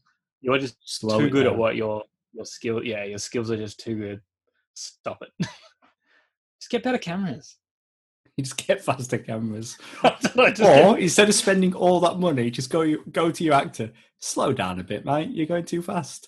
You're 0.45 0.60
just 0.60 0.77
Slow 0.84 1.19
too 1.19 1.29
good 1.31 1.47
at 1.47 1.58
what 1.58 1.75
your 1.75 2.03
your 2.31 2.45
skill. 2.45 2.84
Yeah, 2.84 3.03
your 3.03 3.17
skills 3.17 3.49
are 3.49 3.58
just 3.58 3.79
too 3.79 3.95
good. 3.95 4.21
Stop 4.75 5.23
it. 5.23 5.29
just 6.60 6.69
get 6.69 6.84
better 6.84 6.99
cameras. 6.99 7.55
You 8.38 8.43
just 8.43 8.55
get 8.58 8.84
faster 8.84 9.17
cameras. 9.17 9.77
Just 10.21 10.36
get- 10.36 10.60
or 10.60 10.97
instead 10.99 11.29
of 11.29 11.36
spending 11.36 11.73
all 11.73 12.01
that 12.01 12.19
money, 12.19 12.51
just 12.51 12.69
go 12.69 12.97
go 13.12 13.31
to 13.31 13.43
your 13.45 13.53
actor. 13.53 13.91
Slow 14.19 14.51
down 14.51 14.79
a 14.79 14.84
bit, 14.84 15.05
mate. 15.05 15.29
You're 15.31 15.45
going 15.45 15.63
too 15.63 15.81
fast. 15.81 16.27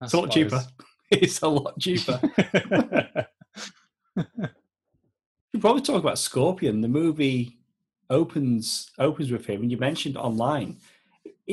I 0.00 0.06
It's 0.06 0.14
a 0.14 0.18
lot 0.20 0.30
cheaper. 0.32 0.64
It's 1.10 1.42
a 1.42 1.48
lot 1.48 1.78
cheaper. 1.78 2.20
We 5.52 5.60
probably 5.60 5.82
talk 5.82 6.02
about 6.02 6.18
Scorpion. 6.18 6.80
The 6.80 6.88
movie 6.88 7.58
opens 8.08 8.90
opens 8.98 9.30
with 9.30 9.46
him, 9.46 9.62
and 9.62 9.70
you 9.70 9.78
mentioned 9.78 10.16
online. 10.16 10.78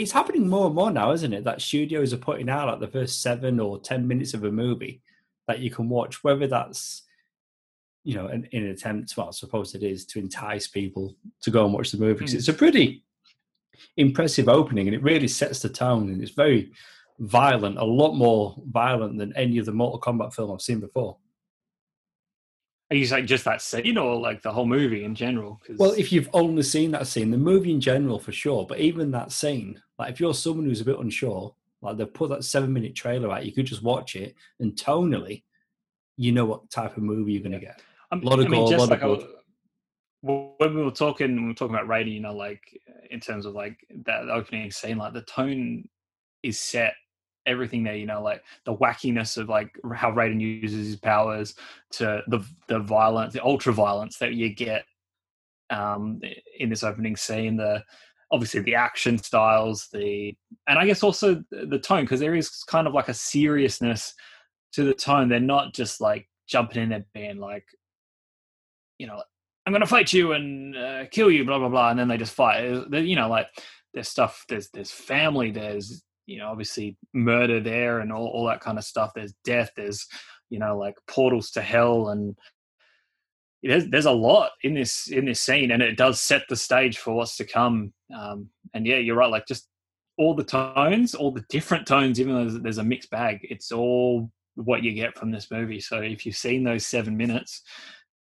It's 0.02 0.12
happening 0.12 0.48
more 0.48 0.68
and 0.68 0.76
more 0.76 0.92
now, 0.92 1.12
isn't 1.12 1.34
it? 1.34 1.44
That 1.44 1.62
studios 1.62 2.14
are 2.14 2.18
putting 2.18 2.50
out 2.50 2.68
like 2.68 2.80
the 2.80 2.88
first 2.88 3.22
seven 3.22 3.60
or 3.60 3.80
ten 3.80 4.08
minutes 4.08 4.34
of 4.34 4.44
a 4.44 4.52
movie 4.52 5.02
that 5.48 5.60
you 5.60 5.72
can 5.72 5.90
watch, 5.90 6.24
whether 6.24 6.48
that's 6.48 7.04
you 8.04 8.16
know, 8.16 8.28
in, 8.28 8.46
in 8.54 8.64
an 8.64 8.70
attempt, 8.70 9.18
well, 9.18 9.28
I 9.28 9.32
suppose 9.32 9.76
it 9.76 9.84
is 9.84 10.06
to 10.06 10.20
entice 10.20 10.66
people 10.66 11.14
to 11.42 11.52
go 11.52 11.66
and 11.66 11.74
watch 11.74 11.92
the 11.92 11.98
movie. 11.98 12.22
'cause 12.22 12.34
Mm. 12.34 12.38
It's 12.38 12.48
a 12.48 12.54
pretty 12.54 13.04
impressive 13.98 14.48
opening, 14.48 14.88
and 14.88 14.96
it 14.96 15.04
really 15.04 15.28
sets 15.28 15.62
the 15.62 15.68
tone, 15.68 16.10
and 16.10 16.22
it's 16.22 16.32
very 16.32 16.72
violent, 17.20 17.78
a 17.78 17.84
lot 17.84 18.14
more 18.14 18.56
violent 18.68 19.18
than 19.18 19.36
any 19.36 19.58
of 19.58 19.66
the 19.66 19.74
Mortal 19.74 20.00
Kombat 20.00 20.34
film 20.34 20.52
I've 20.54 20.62
seen 20.62 20.80
before. 20.80 21.18
Are 22.90 22.96
you 22.96 23.06
saying 23.06 23.28
just 23.28 23.44
that 23.46 23.62
scene 23.62 23.98
or 23.98 24.16
like 24.18 24.42
the 24.42 24.52
whole 24.52 24.66
movie 24.66 25.04
in 25.04 25.14
general? 25.14 25.60
'Cause- 25.66 25.78
Well, 25.78 25.92
if 25.92 26.12
you've 26.12 26.30
only 26.34 26.64
seen 26.64 26.92
that 26.92 27.08
scene, 27.08 27.32
the 27.32 27.38
movie 27.38 27.72
in 27.72 27.82
general 27.82 28.18
for 28.20 28.32
sure, 28.32 28.66
but 28.66 28.80
even 28.80 29.12
that 29.12 29.32
scene, 29.32 29.82
like 30.00 30.12
if 30.12 30.20
you're 30.20 30.34
someone 30.34 30.66
who's 30.66 30.80
a 30.82 30.86
bit 30.86 30.98
unsure, 31.00 31.54
like 31.82 31.98
they've 31.98 32.14
put 32.14 32.30
that 32.30 32.44
seven 32.46 32.72
minute 32.72 32.96
trailer 32.96 33.32
out, 33.32 33.46
you 33.46 33.52
could 33.52 33.66
just 33.66 33.84
watch 33.84 34.16
it 34.16 34.36
and 34.60 34.74
tonally, 34.76 35.44
you 36.16 36.32
know 36.32 36.46
what 36.46 36.70
type 36.70 36.96
of 36.96 37.04
movie 37.04 37.34
you're 37.34 37.44
going 37.44 37.52
to 37.52 37.60
get. 37.60 37.82
I'm- 38.12 38.22
lot 38.22 38.40
of 38.40 38.46
I 38.46 38.50
mean, 38.50 38.62
gore, 38.62 38.70
just 38.72 38.80
lot 38.80 38.84
of 38.86 38.90
like 38.90 39.04
I 39.04 39.06
blood. 39.06 39.18
was- 39.18 39.34
uh, 39.34 40.54
when 40.58 40.76
we 40.76 40.84
were 40.84 40.92
talking, 40.92 41.36
when 41.36 41.42
we 41.44 41.48
were 41.50 41.54
talking 41.54 41.76
about 41.76 41.88
rating, 41.90 42.14
you 42.14 42.20
know, 42.22 42.34
like 42.36 42.82
in 43.12 43.20
terms 43.20 43.46
of 43.46 43.54
like 43.54 43.86
that 44.06 44.30
opening 44.30 44.72
scene, 44.72 44.98
like 44.98 45.14
the 45.14 45.22
tone 45.24 45.88
is 46.42 46.58
set. 46.60 46.96
Everything 47.48 47.84
there, 47.84 47.96
you 47.96 48.06
know, 48.06 48.22
like 48.22 48.44
the 48.66 48.76
wackiness 48.76 49.38
of 49.38 49.50
like 49.50 49.76
how 49.96 50.12
Raiden 50.12 50.40
uses 50.40 50.86
his 50.86 50.96
powers 50.96 51.56
to 51.92 52.22
the 52.28 52.46
the 52.68 52.80
violence, 52.80 53.34
the 53.34 53.44
ultra 53.44 53.74
violence 53.74 54.18
that 54.18 54.34
you 54.34 54.54
get 54.54 54.86
um, 55.70 56.22
in 56.60 56.70
this 56.70 56.84
opening 56.84 57.16
scene. 57.16 57.58
The 57.58 57.84
obviously 58.32 58.62
the 58.62 58.76
action 58.76 59.18
styles, 59.18 59.88
the 59.92 60.36
and 60.68 60.78
I 60.78 60.86
guess 60.86 61.04
also 61.04 61.44
the 61.52 61.80
tone 61.80 62.04
because 62.04 62.20
there 62.20 62.36
is 62.36 62.64
kind 62.64 62.88
of 62.88 62.94
like 62.94 63.08
a 63.08 63.14
seriousness 63.14 64.14
to 64.74 64.84
the 64.84 64.94
tone. 64.94 65.30
They're 65.30 65.40
not 65.40 65.74
just 65.74 66.02
like 66.02 66.28
jumping 66.48 66.84
in 66.84 66.90
there 66.90 67.06
being 67.14 67.40
like, 67.40 67.66
you 69.00 69.08
know, 69.08 69.22
I'm 69.66 69.74
to 69.74 69.86
fight 69.86 70.14
you 70.14 70.32
and 70.32 70.78
uh, 70.78 71.06
kill 71.12 71.30
you, 71.30 71.44
blah 71.46 71.60
blah 71.60 71.70
blah, 71.70 71.90
and 71.90 72.00
then 72.00 72.08
they 72.08 72.18
just 72.18 72.34
fight. 72.34 72.64
You 72.92 73.16
know, 73.16 73.30
like 73.30 73.48
there's 73.94 74.08
stuff. 74.08 74.46
There's 74.48 74.70
there's 74.70 74.92
family. 74.92 75.52
There's 75.52 76.04
you 76.28 76.38
know 76.38 76.50
obviously 76.50 76.96
murder 77.14 77.60
there 77.60 78.00
and 78.00 78.14
all, 78.14 78.28
all 78.28 78.46
that 78.46 78.62
kind 78.62 78.78
of 78.78 78.84
stuff. 78.84 79.12
There's 79.16 79.34
death. 79.44 79.72
There's 79.76 80.06
you 80.50 80.60
know 80.60 80.78
like 80.78 80.96
portals 81.08 81.52
to 81.52 81.62
hell 81.62 82.10
and 82.10 82.36
there's 83.64 83.88
there's 83.90 84.06
a 84.06 84.12
lot 84.12 84.52
in 84.64 84.74
this 84.74 85.08
in 85.08 85.26
this 85.26 85.42
scene 85.42 85.72
and 85.72 85.82
it 85.82 85.98
does 85.98 86.20
set 86.20 86.44
the 86.50 86.56
stage 86.56 86.98
for 86.98 87.14
what's 87.14 87.38
to 87.38 87.46
come 87.46 87.94
um 88.16 88.50
and 88.74 88.86
yeah 88.86 88.98
you're 88.98 89.16
right 89.16 89.32
like 89.32 89.48
just 89.48 89.68
all 90.18 90.36
the 90.36 90.44
tones 90.44 91.16
all 91.16 91.32
the 91.32 91.44
different 91.50 91.86
tones 91.86 92.20
even 92.20 92.34
though 92.34 92.58
there's, 92.60 92.78
a 92.78 92.84
mixed 92.84 93.10
bag 93.10 93.40
it's 93.44 93.72
all 93.72 94.30
what 94.56 94.84
you 94.84 94.94
get 94.94 95.18
from 95.18 95.32
this 95.32 95.52
movie 95.52 95.80
so 95.80 96.00
if 96.00 96.26
you've 96.26 96.36
seen 96.36 96.64
those 96.64 96.86
seven 96.86 97.16
minutes 97.16 97.62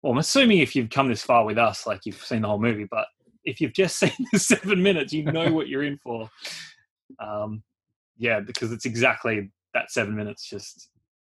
well 0.01 0.13
i'm 0.13 0.19
assuming 0.19 0.59
if 0.59 0.75
you've 0.75 0.89
come 0.89 1.09
this 1.09 1.23
far 1.23 1.45
with 1.45 1.57
us 1.57 1.85
like 1.85 2.01
you've 2.05 2.23
seen 2.23 2.41
the 2.41 2.47
whole 2.47 2.59
movie 2.59 2.87
but 2.89 3.05
if 3.43 3.59
you've 3.59 3.73
just 3.73 3.97
seen 3.99 4.11
the 4.31 4.39
seven 4.39 4.81
minutes 4.81 5.13
you 5.13 5.23
know 5.23 5.51
what 5.51 5.67
you're 5.67 5.83
in 5.83 5.97
for 5.97 6.29
um 7.19 7.61
yeah 8.17 8.39
because 8.39 8.71
it's 8.71 8.85
exactly 8.85 9.49
that 9.73 9.91
seven 9.91 10.15
minutes 10.15 10.47
just 10.47 10.89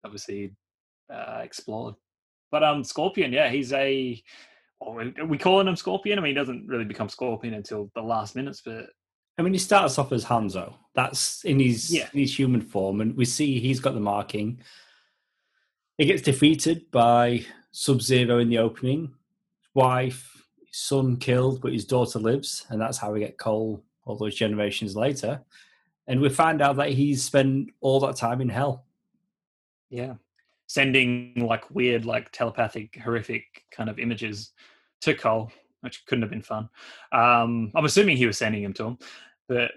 obviously 0.05 0.53
uh 1.13 1.41
explored 1.43 1.95
but 2.49 2.63
um, 2.63 2.81
Scorpion, 2.81 3.33
yeah, 3.33 3.49
he's 3.49 3.73
a. 3.73 4.23
Well, 4.79 5.11
we- 5.27 5.37
calling 5.37 5.67
him 5.67 5.75
Scorpion? 5.75 6.17
I 6.17 6.21
mean, 6.21 6.29
he 6.29 6.33
doesn't 6.33 6.65
really 6.65 6.85
become 6.85 7.09
Scorpion 7.09 7.55
until 7.55 7.91
the 7.93 8.01
last 8.01 8.37
minutes, 8.37 8.61
but 8.63 8.85
I 9.37 9.41
mean, 9.41 9.51
he 9.51 9.59
starts 9.59 9.99
off 9.99 10.13
as 10.13 10.23
Hanzo. 10.23 10.73
That's 10.95 11.43
in 11.43 11.59
his 11.59 11.93
Yeah. 11.93 12.07
in 12.13 12.21
his 12.21 12.39
human 12.39 12.61
form, 12.61 13.01
and 13.01 13.17
we 13.17 13.25
see 13.25 13.59
he's 13.59 13.81
got 13.81 13.95
the 13.95 13.99
marking. 13.99 14.61
He 15.97 16.05
gets 16.05 16.21
defeated 16.21 16.89
by 16.89 17.45
Sub 17.71 18.01
Zero 18.01 18.39
in 18.39 18.47
the 18.47 18.59
opening. 18.59 19.07
His 19.07 19.69
wife, 19.75 20.41
his 20.65 20.77
son 20.79 21.17
killed, 21.17 21.59
but 21.61 21.73
his 21.73 21.83
daughter 21.83 22.17
lives, 22.19 22.65
and 22.69 22.79
that's 22.79 22.97
how 22.97 23.11
we 23.11 23.19
get 23.19 23.37
Cole 23.37 23.83
all 24.05 24.15
those 24.15 24.35
generations 24.35 24.95
later. 24.95 25.41
And 26.07 26.21
we 26.21 26.29
find 26.29 26.61
out 26.61 26.77
that 26.77 26.89
he's 26.89 27.23
spent 27.23 27.71
all 27.81 27.99
that 28.01 28.15
time 28.15 28.41
in 28.41 28.49
hell. 28.49 28.85
yeah, 29.89 30.15
sending 30.67 31.33
like 31.37 31.69
weird, 31.71 32.05
like 32.05 32.31
telepathic, 32.31 32.97
horrific 33.03 33.43
kind 33.71 33.89
of 33.89 33.99
images 33.99 34.51
to 35.01 35.13
Cole, 35.13 35.51
which 35.81 36.05
couldn't 36.05 36.23
have 36.23 36.31
been 36.31 36.41
fun. 36.41 36.69
Um, 37.11 37.71
I'm 37.75 37.85
assuming 37.85 38.17
he 38.17 38.27
was 38.27 38.37
sending 38.37 38.63
him 38.63 38.73
to 38.73 38.83
him, 38.85 38.97
but 39.47 39.71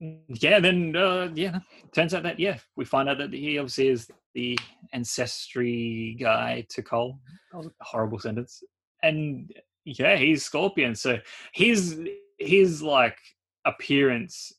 yeah, 0.00 0.60
then 0.60 0.94
uh, 0.94 1.28
yeah, 1.34 1.58
turns 1.92 2.14
out 2.14 2.22
that 2.22 2.38
yeah, 2.38 2.58
we 2.76 2.84
find 2.84 3.08
out 3.08 3.18
that 3.18 3.32
he 3.32 3.58
obviously 3.58 3.88
is 3.88 4.08
the 4.34 4.58
ancestry 4.92 6.16
guy 6.20 6.64
to 6.70 6.82
Cole. 6.82 7.18
That 7.50 7.58
was 7.58 7.66
a 7.66 7.70
horrible 7.80 8.20
sentence, 8.20 8.62
and 9.02 9.52
yeah, 9.84 10.16
he's 10.16 10.44
Scorpion. 10.44 10.94
So 10.94 11.18
his 11.52 12.00
his 12.38 12.80
like 12.80 13.18
appearance, 13.64 14.52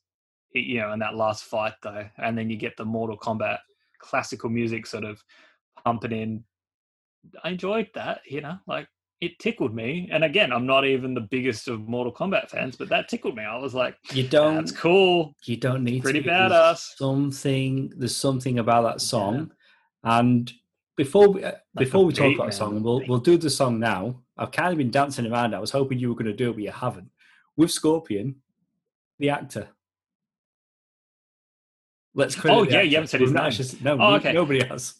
you 0.52 0.78
know, 0.80 0.92
in 0.92 0.98
that 1.00 1.14
last 1.16 1.44
fight 1.44 1.74
though, 1.82 2.06
and 2.18 2.36
then 2.36 2.50
you 2.50 2.56
get 2.56 2.76
the 2.76 2.84
Mortal 2.84 3.18
Kombat 3.18 3.58
classical 3.98 4.50
music 4.50 4.86
sort 4.86 5.04
of 5.04 5.22
pumping 5.84 6.12
in. 6.12 6.44
I 7.44 7.50
enjoyed 7.50 7.88
that, 7.94 8.22
you 8.26 8.40
know, 8.40 8.58
like 8.66 8.88
it 9.20 9.38
tickled 9.38 9.74
me. 9.74 10.08
And 10.10 10.24
again, 10.24 10.52
I'm 10.52 10.66
not 10.66 10.86
even 10.86 11.12
the 11.14 11.20
biggest 11.20 11.68
of 11.68 11.86
Mortal 11.86 12.12
Kombat 12.12 12.48
fans, 12.48 12.76
but 12.76 12.88
that 12.88 13.08
tickled 13.08 13.36
me. 13.36 13.44
I 13.44 13.58
was 13.58 13.74
like, 13.74 13.96
You 14.12 14.26
don't. 14.26 14.56
that's 14.56 14.72
cool. 14.72 15.34
You 15.44 15.56
don't 15.56 15.84
need 15.84 16.02
Pretty 16.02 16.22
to. 16.22 16.26
There's 16.28 16.50
badass. 16.52 16.96
Something. 16.96 17.92
There's 17.96 18.16
something 18.16 18.58
about 18.58 18.82
that 18.82 19.00
song, 19.02 19.52
and 20.02 20.50
before 20.96 21.28
we 21.28 21.44
uh, 21.44 21.52
before 21.76 22.04
we 22.04 22.12
talk 22.12 22.34
about 22.34 22.44
the 22.44 22.44
man, 22.44 22.52
song, 22.52 22.82
we'll 22.82 23.00
beat. 23.00 23.08
we'll 23.08 23.18
do 23.18 23.36
the 23.36 23.50
song 23.50 23.78
now. 23.78 24.22
I've 24.38 24.52
kind 24.52 24.72
of 24.72 24.78
been 24.78 24.90
dancing 24.90 25.26
around. 25.30 25.54
I 25.54 25.58
was 25.60 25.70
hoping 25.70 25.98
you 25.98 26.08
were 26.08 26.14
going 26.14 26.24
to 26.26 26.32
do 26.32 26.50
it, 26.50 26.54
but 26.54 26.62
you 26.62 26.70
haven't. 26.70 27.10
With 27.58 27.70
Scorpion, 27.70 28.36
the 29.18 29.28
actor. 29.30 29.68
Let's 32.14 32.34
credit. 32.34 32.56
Oh, 32.56 32.62
yeah, 32.64 32.82
you 32.82 32.96
haven't 32.96 33.08
said 33.08 33.20
his 33.20 33.32
not 33.32 33.42
name. 33.42 33.46
actually- 33.60 33.78
no, 33.82 33.98
Oh, 34.00 34.14
okay. 34.16 34.32
nobody 34.32 34.64
has. 34.64 34.94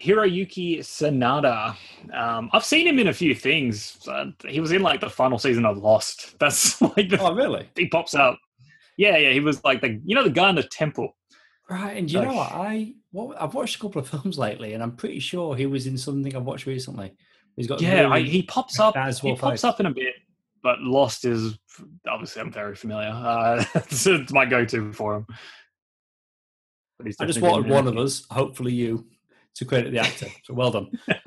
Hiroyuki 0.00 0.78
Sanada. 0.78 1.74
Um, 2.14 2.50
I've 2.52 2.64
seen 2.64 2.86
him 2.86 2.98
in 2.98 3.08
a 3.08 3.12
few 3.12 3.34
things. 3.34 3.98
Uh, 4.06 4.26
he 4.46 4.60
was 4.60 4.70
in 4.72 4.82
like 4.82 5.00
the 5.00 5.10
final 5.10 5.38
season 5.38 5.66
of 5.66 5.78
Lost. 5.78 6.36
That's 6.40 6.80
like 6.80 7.08
the, 7.08 7.18
Oh, 7.20 7.34
really? 7.34 7.68
he 7.76 7.88
pops 7.88 8.14
up. 8.14 8.38
Yeah, 8.96 9.16
yeah, 9.16 9.30
he 9.32 9.40
was 9.40 9.62
like 9.64 9.80
the 9.80 10.00
you 10.04 10.14
know 10.14 10.24
the 10.24 10.30
guy 10.30 10.50
in 10.50 10.56
the 10.56 10.62
temple. 10.62 11.16
Right, 11.70 11.96
and 11.96 12.10
you 12.10 12.20
know 12.20 12.32
what? 12.32 12.50
I 12.52 12.94
what 13.12 13.40
I've 13.40 13.54
watched 13.54 13.76
a 13.76 13.78
couple 13.80 14.00
of 14.00 14.08
films 14.10 14.38
lately, 14.38 14.72
and 14.74 14.82
I'm 14.82 14.96
pretty 14.96 15.18
sure 15.20 15.54
he 15.56 15.66
was 15.66 15.86
in 15.86 15.98
something 15.98 16.34
I've 16.34 16.44
watched 16.44 16.66
recently. 16.66 17.12
He's 17.56 17.66
got 17.66 17.80
Yeah, 17.80 18.08
I, 18.08 18.20
he 18.20 18.42
pops 18.42 18.78
up. 18.80 18.94
He 18.96 19.34
pops 19.36 19.62
face. 19.62 19.64
up 19.64 19.80
in 19.80 19.86
a 19.86 19.90
bit, 19.92 20.14
but 20.62 20.80
Lost 20.80 21.24
is 21.24 21.58
obviously 22.08 22.40
I'm 22.42 22.52
very 22.52 22.74
familiar. 22.76 23.08
Uh, 23.10 23.64
it's, 23.74 24.06
it's 24.06 24.32
my 24.32 24.46
go-to 24.46 24.92
for 24.92 25.16
him. 25.16 25.26
I 27.00 27.26
just 27.26 27.40
wanted 27.40 27.70
one 27.70 27.86
of 27.86 27.96
us, 27.96 28.24
hopefully 28.30 28.72
you, 28.72 29.06
to 29.54 29.64
credit 29.64 29.92
the 29.92 30.00
actor. 30.00 30.26
So 30.44 30.54
well 30.54 30.70
done. 30.70 30.90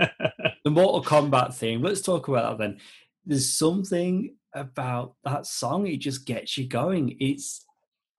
The 0.63 0.69
Mortal 0.69 1.03
Kombat 1.03 1.55
theme. 1.55 1.81
Let's 1.81 2.01
talk 2.01 2.27
about 2.27 2.59
that 2.59 2.63
then. 2.63 2.77
There's 3.25 3.51
something 3.57 4.35
about 4.53 5.15
that 5.23 5.47
song; 5.47 5.87
it 5.87 5.97
just 5.97 6.27
gets 6.27 6.55
you 6.55 6.67
going. 6.67 7.17
It's 7.19 7.65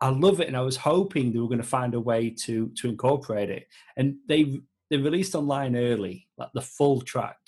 I 0.00 0.08
love 0.08 0.40
it, 0.40 0.48
and 0.48 0.56
I 0.56 0.62
was 0.62 0.76
hoping 0.76 1.32
they 1.32 1.38
were 1.38 1.46
going 1.46 1.58
to 1.58 1.64
find 1.64 1.94
a 1.94 2.00
way 2.00 2.30
to 2.44 2.68
to 2.78 2.88
incorporate 2.88 3.48
it. 3.48 3.68
And 3.96 4.16
they 4.28 4.58
they 4.90 4.96
released 4.96 5.36
online 5.36 5.76
early, 5.76 6.28
like 6.36 6.50
the 6.52 6.60
full 6.60 7.00
track. 7.00 7.38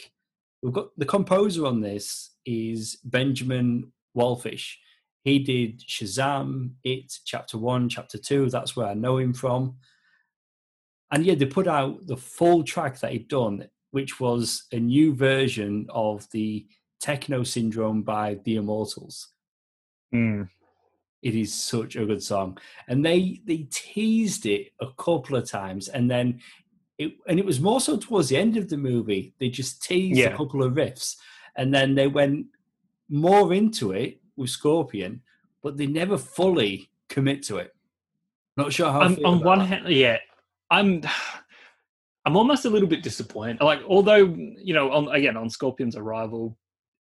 We've 0.62 0.72
got 0.72 0.96
the 0.96 1.04
composer 1.04 1.66
on 1.66 1.80
this 1.80 2.30
is 2.46 2.96
Benjamin 3.04 3.92
Wallfisch. 4.16 4.76
He 5.24 5.40
did 5.40 5.80
Shazam, 5.80 6.74
It, 6.84 7.12
Chapter 7.24 7.58
One, 7.58 7.88
Chapter 7.88 8.18
Two. 8.18 8.48
That's 8.48 8.76
where 8.76 8.86
I 8.86 8.94
know 8.94 9.18
him 9.18 9.34
from. 9.34 9.76
And 11.10 11.24
yeah, 11.24 11.34
they 11.34 11.46
put 11.46 11.68
out 11.68 12.06
the 12.06 12.16
full 12.16 12.64
track 12.64 12.98
that 13.00 13.12
he'd 13.12 13.28
done, 13.28 13.68
which 13.90 14.18
was 14.20 14.64
a 14.72 14.78
new 14.78 15.14
version 15.14 15.86
of 15.90 16.28
the 16.30 16.66
Techno 17.00 17.42
Syndrome 17.42 18.02
by 18.02 18.38
The 18.44 18.56
Immortals. 18.56 19.28
Mm. 20.14 20.48
It 21.22 21.34
is 21.34 21.54
such 21.54 21.96
a 21.96 22.04
good 22.04 22.22
song, 22.22 22.58
and 22.88 23.04
they 23.04 23.40
they 23.44 23.66
teased 23.70 24.44
it 24.46 24.72
a 24.80 24.88
couple 24.98 25.36
of 25.36 25.48
times, 25.48 25.88
and 25.88 26.10
then 26.10 26.40
it 26.98 27.12
and 27.26 27.38
it 27.38 27.44
was 27.46 27.60
more 27.60 27.80
so 27.80 27.96
towards 27.96 28.28
the 28.28 28.36
end 28.36 28.56
of 28.56 28.68
the 28.68 28.76
movie. 28.76 29.34
They 29.38 29.48
just 29.48 29.82
teased 29.82 30.18
Yeah. 30.18 30.34
a 30.34 30.36
couple 30.36 30.62
of 30.62 30.74
riffs, 30.74 31.16
and 31.56 31.72
then 31.72 31.94
they 31.94 32.08
went 32.08 32.46
more 33.08 33.54
into 33.54 33.92
it 33.92 34.20
with 34.36 34.50
Scorpion, 34.50 35.22
but 35.62 35.76
they 35.76 35.86
never 35.86 36.18
fully 36.18 36.90
commit 37.08 37.42
to 37.44 37.56
it. 37.56 37.74
Not 38.56 38.72
sure 38.72 38.92
how. 38.92 39.00
On, 39.02 39.16
feel 39.16 39.26
on 39.26 39.34
about 39.36 39.44
one 39.46 39.60
hand, 39.60 39.88
yeah, 39.88 40.18
I'm. 40.70 41.02
I'm 42.26 42.36
almost 42.36 42.64
a 42.64 42.70
little 42.70 42.88
bit 42.88 43.02
disappointed. 43.02 43.60
Like, 43.60 43.80
although 43.86 44.16
you 44.16 44.72
know, 44.72 44.90
on 44.92 45.08
again 45.08 45.36
on 45.36 45.50
Scorpion's 45.50 45.96
arrival, 45.96 46.56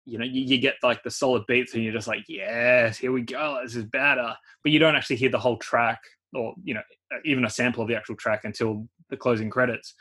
you 0.05 0.17
know, 0.17 0.25
you, 0.25 0.41
you 0.41 0.57
get 0.57 0.75
like 0.81 1.03
the 1.03 1.11
solid 1.11 1.43
beats, 1.47 1.73
and 1.73 1.83
you're 1.83 1.93
just 1.93 2.07
like, 2.07 2.25
yes, 2.27 2.97
here 2.97 3.11
we 3.11 3.21
go, 3.21 3.59
this 3.61 3.75
is 3.75 3.85
better. 3.85 4.33
But 4.63 4.71
you 4.71 4.79
don't 4.79 4.95
actually 4.95 5.17
hear 5.17 5.29
the 5.29 5.39
whole 5.39 5.57
track, 5.57 6.01
or 6.33 6.55
you 6.63 6.73
know, 6.73 6.81
even 7.23 7.45
a 7.45 7.49
sample 7.49 7.83
of 7.83 7.87
the 7.87 7.95
actual 7.95 8.15
track 8.15 8.41
until 8.45 8.87
the 9.09 9.17
closing 9.17 9.49
credits. 9.49 9.93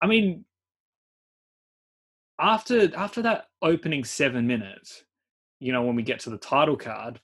I 0.00 0.06
mean, 0.06 0.44
after 2.38 2.94
after 2.96 3.22
that 3.22 3.46
opening 3.60 4.04
seven 4.04 4.46
minutes, 4.46 5.02
you 5.58 5.72
know, 5.72 5.82
when 5.82 5.96
we 5.96 6.02
get 6.04 6.20
to 6.20 6.30
the 6.30 6.38
title 6.38 6.76
card, 6.76 7.20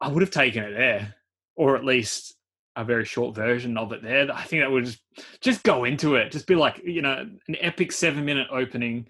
I 0.00 0.08
would 0.08 0.22
have 0.22 0.30
taken 0.30 0.64
it 0.64 0.72
there, 0.72 1.16
or 1.54 1.76
at 1.76 1.84
least 1.84 2.34
a 2.76 2.84
very 2.84 3.04
short 3.04 3.34
version 3.34 3.76
of 3.76 3.92
it 3.92 4.02
there. 4.02 4.32
I 4.32 4.44
think 4.44 4.62
that 4.62 4.70
would 4.70 4.86
just 4.86 5.00
just 5.40 5.62
go 5.62 5.84
into 5.84 6.16
it. 6.16 6.32
Just 6.32 6.46
be 6.46 6.54
like, 6.54 6.80
you 6.84 7.02
know, 7.02 7.28
an 7.48 7.56
epic 7.60 7.92
seven 7.92 8.24
minute 8.24 8.48
opening. 8.50 9.06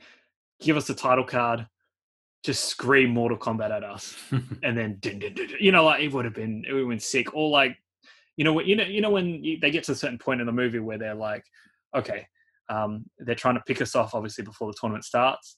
Give 0.60 0.76
us 0.76 0.86
the 0.86 0.94
title 0.94 1.24
card. 1.24 1.66
Just 2.44 2.64
scream 2.64 3.10
Mortal 3.10 3.38
Kombat 3.38 3.70
at 3.70 3.84
us, 3.84 4.16
and 4.62 4.76
then 4.76 4.96
dun, 5.00 5.20
dun, 5.20 5.34
dun, 5.34 5.48
you 5.60 5.70
know, 5.70 5.84
like 5.84 6.02
it 6.02 6.12
would 6.12 6.24
have 6.24 6.34
been 6.34 6.64
it 6.68 6.72
would 6.72 6.80
have 6.80 6.88
been 6.88 6.98
sick. 6.98 7.34
Or 7.34 7.50
like, 7.50 7.76
you 8.36 8.44
know, 8.44 8.52
what 8.52 8.66
you 8.66 8.74
know, 8.74 8.84
you 8.84 9.00
know 9.00 9.10
when 9.10 9.44
you, 9.44 9.60
they 9.60 9.70
get 9.70 9.84
to 9.84 9.92
a 9.92 9.96
certain 9.96 10.18
point 10.18 10.40
in 10.40 10.46
the 10.46 10.52
movie 10.52 10.80
where 10.80 10.98
they're 10.98 11.14
like, 11.14 11.44
okay, 11.96 12.26
um, 12.68 13.04
they're 13.18 13.36
trying 13.36 13.54
to 13.54 13.62
pick 13.66 13.80
us 13.80 13.94
off 13.94 14.14
obviously 14.14 14.44
before 14.44 14.68
the 14.68 14.76
tournament 14.78 15.04
starts. 15.04 15.56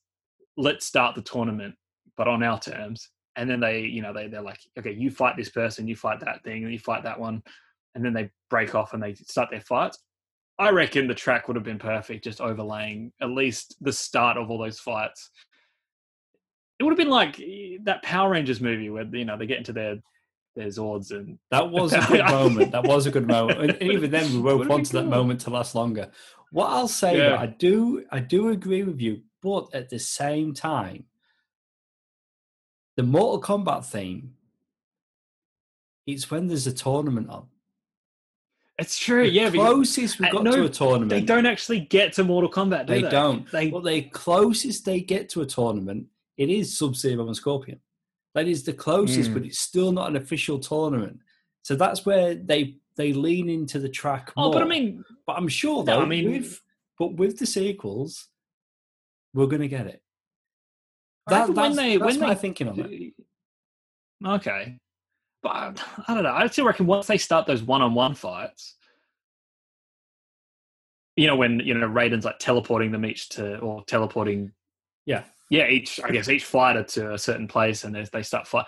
Let's 0.59 0.85
start 0.85 1.15
the 1.15 1.23
tournament, 1.23 1.75
but 2.17 2.29
on 2.29 2.43
our 2.43 2.61
terms. 2.61 3.09
And 3.37 3.51
then 3.51 3.61
they, 3.61 3.81
you 3.81 4.03
know, 4.03 4.13
they 4.13 4.29
they're 4.29 4.43
like, 4.43 4.61
okay, 4.79 4.93
you 4.93 5.11
fight 5.11 5.37
this 5.37 5.49
person, 5.49 5.89
you 5.89 5.97
fight 5.97 6.21
that 6.21 6.45
thing, 6.45 6.65
and 6.65 6.73
you 6.73 6.79
fight 6.79 7.03
that 7.05 7.19
one 7.19 7.43
and 7.95 8.05
then 8.05 8.13
they 8.13 8.31
break 8.51 8.75
off 8.75 8.93
and 8.93 9.03
they 9.03 9.15
start 9.15 9.51
their 9.51 9.61
fights. 9.61 9.99
I 10.59 10.71
reckon 10.71 11.09
the 11.09 11.15
track 11.15 11.49
would 11.49 11.57
have 11.57 11.65
been 11.65 11.79
perfect, 11.79 12.25
just 12.25 12.41
overlaying 12.41 13.13
at 13.21 13.31
least 13.31 13.77
the 13.81 13.93
start 13.93 14.37
of 14.37 14.51
all 14.51 14.59
those 14.59 14.79
fights. 14.79 15.31
It 16.79 16.85
would 16.85 16.93
have 16.93 16.99
been 16.99 17.11
like 17.11 17.41
eh, 17.41 17.79
that 17.85 18.03
Power 18.03 18.31
Rangers 18.31 18.61
movie 18.61 18.91
where 18.91 19.05
you 19.05 19.25
know 19.25 19.37
they 19.37 19.47
get 19.47 19.59
into 19.59 19.73
their 19.73 19.97
their 20.57 20.69
Zords 20.69 21.11
and 21.11 21.39
That 21.51 21.71
was 21.71 21.93
a 21.93 22.01
good 22.01 22.25
moment. 22.31 22.73
That 22.73 22.85
was 22.85 23.07
a 23.07 23.11
good 23.11 23.27
moment. 23.27 23.61
And 23.61 23.83
even 23.83 24.11
then, 24.11 24.43
we 24.43 24.55
been 24.59 24.69
wanted 24.69 24.93
that 24.93 25.07
moment 25.07 25.41
to 25.43 25.51
last 25.51 25.75
longer. 25.75 26.11
What 26.51 26.71
I'll 26.71 26.89
say, 26.89 27.19
Yeah. 27.19 27.37
I 27.37 27.47
do, 27.47 28.05
I 28.13 28.21
do 28.21 28.51
agree 28.51 28.85
with 28.85 29.01
you, 29.01 29.23
but 29.43 29.69
at 29.73 29.89
the 29.91 29.99
same 29.99 30.55
time, 30.55 31.05
the 32.97 33.03
Mortal 33.03 33.41
Kombat 33.41 33.85
theme, 33.85 34.35
it's 36.07 36.31
when 36.31 36.47
there's 36.47 36.69
a 36.69 36.73
tournament 36.73 37.29
on. 37.29 37.49
It's 38.79 38.99
true. 38.99 39.25
The 39.25 39.31
yeah, 39.33 39.51
closest 39.51 40.19
we 40.19 40.29
got 40.31 40.43
no, 40.45 40.53
to 40.53 40.65
a 40.65 40.69
tournament. 40.69 41.11
they 41.11 41.21
don't 41.21 41.47
actually 41.47 41.81
get 41.81 42.13
to 42.15 42.25
Mortal 42.25 42.51
Kombat. 42.51 42.87
Do 42.87 42.95
They 42.95 43.03
they, 43.03 43.11
don't. 43.11 43.51
They 43.53 43.71
But 43.71 43.85
the 43.85 44.03
closest 44.03 44.85
they 44.85 45.01
get 45.01 45.29
to 45.31 45.43
a 45.43 45.47
tournament, 45.47 46.07
it 46.37 46.51
is 46.51 46.77
Sub 46.77 46.97
Zero 46.97 47.27
and 47.27 47.37
Scorpion. 47.37 47.81
That 48.35 48.49
is 48.49 48.65
the 48.65 48.73
closest, 48.73 49.31
Mm. 49.31 49.35
but 49.35 49.45
it's 49.45 49.61
still 49.61 49.93
not 49.93 50.09
an 50.11 50.17
official 50.17 50.59
tournament. 50.59 51.21
So 51.63 51.77
that's 51.77 52.05
where 52.05 52.35
they 52.35 52.79
they 52.97 53.13
lean 53.13 53.49
into 53.49 53.79
the 53.81 53.89
track 53.89 54.33
more. 54.37 54.47
oh, 54.47 54.53
but 54.53 54.63
I 54.63 54.67
mean, 54.67 55.05
But 55.27 55.37
I'm 55.39 55.49
sure 55.49 55.79
No, 55.85 55.97
though, 55.97 56.03
I 56.03 56.07
mean- 56.07 56.31
with, 56.31 56.61
but 56.99 57.15
with 57.15 57.39
the 57.39 57.47
sequels, 57.47 58.29
we're 59.35 59.47
gonna 59.47 59.67
get 59.69 59.87
it. 59.87 60.01
That, 61.27 61.41
reckon 61.49 61.55
when 61.55 61.65
that's 61.73 61.77
they- 61.77 61.97
that's 61.97 62.17
when 62.19 62.21
my 62.29 62.35
they- 62.35 62.41
thinking 62.41 62.69
on 62.69 62.79
it. 62.81 63.15
okay, 64.25 64.79
but 65.45 65.51
I, 65.53 65.73
I 66.09 66.15
don't 66.15 66.25
know. 66.25 66.33
I 66.33 66.47
still 66.49 66.65
reckon 66.67 66.87
once 66.87 67.07
they 67.07 67.19
start 67.19 67.47
those 67.47 67.63
one-on-one 67.63 68.15
fights, 68.17 68.75
you 71.17 71.29
know, 71.29 71.37
when 71.37 71.61
you 71.61 71.75
know 71.75 71.87
Raiden's 71.87 72.25
like 72.25 72.41
teleporting 72.41 72.91
them 72.91 73.05
each 73.07 73.29
to 73.31 73.59
or 73.59 73.85
teleporting 73.85 74.51
Yeah, 75.07 75.23
yeah, 75.51 75.69
each 75.69 76.01
I 76.03 76.11
guess 76.11 76.29
each 76.29 76.45
fighter 76.45 76.83
to 76.83 77.13
a 77.13 77.19
certain 77.19 77.47
place, 77.47 77.85
and 77.85 77.95
they, 77.95 78.05
they 78.13 78.23
start 78.23 78.49
fight. 78.49 78.67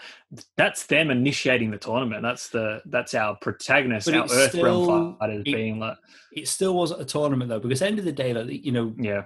That's 0.56 0.86
them 0.86 1.10
initiating 1.10 1.70
the 1.72 1.78
tournament. 1.78 2.22
That's 2.22 2.50
the 2.50 2.82
that's 2.86 3.14
our 3.14 3.34
protagonist, 3.36 4.06
But 4.06 4.14
our 4.16 4.30
Earth 4.30 4.50
still- 4.50 4.64
Realm 4.64 5.16
fighters 5.18 5.42
it- 5.46 5.52
being 5.54 5.80
like, 5.80 5.96
it 6.32 6.46
still 6.46 6.74
wasn't 6.76 7.00
a 7.00 7.04
tournament 7.06 7.48
though, 7.48 7.58
because 7.58 7.80
at 7.82 7.86
the 7.86 7.90
end 7.90 7.98
of 7.98 8.04
the 8.04 8.12
day, 8.12 8.32
like 8.34 8.64
you 8.64 8.70
know, 8.72 8.94
yeah, 8.98 9.22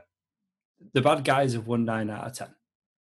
the 0.94 1.02
bad 1.02 1.24
guys 1.24 1.52
have 1.52 1.66
won 1.66 1.84
nine 1.84 2.08
out 2.08 2.26
of 2.28 2.32
ten. 2.32 2.54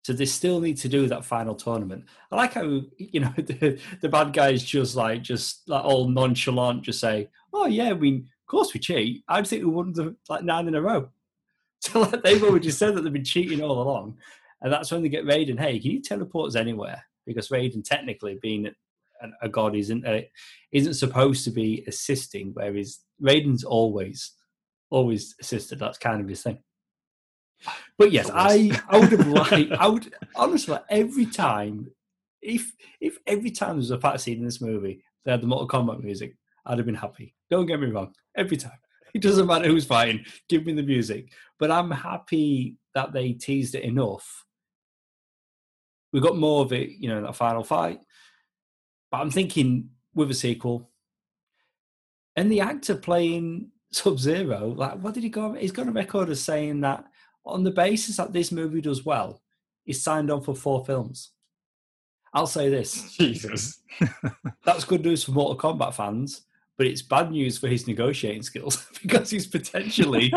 So 0.05 0.13
they 0.13 0.27
still 0.27 0.61
need 0.61 0.77
to 0.79 0.89
do 0.89 1.07
that 1.09 1.25
final 1.25 1.55
tournament. 1.55 2.05
I 2.31 2.37
like 2.37 2.53
how 2.53 2.83
you 2.99 3.21
know 3.21 3.33
the, 3.37 3.81
the 4.03 4.09
bad 4.09 4.35
guys 4.35 4.63
just 4.63 4.97
like 4.97 5.23
just 5.23 5.67
like 5.67 5.83
all 5.83 6.09
nonchalant, 6.09 6.83
just 6.83 7.01
say, 7.01 7.31
"Oh 7.55 7.67
yeah, 7.67 7.89
I 7.89 7.95
mean, 7.95 8.29
of 8.43 8.47
course 8.47 8.75
we 8.75 8.81
cheat. 8.81 9.25
I 9.29 9.43
think 9.43 9.65
we 9.65 9.71
won 9.71 9.93
the 9.95 10.15
like 10.29 10.45
nine 10.45 10.69
in 10.69 10.75
a 10.77 10.83
row." 10.83 11.09
So 11.81 12.01
like, 12.01 12.23
they've 12.23 12.43
already 12.43 12.71
said 12.71 12.95
that 12.95 13.03
they've 13.03 13.13
been 13.13 13.25
cheating 13.25 13.61
all 13.61 13.83
along, 13.83 14.17
and 14.63 14.73
that's 14.73 14.91
when 14.91 15.03
they 15.03 15.11
get 15.11 15.27
Raiden. 15.27 15.61
Hey, 15.61 15.79
can 15.79 15.91
you 15.91 16.01
teleport 16.01 16.49
us 16.49 16.57
anywhere? 16.57 17.05
Because 17.27 17.51
Raiden, 17.51 17.85
technically 17.85 18.39
being 18.41 18.69
a, 18.69 19.29
a 19.43 19.51
god, 19.51 19.77
isn't 19.77 20.07
uh, 20.07 20.23
isn't 20.73 20.95
supposed 20.95 21.45
to 21.45 21.51
be 21.51 21.85
assisting, 21.87 22.53
whereas 22.55 23.01
Raiden's 23.23 23.65
always 23.65 24.33
always 24.89 25.35
assisted. 25.43 25.79
That's 25.79 25.99
kind 25.99 26.23
of 26.23 26.29
his 26.29 26.43
thing. 26.43 26.59
But 27.99 28.13
yes, 28.13 28.31
I, 28.33 28.81
I 28.89 28.99
would 28.99 29.13
have 29.13 29.27
liked, 29.51 29.73
I 29.73 29.87
would 29.87 30.13
honestly 30.35 30.77
every 30.89 31.27
time, 31.27 31.91
if 32.43 32.73
if 33.01 33.19
every 33.27 33.51
time 33.51 33.71
there 33.71 33.77
was 33.77 33.91
a 33.91 33.99
fight 33.99 34.21
scene 34.21 34.39
in 34.39 34.45
this 34.45 34.61
movie, 34.61 35.03
they 35.25 35.31
had 35.31 35.41
the 35.41 35.47
Mortal 35.47 35.69
Kombat 35.69 36.03
music, 36.03 36.37
I'd 36.67 36.79
have 36.79 36.87
been 36.87 36.95
happy. 36.95 37.35
Don't 37.51 37.67
get 37.67 37.81
me 37.81 37.89
wrong, 37.89 38.15
every 38.37 38.57
time. 38.57 38.79
it 39.15 39.23
doesn't 39.23 39.47
matter 39.47 39.67
who's 39.67 39.85
fighting. 39.87 40.25
Give 40.49 40.67
me 40.67 40.73
the 40.73 40.83
music. 40.83 41.33
But 41.59 41.71
I'm 41.71 41.91
happy 41.91 42.77
that 42.95 43.13
they 43.13 43.33
teased 43.33 43.75
it 43.75 43.85
enough. 43.85 44.45
We 46.13 46.21
got 46.21 46.37
more 46.37 46.63
of 46.63 46.73
it, 46.73 46.91
you 46.91 47.09
know, 47.09 47.19
in 47.19 47.25
that 47.25 47.37
final 47.37 47.65
fight. 47.65 48.01
But 49.11 49.19
I'm 49.19 49.31
thinking 49.31 49.91
with 50.15 50.31
a 50.31 50.35
sequel, 50.35 50.91
and 52.37 52.51
the 52.51 52.61
actor 52.61 52.97
playing 52.97 53.71
Sub 53.93 54.19
Zero, 54.19 54.75
like, 54.77 54.99
what 55.01 55.15
did 55.15 55.23
he 55.23 55.29
go? 55.29 55.53
He's 55.53 55.73
got 55.73 55.89
a 55.89 55.93
record 55.93 56.29
of 56.29 56.39
saying 56.39 56.81
that 56.81 57.05
on 57.47 57.65
the 57.65 57.71
basis 57.71 58.17
that 58.17 58.33
this 58.33 58.51
movie 58.51 58.81
does 58.81 59.05
well, 59.05 59.43
he's 59.85 60.03
signed 60.03 60.31
on 60.31 60.43
for 60.43 60.55
four 60.55 60.85
films. 60.85 61.31
I'll 62.33 62.47
say 62.47 62.69
this: 62.69 63.13
Jesus, 63.19 63.81
that's 64.65 64.85
good 64.85 65.05
news 65.05 65.25
for 65.25 65.33
Mortal 65.33 65.57
Kombat 65.57 65.95
fans, 65.95 66.43
but 66.77 66.87
it's 66.87 67.03
bad 67.03 67.31
news 67.31 67.59
for 67.59 67.69
his 67.69 67.87
negotiating 67.87 68.43
skills 68.43 68.87
because 69.03 69.31
he's 69.31 69.47
potentially 69.47 70.33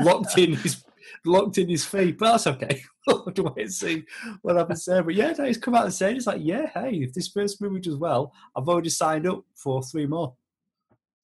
locked 0.00 0.36
in 0.38 0.54
his 0.54 0.84
locked 1.24 1.58
in 1.58 1.68
his 1.68 1.84
fee. 1.84 2.12
But 2.12 2.32
that's 2.32 2.46
okay. 2.48 2.82
we'll 3.06 3.24
have 3.24 3.34
to 3.34 3.42
wait 3.44 3.58
and 3.58 3.72
see 3.72 4.04
what 4.42 4.56
happens 4.56 4.84
there. 4.84 5.02
But 5.02 5.14
yeah, 5.14 5.32
no, 5.38 5.44
he's 5.44 5.58
come 5.58 5.74
out 5.74 5.84
and 5.84 5.94
said 5.94 6.16
it's 6.16 6.26
like, 6.26 6.40
yeah, 6.42 6.70
hey, 6.74 6.96
if 6.96 7.12
this 7.12 7.28
first 7.28 7.60
movie 7.60 7.80
does 7.80 7.96
well, 7.96 8.32
I've 8.56 8.68
already 8.68 8.90
signed 8.90 9.26
up 9.26 9.44
for 9.54 9.82
three 9.82 10.06
more. 10.06 10.34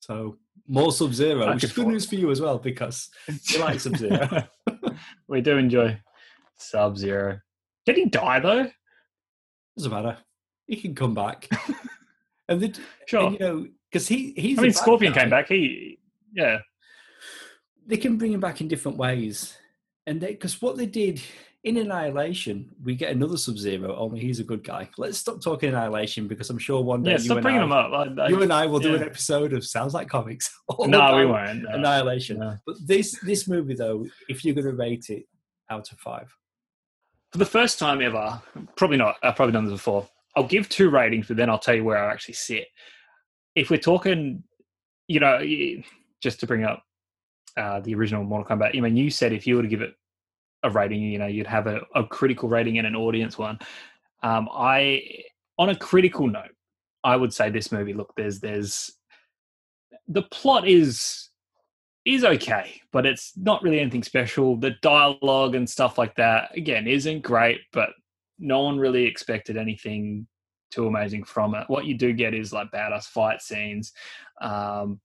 So 0.00 0.36
more 0.68 0.92
Sub 0.92 1.12
Zero, 1.12 1.52
which 1.52 1.64
is 1.64 1.72
good 1.72 1.88
news 1.88 2.06
for 2.06 2.14
you 2.14 2.30
as 2.30 2.40
well 2.40 2.58
because 2.58 3.08
you 3.48 3.58
like 3.60 3.80
Sub 3.80 3.96
Zero. 3.96 4.44
we 5.28 5.40
do 5.40 5.56
enjoy 5.56 5.98
Sub 6.56 6.96
Zero. 6.96 7.40
Did 7.86 7.96
he 7.96 8.06
die 8.06 8.40
though? 8.40 8.70
Doesn't 9.76 9.92
matter. 9.92 10.18
He 10.66 10.76
can 10.76 10.94
come 10.94 11.14
back. 11.14 11.48
and 12.48 12.60
the, 12.60 12.74
sure, 13.06 13.26
and, 13.26 13.32
you 13.34 13.38
know, 13.38 13.66
because 13.90 14.08
he 14.08 14.32
he's. 14.36 14.58
I 14.58 14.62
mean, 14.62 14.72
Scorpion 14.72 15.12
guy. 15.12 15.20
came 15.20 15.30
back. 15.30 15.48
He, 15.48 15.98
yeah. 16.32 16.58
They 17.86 17.96
can 17.96 18.16
bring 18.16 18.32
him 18.32 18.40
back 18.40 18.60
in 18.60 18.68
different 18.68 18.98
ways, 18.98 19.56
and 20.06 20.20
because 20.20 20.60
what 20.62 20.76
they 20.76 20.86
did 20.86 21.20
in 21.64 21.76
Annihilation, 21.76 22.68
we 22.82 22.96
get 22.96 23.12
another 23.12 23.36
Sub 23.36 23.56
Zero. 23.56 23.94
Only 23.96 24.20
he's 24.20 24.40
a 24.40 24.44
good 24.44 24.64
guy. 24.64 24.88
Let's 24.98 25.18
stop 25.18 25.40
talking 25.40 25.68
Annihilation 25.68 26.26
because 26.26 26.50
I'm 26.50 26.58
sure 26.58 26.82
one 26.82 27.04
day 27.04 27.12
yeah, 27.12 27.18
you 27.18 27.38
and 27.38 27.46
I, 27.46 27.80
up. 27.80 27.92
I, 27.92 28.22
I, 28.22 28.28
you 28.28 28.42
and 28.42 28.52
I 28.52 28.66
will 28.66 28.82
yeah. 28.82 28.88
do 28.88 28.94
an 28.96 29.02
episode 29.04 29.52
of 29.52 29.64
Sounds 29.64 29.94
Like 29.94 30.08
Comics. 30.08 30.52
no, 30.80 31.16
we 31.16 31.24
won't. 31.24 31.62
No. 31.62 31.70
Annihilation. 31.70 32.38
No. 32.40 32.56
But 32.66 32.76
this 32.84 33.18
this 33.20 33.46
movie 33.46 33.74
though, 33.74 34.04
if 34.28 34.44
you're 34.44 34.54
going 34.54 34.66
to 34.66 34.72
rate 34.72 35.06
it 35.08 35.24
out 35.70 35.92
of 35.92 35.98
five, 36.00 36.34
for 37.30 37.38
the 37.38 37.46
first 37.46 37.78
time 37.78 38.02
ever, 38.02 38.42
probably 38.76 38.96
not. 38.96 39.16
I've 39.22 39.36
probably 39.36 39.52
done 39.52 39.64
this 39.64 39.74
before. 39.74 40.08
I'll 40.34 40.46
give 40.46 40.68
two 40.68 40.90
ratings, 40.90 41.28
but 41.28 41.36
then 41.36 41.48
I'll 41.48 41.58
tell 41.58 41.74
you 41.74 41.84
where 41.84 41.98
I 41.98 42.10
actually 42.10 42.34
sit. 42.34 42.66
If 43.54 43.70
we're 43.70 43.78
talking, 43.78 44.42
you 45.06 45.20
know, 45.20 45.40
just 46.22 46.40
to 46.40 46.46
bring 46.46 46.64
up 46.64 46.82
uh, 47.56 47.80
the 47.80 47.94
original 47.94 48.24
Mortal 48.24 48.56
Kombat, 48.56 48.76
I 48.76 48.80
mean, 48.80 48.96
you 48.96 49.10
said 49.10 49.32
if 49.32 49.46
you 49.46 49.56
were 49.56 49.62
to 49.62 49.68
give 49.68 49.82
it 49.82 49.94
a 50.62 50.70
rating, 50.70 51.02
you 51.02 51.18
know, 51.18 51.26
you'd 51.26 51.46
have 51.46 51.66
a, 51.66 51.80
a 51.94 52.04
critical 52.04 52.48
rating 52.48 52.78
and 52.78 52.86
an 52.86 52.96
audience 52.96 53.36
one. 53.36 53.58
Um, 54.22 54.48
I, 54.52 55.02
on 55.58 55.70
a 55.70 55.76
critical 55.76 56.26
note, 56.26 56.54
I 57.04 57.16
would 57.16 57.32
say 57.32 57.50
this 57.50 57.72
movie. 57.72 57.94
Look, 57.94 58.12
there's 58.16 58.40
there's 58.40 58.92
the 60.08 60.22
plot 60.22 60.68
is 60.68 61.28
is 62.04 62.24
okay, 62.24 62.80
but 62.92 63.06
it's 63.06 63.32
not 63.36 63.62
really 63.62 63.80
anything 63.80 64.02
special. 64.02 64.56
The 64.56 64.74
dialogue 64.82 65.54
and 65.54 65.68
stuff 65.68 65.98
like 65.98 66.16
that, 66.16 66.56
again, 66.56 66.86
isn't 66.86 67.22
great, 67.22 67.60
but 67.72 67.90
no 68.38 68.62
one 68.62 68.78
really 68.78 69.04
expected 69.04 69.56
anything 69.56 70.26
too 70.72 70.86
amazing 70.86 71.24
from 71.24 71.54
it. 71.54 71.64
What 71.68 71.84
you 71.84 71.96
do 71.96 72.12
get 72.12 72.34
is 72.34 72.52
like 72.52 72.70
badass 72.72 73.04
fight 73.04 73.42
scenes, 73.42 73.92
um, 74.40 75.00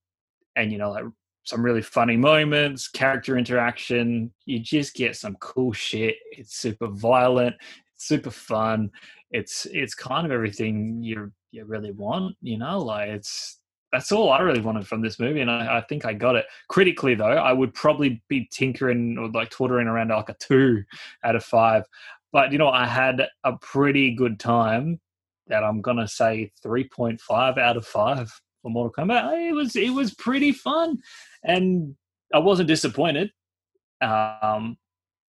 and 0.55 0.71
you 0.71 0.77
know, 0.77 0.91
like 0.91 1.05
some 1.47 1.63
really 1.63 1.81
funny 1.81 2.17
moments, 2.17 2.89
character 2.89 3.37
interaction. 3.37 4.31
You 4.45 4.59
just 4.59 4.95
get 4.95 5.15
some 5.15 5.35
cool 5.35 5.71
shit. 5.71 6.17
It's 6.31 6.57
super 6.57 6.87
violent, 6.87 7.55
it's 7.95 8.05
super 8.05 8.31
fun. 8.31 8.91
It's 9.31 9.65
it's 9.67 9.95
kind 9.95 10.25
of 10.25 10.31
everything 10.33 11.01
you 11.01 11.31
you 11.51 11.63
really 11.63 11.91
want, 11.91 12.35
you 12.41 12.57
know. 12.57 12.79
Like 12.79 13.09
it's 13.09 13.59
that's 13.93 14.11
all 14.11 14.29
I 14.29 14.41
really 14.41 14.59
wanted 14.59 14.85
from 14.85 15.01
this 15.01 15.19
movie, 15.19 15.39
and 15.39 15.49
I, 15.49 15.77
I, 15.77 15.81
think 15.81 16.05
I 16.05 16.13
got 16.13 16.35
it. 16.35 16.45
Critically, 16.67 17.15
though, 17.15 17.25
I 17.25 17.53
would 17.53 17.73
probably 17.73 18.21
be 18.27 18.49
tinkering 18.51 19.17
or 19.17 19.29
like 19.29 19.49
tottering 19.49 19.87
around 19.87 20.09
like 20.09 20.27
a 20.27 20.35
two 20.39 20.83
out 21.23 21.37
of 21.37 21.45
five. 21.45 21.83
But 22.33 22.51
you 22.51 22.57
know, 22.57 22.69
I 22.69 22.85
had 22.85 23.25
a 23.45 23.53
pretty 23.57 24.13
good 24.15 24.37
time. 24.39 24.99
That 25.47 25.63
I'm 25.63 25.81
gonna 25.81 26.09
say 26.09 26.51
three 26.61 26.89
point 26.89 27.21
five 27.21 27.57
out 27.57 27.77
of 27.77 27.87
five 27.87 28.29
for 28.61 28.71
Mortal 28.71 29.05
Kombat. 29.05 29.49
It 29.49 29.53
was 29.53 29.75
it 29.75 29.91
was 29.91 30.13
pretty 30.15 30.51
fun, 30.51 30.97
and 31.47 31.95
I 32.33 32.39
wasn't 32.39 32.67
disappointed. 32.67 33.31
Um, 34.01 34.77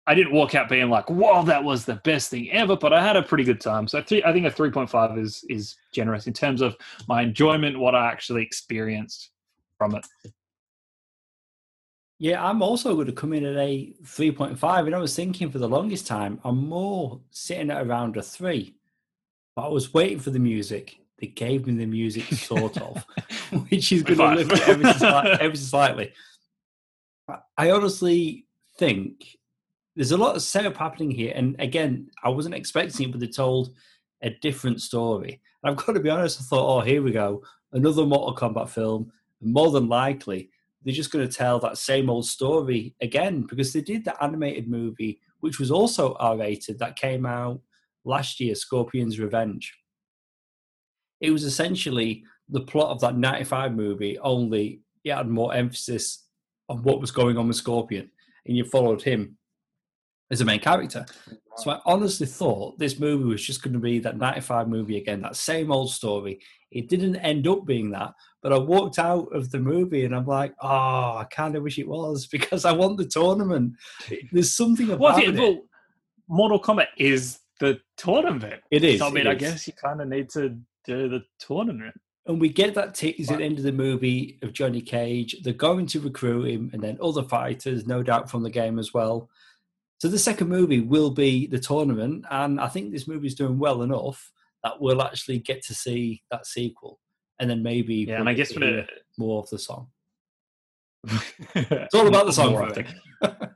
I 0.05 0.16
didn't 0.16 0.34
walk 0.34 0.55
out 0.55 0.68
being 0.68 0.89
like, 0.89 1.10
"Wow, 1.10 1.43
that 1.43 1.64
was 1.64 1.86
the 1.86 1.95
best 2.03 2.32
thing 2.32 2.51
ever," 2.51 2.76
but 2.76 2.91
I 2.91 3.01
had 3.01 3.16
a 3.16 3.22
pretty 3.24 3.43
good 3.43 3.62
time. 3.62 3.88
So 3.88 3.99
I 3.99 4.01
think 4.01 4.45
a 4.45 4.51
three 4.51 4.72
point 4.72 4.89
five 4.89 5.18
is 5.18 5.45
is 5.49 5.76
generous 5.93 6.28
in 6.28 6.34
terms 6.34 6.62
of 6.62 6.76
my 7.07 7.22
enjoyment, 7.22 7.80
what 7.80 7.95
I 7.95 8.07
actually 8.07 8.43
experienced 8.43 9.30
from 9.78 9.95
it. 9.95 10.05
Yeah, 12.18 12.43
I'm 12.43 12.62
also 12.62 12.95
going 12.95 13.07
to 13.07 13.14
come 13.14 13.32
in 13.32 13.45
at 13.45 13.55
a 13.55 13.93
three 14.03 14.32
point 14.32 14.57
five, 14.60 14.88
and 14.88 14.95
I 14.95 14.99
was 14.99 15.16
thinking 15.16 15.51
for 15.51 15.60
the 15.60 15.70
longest 15.70 16.07
time, 16.07 16.39
I'm 16.43 16.68
more 16.68 17.22
sitting 17.30 17.72
at 17.72 17.86
around 17.86 18.18
a 18.18 18.22
three, 18.24 18.76
but 19.55 19.68
I 19.68 19.70
was 19.70 19.93
waiting 19.93 20.20
for 20.20 20.32
the 20.32 20.39
music. 20.39 20.98
They 21.20 21.28
gave 21.28 21.67
me 21.67 21.74
the 21.74 21.86
music, 21.86 22.24
sort 22.26 22.78
of, 22.78 23.05
which 23.70 23.91
is 23.91 24.03
going 24.03 24.20
to 24.20 24.43
lift 24.43 24.53
it 24.53 24.70
ever 24.70 24.93
so, 24.93 25.17
ever 25.17 25.55
so 25.55 25.63
slightly. 25.63 26.13
I 27.57 27.72
honestly 27.72 28.45
think 28.78 29.38
there's 29.95 30.11
a 30.11 30.17
lot 30.17 30.36
of 30.36 30.41
setup 30.41 30.78
happening 30.78 31.11
here. 31.11 31.34
And 31.36 31.55
again, 31.59 32.09
I 32.24 32.30
wasn't 32.30 32.55
expecting 32.55 33.09
it, 33.09 33.11
but 33.11 33.20
they 33.20 33.28
told 33.28 33.76
a 34.22 34.30
different 34.30 34.82
story. 34.82 35.41
And 35.61 35.72
I've 35.72 35.86
got 35.86 35.93
to 35.93 35.99
be 35.99 36.09
honest, 36.09 36.39
I 36.39 36.43
thought, 36.43 36.78
oh, 36.78 36.82
here 36.82 37.01
we 37.01 37.11
go, 37.11 37.43
another 37.74 38.05
Mortal 38.05 38.36
Kombat 38.36 38.70
film. 38.70 39.11
More 39.41 39.72
than 39.72 39.88
likely, 39.88 40.49
they're 40.84 40.93
just 40.93 41.11
going 41.11 41.28
to 41.28 41.34
tell 41.34 41.59
that 41.59 41.78
same 41.78 42.09
old 42.09 42.26
story 42.26 42.95
again 43.01 43.41
because 43.41 43.74
they 43.74 43.82
did 43.82 44.05
the 44.05 44.22
animated 44.24 44.67
movie, 44.70 45.20
which 45.41 45.59
was 45.59 45.72
also 45.72 46.15
R 46.15 46.38
rated, 46.38 46.80
that 46.80 46.95
came 46.95 47.26
out 47.26 47.61
last 48.05 48.39
year, 48.39 48.55
Scorpion's 48.55 49.20
Revenge. 49.20 49.78
It 51.22 51.32
was 51.32 51.43
essentially 51.43 52.24
the 52.49 52.61
plot 52.61 52.89
of 52.89 53.01
that 53.01 53.17
95 53.17 53.76
movie, 53.76 54.17
only 54.20 54.82
it 55.03 55.13
had 55.13 55.30
more 55.30 55.53
emphasis 55.53 56.26
on 56.67 56.84
what 56.84 57.01
was 57.01 57.11
going 57.11 57.38
on 57.38 57.47
with 57.47 57.57
Scorpion, 57.57 58.09
and 58.45 58.57
you 58.57 58.63
followed 58.63 59.01
him 59.01 59.38
as 60.32 60.41
a 60.41 60.45
main 60.45 60.59
character. 60.59 61.05
So 61.57 61.72
I 61.72 61.80
honestly 61.86 62.28
thought 62.28 62.78
this 62.78 62.99
movie 62.99 63.26
was 63.26 63.43
just 63.43 63.63
going 63.63 63.74
to 63.74 63.80
be 63.80 63.99
that 63.99 64.17
95 64.17 64.67
movie 64.67 64.97
again, 64.97 65.22
that 65.22 65.36
same 65.36 65.72
old 65.72 65.91
story. 65.91 66.39
It 66.72 66.88
didn't 66.88 67.15
end 67.17 67.47
up 67.47 67.65
being 67.65 67.89
that, 67.91 68.13
but 68.41 68.53
I 68.53 68.57
walked 68.57 68.99
out 68.99 69.28
of 69.34 69.49
the 69.49 69.59
movie 69.59 70.05
and 70.05 70.15
I'm 70.15 70.28
like, 70.28 70.53
oh, 70.61 70.67
I 71.17 71.26
kind 71.32 71.55
of 71.55 71.63
wish 71.63 71.80
it 71.80 71.88
was 71.88 72.28
because 72.32 72.63
I 72.65 72.72
want 72.72 72.97
the 72.97 73.05
tournament. 73.05 73.74
There's 74.32 74.53
something 74.53 74.89
about 74.91 74.99
well, 74.99 75.20
it. 75.20 75.36
Well, 75.36 75.61
Mortal 76.28 76.61
Kombat 76.61 76.88
is 76.97 77.39
the 77.59 77.80
tournament. 77.97 78.61
It 78.72 78.84
is. 78.84 78.99
So, 78.99 79.07
I 79.07 79.11
mean, 79.11 79.28
I 79.28 79.34
is. 79.34 79.39
guess 79.39 79.67
you 79.67 79.74
kind 79.74 79.99
of 79.99 80.07
need 80.07 80.30
to 80.32 80.57
do 80.89 81.09
the 81.09 81.23
tournament. 81.39 81.95
And 82.25 82.39
we 82.39 82.49
get 82.49 82.75
that 82.75 82.93
tease 82.93 83.31
at 83.31 83.39
the 83.39 83.43
end 83.43 83.57
of 83.57 83.63
the 83.63 83.71
movie 83.71 84.37
of 84.43 84.53
Johnny 84.53 84.81
Cage. 84.81 85.37
They're 85.41 85.53
going 85.53 85.87
to 85.87 85.99
recruit 85.99 86.49
him, 86.49 86.69
and 86.73 86.83
then 86.83 86.97
other 87.01 87.23
fighters, 87.23 87.87
no 87.87 88.03
doubt 88.03 88.29
from 88.29 88.43
the 88.43 88.49
game 88.49 88.77
as 88.77 88.93
well. 88.93 89.29
So 89.99 90.07
the 90.07 90.19
second 90.19 90.47
movie 90.47 90.79
will 90.79 91.11
be 91.11 91.47
the 91.47 91.59
tournament, 91.59 92.25
and 92.29 92.59
I 92.59 92.67
think 92.67 92.91
this 92.91 93.07
movie 93.07 93.27
is 93.27 93.35
doing 93.35 93.57
well 93.57 93.81
enough 93.81 94.31
that 94.63 94.79
we'll 94.79 95.01
actually 95.01 95.39
get 95.39 95.63
to 95.65 95.73
see 95.73 96.21
that 96.29 96.45
sequel, 96.45 96.99
and 97.39 97.49
then 97.49 97.63
maybe 97.63 97.95
yeah, 97.95 98.13
we'll 98.13 98.19
and 98.21 98.29
I 98.29 98.33
guess 98.33 98.55
more 99.17 99.39
of 99.41 99.49
the 99.49 99.57
song. 99.57 99.87
it's 101.55 101.95
all 101.95 102.07
about 102.13 102.25
the 102.27 102.33
song. 102.33 102.85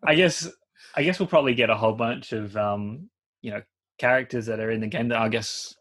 I 0.03 0.15
guess 0.15 0.49
I 0.95 1.03
guess 1.03 1.19
we'll 1.19 1.27
probably 1.27 1.53
get 1.53 1.69
a 1.69 1.75
whole 1.75 1.93
bunch 1.93 2.33
of 2.33 2.57
um, 2.57 3.09
you 3.41 3.51
know 3.51 3.61
characters 3.99 4.47
that 4.47 4.59
are 4.59 4.71
in 4.71 4.81
the 4.81 4.87
game 4.87 5.09
that 5.09 5.19
I 5.19 5.29
guess 5.29 5.75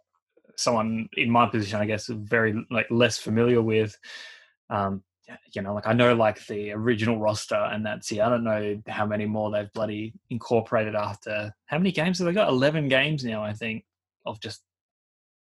someone 0.56 1.08
in 1.16 1.30
my 1.30 1.46
position, 1.46 1.80
I 1.80 1.86
guess, 1.86 2.06
very 2.06 2.64
like 2.70 2.86
less 2.90 3.18
familiar 3.18 3.62
with. 3.62 3.96
Um, 4.70 5.02
you 5.52 5.62
know, 5.62 5.74
like 5.74 5.86
I 5.86 5.92
know 5.92 6.14
like 6.14 6.44
the 6.46 6.72
original 6.72 7.18
roster, 7.18 7.54
and 7.54 7.84
that's 7.84 8.10
it. 8.12 8.20
I 8.20 8.28
don't 8.28 8.44
know 8.44 8.80
how 8.86 9.06
many 9.06 9.26
more 9.26 9.50
they've 9.50 9.72
bloody 9.72 10.14
incorporated 10.30 10.94
after. 10.94 11.54
How 11.66 11.78
many 11.78 11.92
games 11.92 12.18
have 12.18 12.26
they 12.26 12.32
got? 12.32 12.48
Eleven 12.48 12.88
games 12.88 13.24
now, 13.24 13.42
I 13.42 13.52
think, 13.52 13.84
of 14.26 14.40
just, 14.40 14.62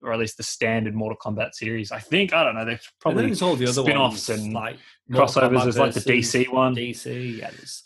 or 0.02 0.12
at 0.12 0.18
least 0.18 0.36
the 0.36 0.42
standard 0.42 0.94
Mortal 0.94 1.18
Kombat 1.18 1.54
series. 1.54 1.92
I 1.92 1.98
think 1.98 2.32
I 2.32 2.44
don't 2.44 2.54
know. 2.54 2.64
There's 2.64 2.88
probably 3.00 3.24
all 3.40 3.56
the 3.56 3.64
other 3.66 3.82
spin-offs 3.82 4.28
ones, 4.28 4.42
and 4.42 4.52
like 4.52 4.78
crossovers. 5.10 5.62
There's 5.64 5.78
like 5.78 5.94
the 5.94 6.00
DC 6.00 6.48
one. 6.52 6.74
DC, 6.74 7.38
yeah. 7.38 7.50
There's, 7.50 7.82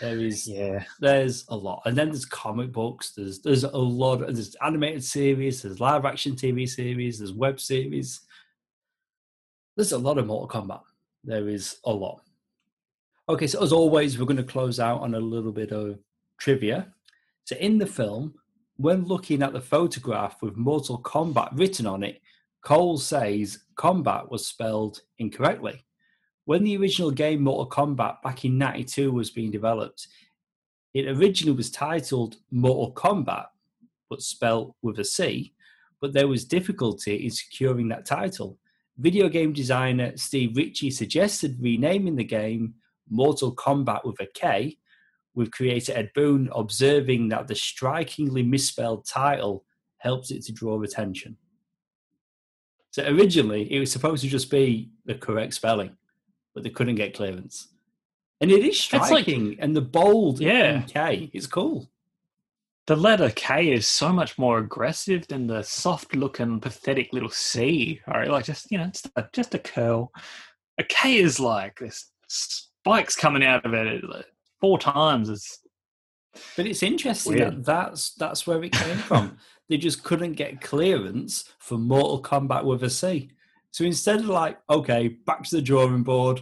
there 0.00 0.18
is 0.18 0.46
yeah. 0.46 0.84
There's 1.00 1.44
a 1.48 1.56
lot, 1.56 1.82
and 1.84 1.96
then 1.96 2.08
there's 2.08 2.24
comic 2.24 2.72
books. 2.72 3.12
There's 3.12 3.40
there's 3.40 3.64
a 3.64 3.76
lot. 3.76 4.22
Of, 4.22 4.34
there's 4.34 4.56
animated 4.56 5.04
series. 5.04 5.62
There's 5.62 5.80
live 5.80 6.04
action 6.04 6.34
TV 6.34 6.68
series. 6.68 7.18
There's 7.18 7.32
web 7.32 7.60
series. 7.60 8.20
There's 9.76 9.92
a 9.92 9.98
lot 9.98 10.18
of 10.18 10.26
Mortal 10.26 10.62
Kombat 10.62 10.82
there 11.24 11.48
is 11.48 11.76
a 11.84 11.92
lot. 11.92 12.20
Okay, 13.28 13.46
so 13.46 13.62
as 13.62 13.72
always, 13.72 14.18
we're 14.18 14.26
going 14.26 14.36
to 14.36 14.42
close 14.42 14.78
out 14.78 15.00
on 15.00 15.14
a 15.14 15.20
little 15.20 15.52
bit 15.52 15.72
of 15.72 15.98
trivia. 16.38 16.92
So, 17.44 17.56
in 17.56 17.78
the 17.78 17.86
film, 17.86 18.34
when 18.76 19.04
looking 19.04 19.42
at 19.42 19.52
the 19.52 19.60
photograph 19.60 20.42
with 20.42 20.56
Mortal 20.56 21.00
Kombat 21.00 21.58
written 21.58 21.86
on 21.86 22.02
it, 22.02 22.20
Cole 22.62 22.98
says 22.98 23.58
combat 23.76 24.30
was 24.30 24.46
spelled 24.46 25.00
incorrectly. 25.18 25.84
When 26.46 26.62
the 26.62 26.76
original 26.76 27.10
game 27.10 27.42
Mortal 27.42 27.68
Kombat 27.68 28.20
back 28.22 28.44
in 28.44 28.58
92 28.58 29.10
was 29.10 29.30
being 29.30 29.50
developed, 29.50 30.08
it 30.92 31.06
originally 31.06 31.56
was 31.56 31.70
titled 31.70 32.36
Mortal 32.50 32.92
Kombat, 32.94 33.46
but 34.10 34.20
spelled 34.20 34.74
with 34.82 34.98
a 34.98 35.04
C, 35.04 35.54
but 36.00 36.12
there 36.12 36.28
was 36.28 36.44
difficulty 36.44 37.24
in 37.24 37.30
securing 37.30 37.88
that 37.88 38.04
title. 38.04 38.58
Video 38.98 39.28
game 39.28 39.52
designer 39.52 40.16
Steve 40.16 40.56
Ritchie 40.56 40.90
suggested 40.90 41.56
renaming 41.60 42.14
the 42.14 42.24
game 42.24 42.74
Mortal 43.08 43.54
Kombat 43.56 44.04
with 44.04 44.20
a 44.20 44.26
K, 44.34 44.76
with 45.34 45.50
creator 45.50 45.92
Ed 45.96 46.10
Boon 46.14 46.48
observing 46.54 47.28
that 47.30 47.48
the 47.48 47.54
strikingly 47.54 48.42
misspelled 48.42 49.06
title 49.06 49.64
helps 49.96 50.30
it 50.30 50.44
to 50.44 50.52
draw 50.52 50.80
attention. 50.82 51.36
So 52.90 53.04
originally, 53.08 53.72
it 53.72 53.80
was 53.80 53.90
supposed 53.90 54.22
to 54.22 54.28
just 54.28 54.50
be 54.50 54.90
the 55.06 55.14
correct 55.14 55.54
spelling, 55.54 55.96
but 56.54 56.62
they 56.62 56.70
couldn't 56.70 56.94
get 56.94 57.14
clearance. 57.14 57.68
And 58.40 58.50
it 58.50 58.64
is 58.64 58.78
striking, 58.78 59.50
like, 59.50 59.58
and 59.60 59.74
the 59.74 59.80
bold 59.80 60.40
yeah. 60.40 60.82
K 60.82 61.30
is 61.32 61.46
cool. 61.46 61.88
The 62.86 62.96
letter 62.96 63.30
K 63.30 63.72
is 63.72 63.86
so 63.86 64.12
much 64.12 64.36
more 64.36 64.58
aggressive 64.58 65.26
than 65.26 65.46
the 65.46 65.62
soft-looking, 65.62 66.60
pathetic 66.60 67.12
little 67.12 67.30
C. 67.30 68.00
All 68.06 68.14
right, 68.14 68.28
like 68.28 68.44
just 68.44 68.70
you 68.70 68.78
know, 68.78 68.86
just 68.86 69.08
a, 69.16 69.26
just 69.32 69.54
a 69.54 69.58
curl. 69.58 70.12
A 70.78 70.84
K 70.84 71.16
is 71.16 71.40
like 71.40 71.78
this 71.78 72.10
spikes 72.28 73.16
coming 73.16 73.44
out 73.44 73.64
of 73.64 73.72
it 73.72 74.04
four 74.60 74.78
times. 74.78 75.30
It's 75.30 75.60
but 76.56 76.66
it's 76.66 76.82
interesting 76.82 77.36
weird. 77.36 77.56
that 77.56 77.64
that's 77.64 78.14
that's 78.14 78.46
where 78.46 78.62
it 78.62 78.72
came 78.72 78.96
from. 79.08 79.38
they 79.68 79.78
just 79.78 80.04
couldn't 80.04 80.34
get 80.34 80.60
clearance 80.60 81.44
for 81.58 81.78
Mortal 81.78 82.22
Kombat 82.22 82.64
with 82.64 82.82
a 82.82 82.90
C. 82.90 83.30
So 83.74 83.82
instead 83.82 84.20
of 84.20 84.26
like, 84.26 84.56
okay, 84.70 85.08
back 85.08 85.42
to 85.42 85.56
the 85.56 85.60
drawing 85.60 86.04
board. 86.04 86.40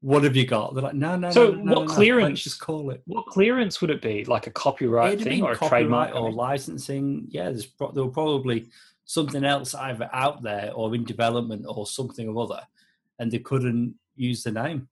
What 0.00 0.24
have 0.24 0.34
you 0.34 0.44
got? 0.44 0.74
They're 0.74 0.82
like, 0.82 0.96
no, 0.96 1.14
no. 1.14 1.30
So 1.30 1.52
no, 1.52 1.62
no, 1.62 1.74
what 1.74 1.86
no, 1.86 1.94
clearance? 1.94 2.42
just 2.42 2.58
call 2.58 2.90
it. 2.90 3.02
What 3.06 3.26
clearance 3.26 3.80
would 3.80 3.90
it 3.90 4.02
be? 4.02 4.24
Like 4.24 4.48
a 4.48 4.50
copyright 4.50 5.20
thing 5.20 5.44
or 5.44 5.52
a 5.52 5.56
trademark 5.56 6.16
or 6.16 6.32
licensing? 6.32 7.26
Yeah, 7.28 7.50
there's 7.50 7.68
there 7.94 8.02
were 8.02 8.10
probably 8.10 8.68
something 9.04 9.44
else 9.44 9.76
either 9.76 10.10
out 10.12 10.42
there 10.42 10.72
or 10.74 10.92
in 10.92 11.04
development 11.04 11.66
or 11.68 11.86
something 11.86 12.28
or 12.28 12.42
other, 12.42 12.62
and 13.20 13.30
they 13.30 13.38
couldn't 13.38 13.94
use 14.16 14.42
the 14.42 14.50
name. 14.50 14.88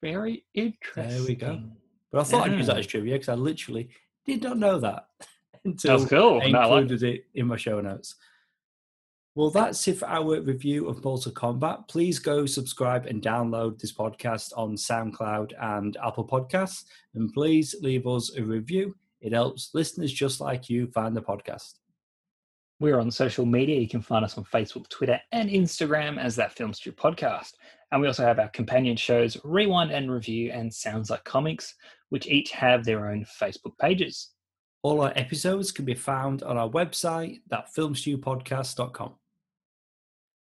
Very 0.00 0.44
interesting. 0.54 1.08
There 1.08 1.26
we 1.26 1.34
go. 1.34 1.62
But 2.12 2.20
I 2.20 2.24
thought 2.24 2.46
yeah. 2.46 2.52
I'd 2.52 2.58
use 2.58 2.68
that 2.68 2.78
as 2.78 2.86
trivia 2.86 3.14
because 3.14 3.28
I 3.28 3.34
literally 3.34 3.88
did 4.24 4.44
not 4.44 4.56
know 4.56 4.78
that 4.78 5.08
until 5.64 5.98
That's 5.98 6.08
cool. 6.08 6.40
I 6.42 6.46
included 6.46 7.02
like... 7.02 7.10
it 7.10 7.24
in 7.34 7.48
my 7.48 7.56
show 7.56 7.80
notes. 7.80 8.14
Well, 9.36 9.50
that's 9.50 9.86
it 9.86 9.98
for 9.98 10.08
our 10.08 10.40
review 10.40 10.88
of 10.88 11.04
Mortal 11.04 11.30
Kombat. 11.30 11.88
Please 11.88 12.18
go 12.18 12.46
subscribe 12.46 13.04
and 13.04 13.20
download 13.20 13.78
this 13.78 13.92
podcast 13.92 14.50
on 14.56 14.76
SoundCloud 14.76 15.52
and 15.60 15.94
Apple 16.02 16.26
Podcasts. 16.26 16.84
And 17.14 17.30
please 17.34 17.74
leave 17.82 18.06
us 18.06 18.34
a 18.34 18.42
review. 18.42 18.96
It 19.20 19.34
helps 19.34 19.74
listeners 19.74 20.10
just 20.10 20.40
like 20.40 20.70
you 20.70 20.86
find 20.86 21.14
the 21.14 21.20
podcast. 21.20 21.74
We're 22.80 22.98
on 22.98 23.10
social 23.10 23.44
media. 23.44 23.78
You 23.78 23.88
can 23.90 24.00
find 24.00 24.24
us 24.24 24.38
on 24.38 24.44
Facebook, 24.44 24.88
Twitter, 24.88 25.20
and 25.32 25.50
Instagram 25.50 26.18
as 26.18 26.34
that 26.36 26.56
Film 26.56 26.72
Stew 26.72 26.92
podcast. 26.92 27.52
And 27.92 28.00
we 28.00 28.06
also 28.06 28.24
have 28.24 28.38
our 28.38 28.48
companion 28.48 28.96
shows, 28.96 29.36
Rewind 29.44 29.90
and 29.90 30.10
Review, 30.10 30.50
and 30.50 30.72
Sounds 30.72 31.10
Like 31.10 31.24
Comics, 31.24 31.74
which 32.08 32.26
each 32.26 32.52
have 32.52 32.86
their 32.86 33.10
own 33.10 33.26
Facebook 33.38 33.76
pages. 33.78 34.30
All 34.82 35.02
our 35.02 35.12
episodes 35.14 35.72
can 35.72 35.84
be 35.84 35.94
found 35.94 36.42
on 36.42 36.56
our 36.56 36.70
website, 36.70 37.42
thatfilmstewpodcast.com. 37.52 39.12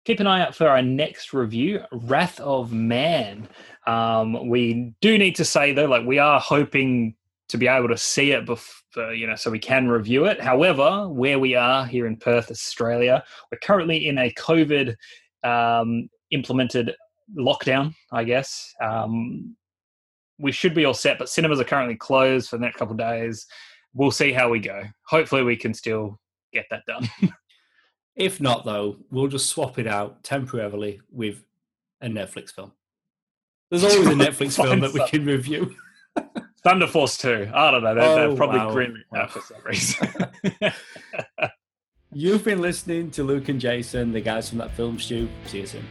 Keep 0.06 0.20
an 0.20 0.28
eye 0.28 0.40
out 0.40 0.54
for 0.54 0.68
our 0.68 0.82
next 0.82 1.32
review, 1.32 1.82
Wrath 1.90 2.38
of 2.38 2.72
Man. 2.72 3.48
Um, 3.88 4.48
we 4.48 4.94
do 5.00 5.18
need 5.18 5.34
to 5.34 5.44
say 5.44 5.72
though, 5.72 5.86
like 5.86 6.06
we 6.06 6.20
are 6.20 6.38
hoping 6.38 7.16
to 7.48 7.58
be 7.58 7.66
able 7.66 7.88
to 7.88 7.96
see 7.96 8.30
it 8.30 8.46
before, 8.46 9.12
you 9.12 9.26
know, 9.26 9.34
so 9.34 9.50
we 9.50 9.58
can 9.58 9.88
review 9.88 10.26
it. 10.26 10.40
However, 10.40 11.08
where 11.08 11.40
we 11.40 11.56
are 11.56 11.84
here 11.84 12.06
in 12.06 12.16
Perth, 12.16 12.52
Australia, 12.52 13.24
we're 13.50 13.58
currently 13.58 14.06
in 14.06 14.16
a 14.18 14.32
COVID 14.34 14.94
um, 15.42 16.08
implemented 16.30 16.94
lockdown, 17.36 17.92
I 18.12 18.22
guess. 18.22 18.72
Um, 18.80 19.56
we 20.38 20.52
should 20.52 20.72
be 20.72 20.84
all 20.84 20.94
set, 20.94 21.18
but 21.18 21.28
cinemas 21.28 21.58
are 21.58 21.64
currently 21.64 21.96
closed 21.96 22.48
for 22.48 22.58
the 22.58 22.64
next 22.64 22.76
couple 22.76 22.92
of 22.92 22.98
days. 22.98 23.44
We'll 23.92 24.12
see 24.12 24.32
how 24.32 24.50
we 24.50 24.60
go. 24.60 24.84
Hopefully, 25.08 25.42
we 25.42 25.56
can 25.56 25.74
still 25.74 26.20
get 26.52 26.66
that 26.70 26.84
done. 26.86 27.10
if 28.16 28.40
not, 28.40 28.64
though, 28.64 28.96
we'll 29.10 29.28
just 29.28 29.48
swap 29.48 29.78
it 29.78 29.86
out 29.86 30.24
temporarily 30.24 31.00
with 31.12 31.44
a 32.00 32.08
Netflix 32.08 32.50
film. 32.50 32.72
There's 33.70 33.84
always 33.84 34.06
a 34.06 34.10
Netflix 34.10 34.56
film 34.56 34.80
that 34.80 34.92
we 34.92 35.06
can 35.08 35.24
review. 35.24 35.74
Thunder 36.64 36.86
Force 36.86 37.18
2. 37.18 37.50
I 37.54 37.70
don't 37.70 37.84
know. 37.84 37.94
They're, 37.94 38.04
oh, 38.04 38.16
they're 38.16 38.36
probably 38.36 38.58
wow. 38.58 38.74
greenlit 38.74 39.04
now 39.12 39.26
for 39.26 39.40
some 39.40 39.62
reason. 39.64 40.08
You've 42.12 42.44
been 42.44 42.60
listening 42.60 43.10
to 43.12 43.22
Luke 43.22 43.48
and 43.48 43.60
Jason, 43.60 44.12
the 44.12 44.20
guys 44.20 44.48
from 44.48 44.58
that 44.58 44.72
film 44.72 44.98
stew. 44.98 45.28
See 45.46 45.60
you 45.60 45.66
soon. 45.66 45.84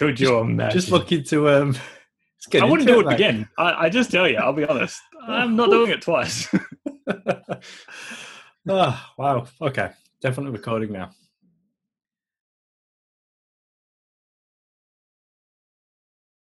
Could 0.00 0.18
you 0.18 0.38
imagine? 0.38 0.80
Just 0.80 0.90
looking 0.90 1.22
to 1.24 1.50
um. 1.50 1.76
I 2.54 2.64
wouldn't 2.64 2.88
do 2.88 3.00
it, 3.00 3.06
it 3.06 3.12
again. 3.12 3.46
I, 3.58 3.84
I, 3.84 3.88
just 3.90 4.10
tell 4.10 4.26
you, 4.26 4.38
I'll 4.38 4.54
be 4.54 4.64
honest. 4.64 4.98
I'm 5.28 5.56
not 5.56 5.68
doing 5.70 5.90
it 5.90 6.00
twice. 6.00 6.48
oh, 8.66 9.06
wow. 9.18 9.46
Okay. 9.60 9.90
Definitely 10.22 10.52
recording 10.52 10.90
now. 10.90 11.10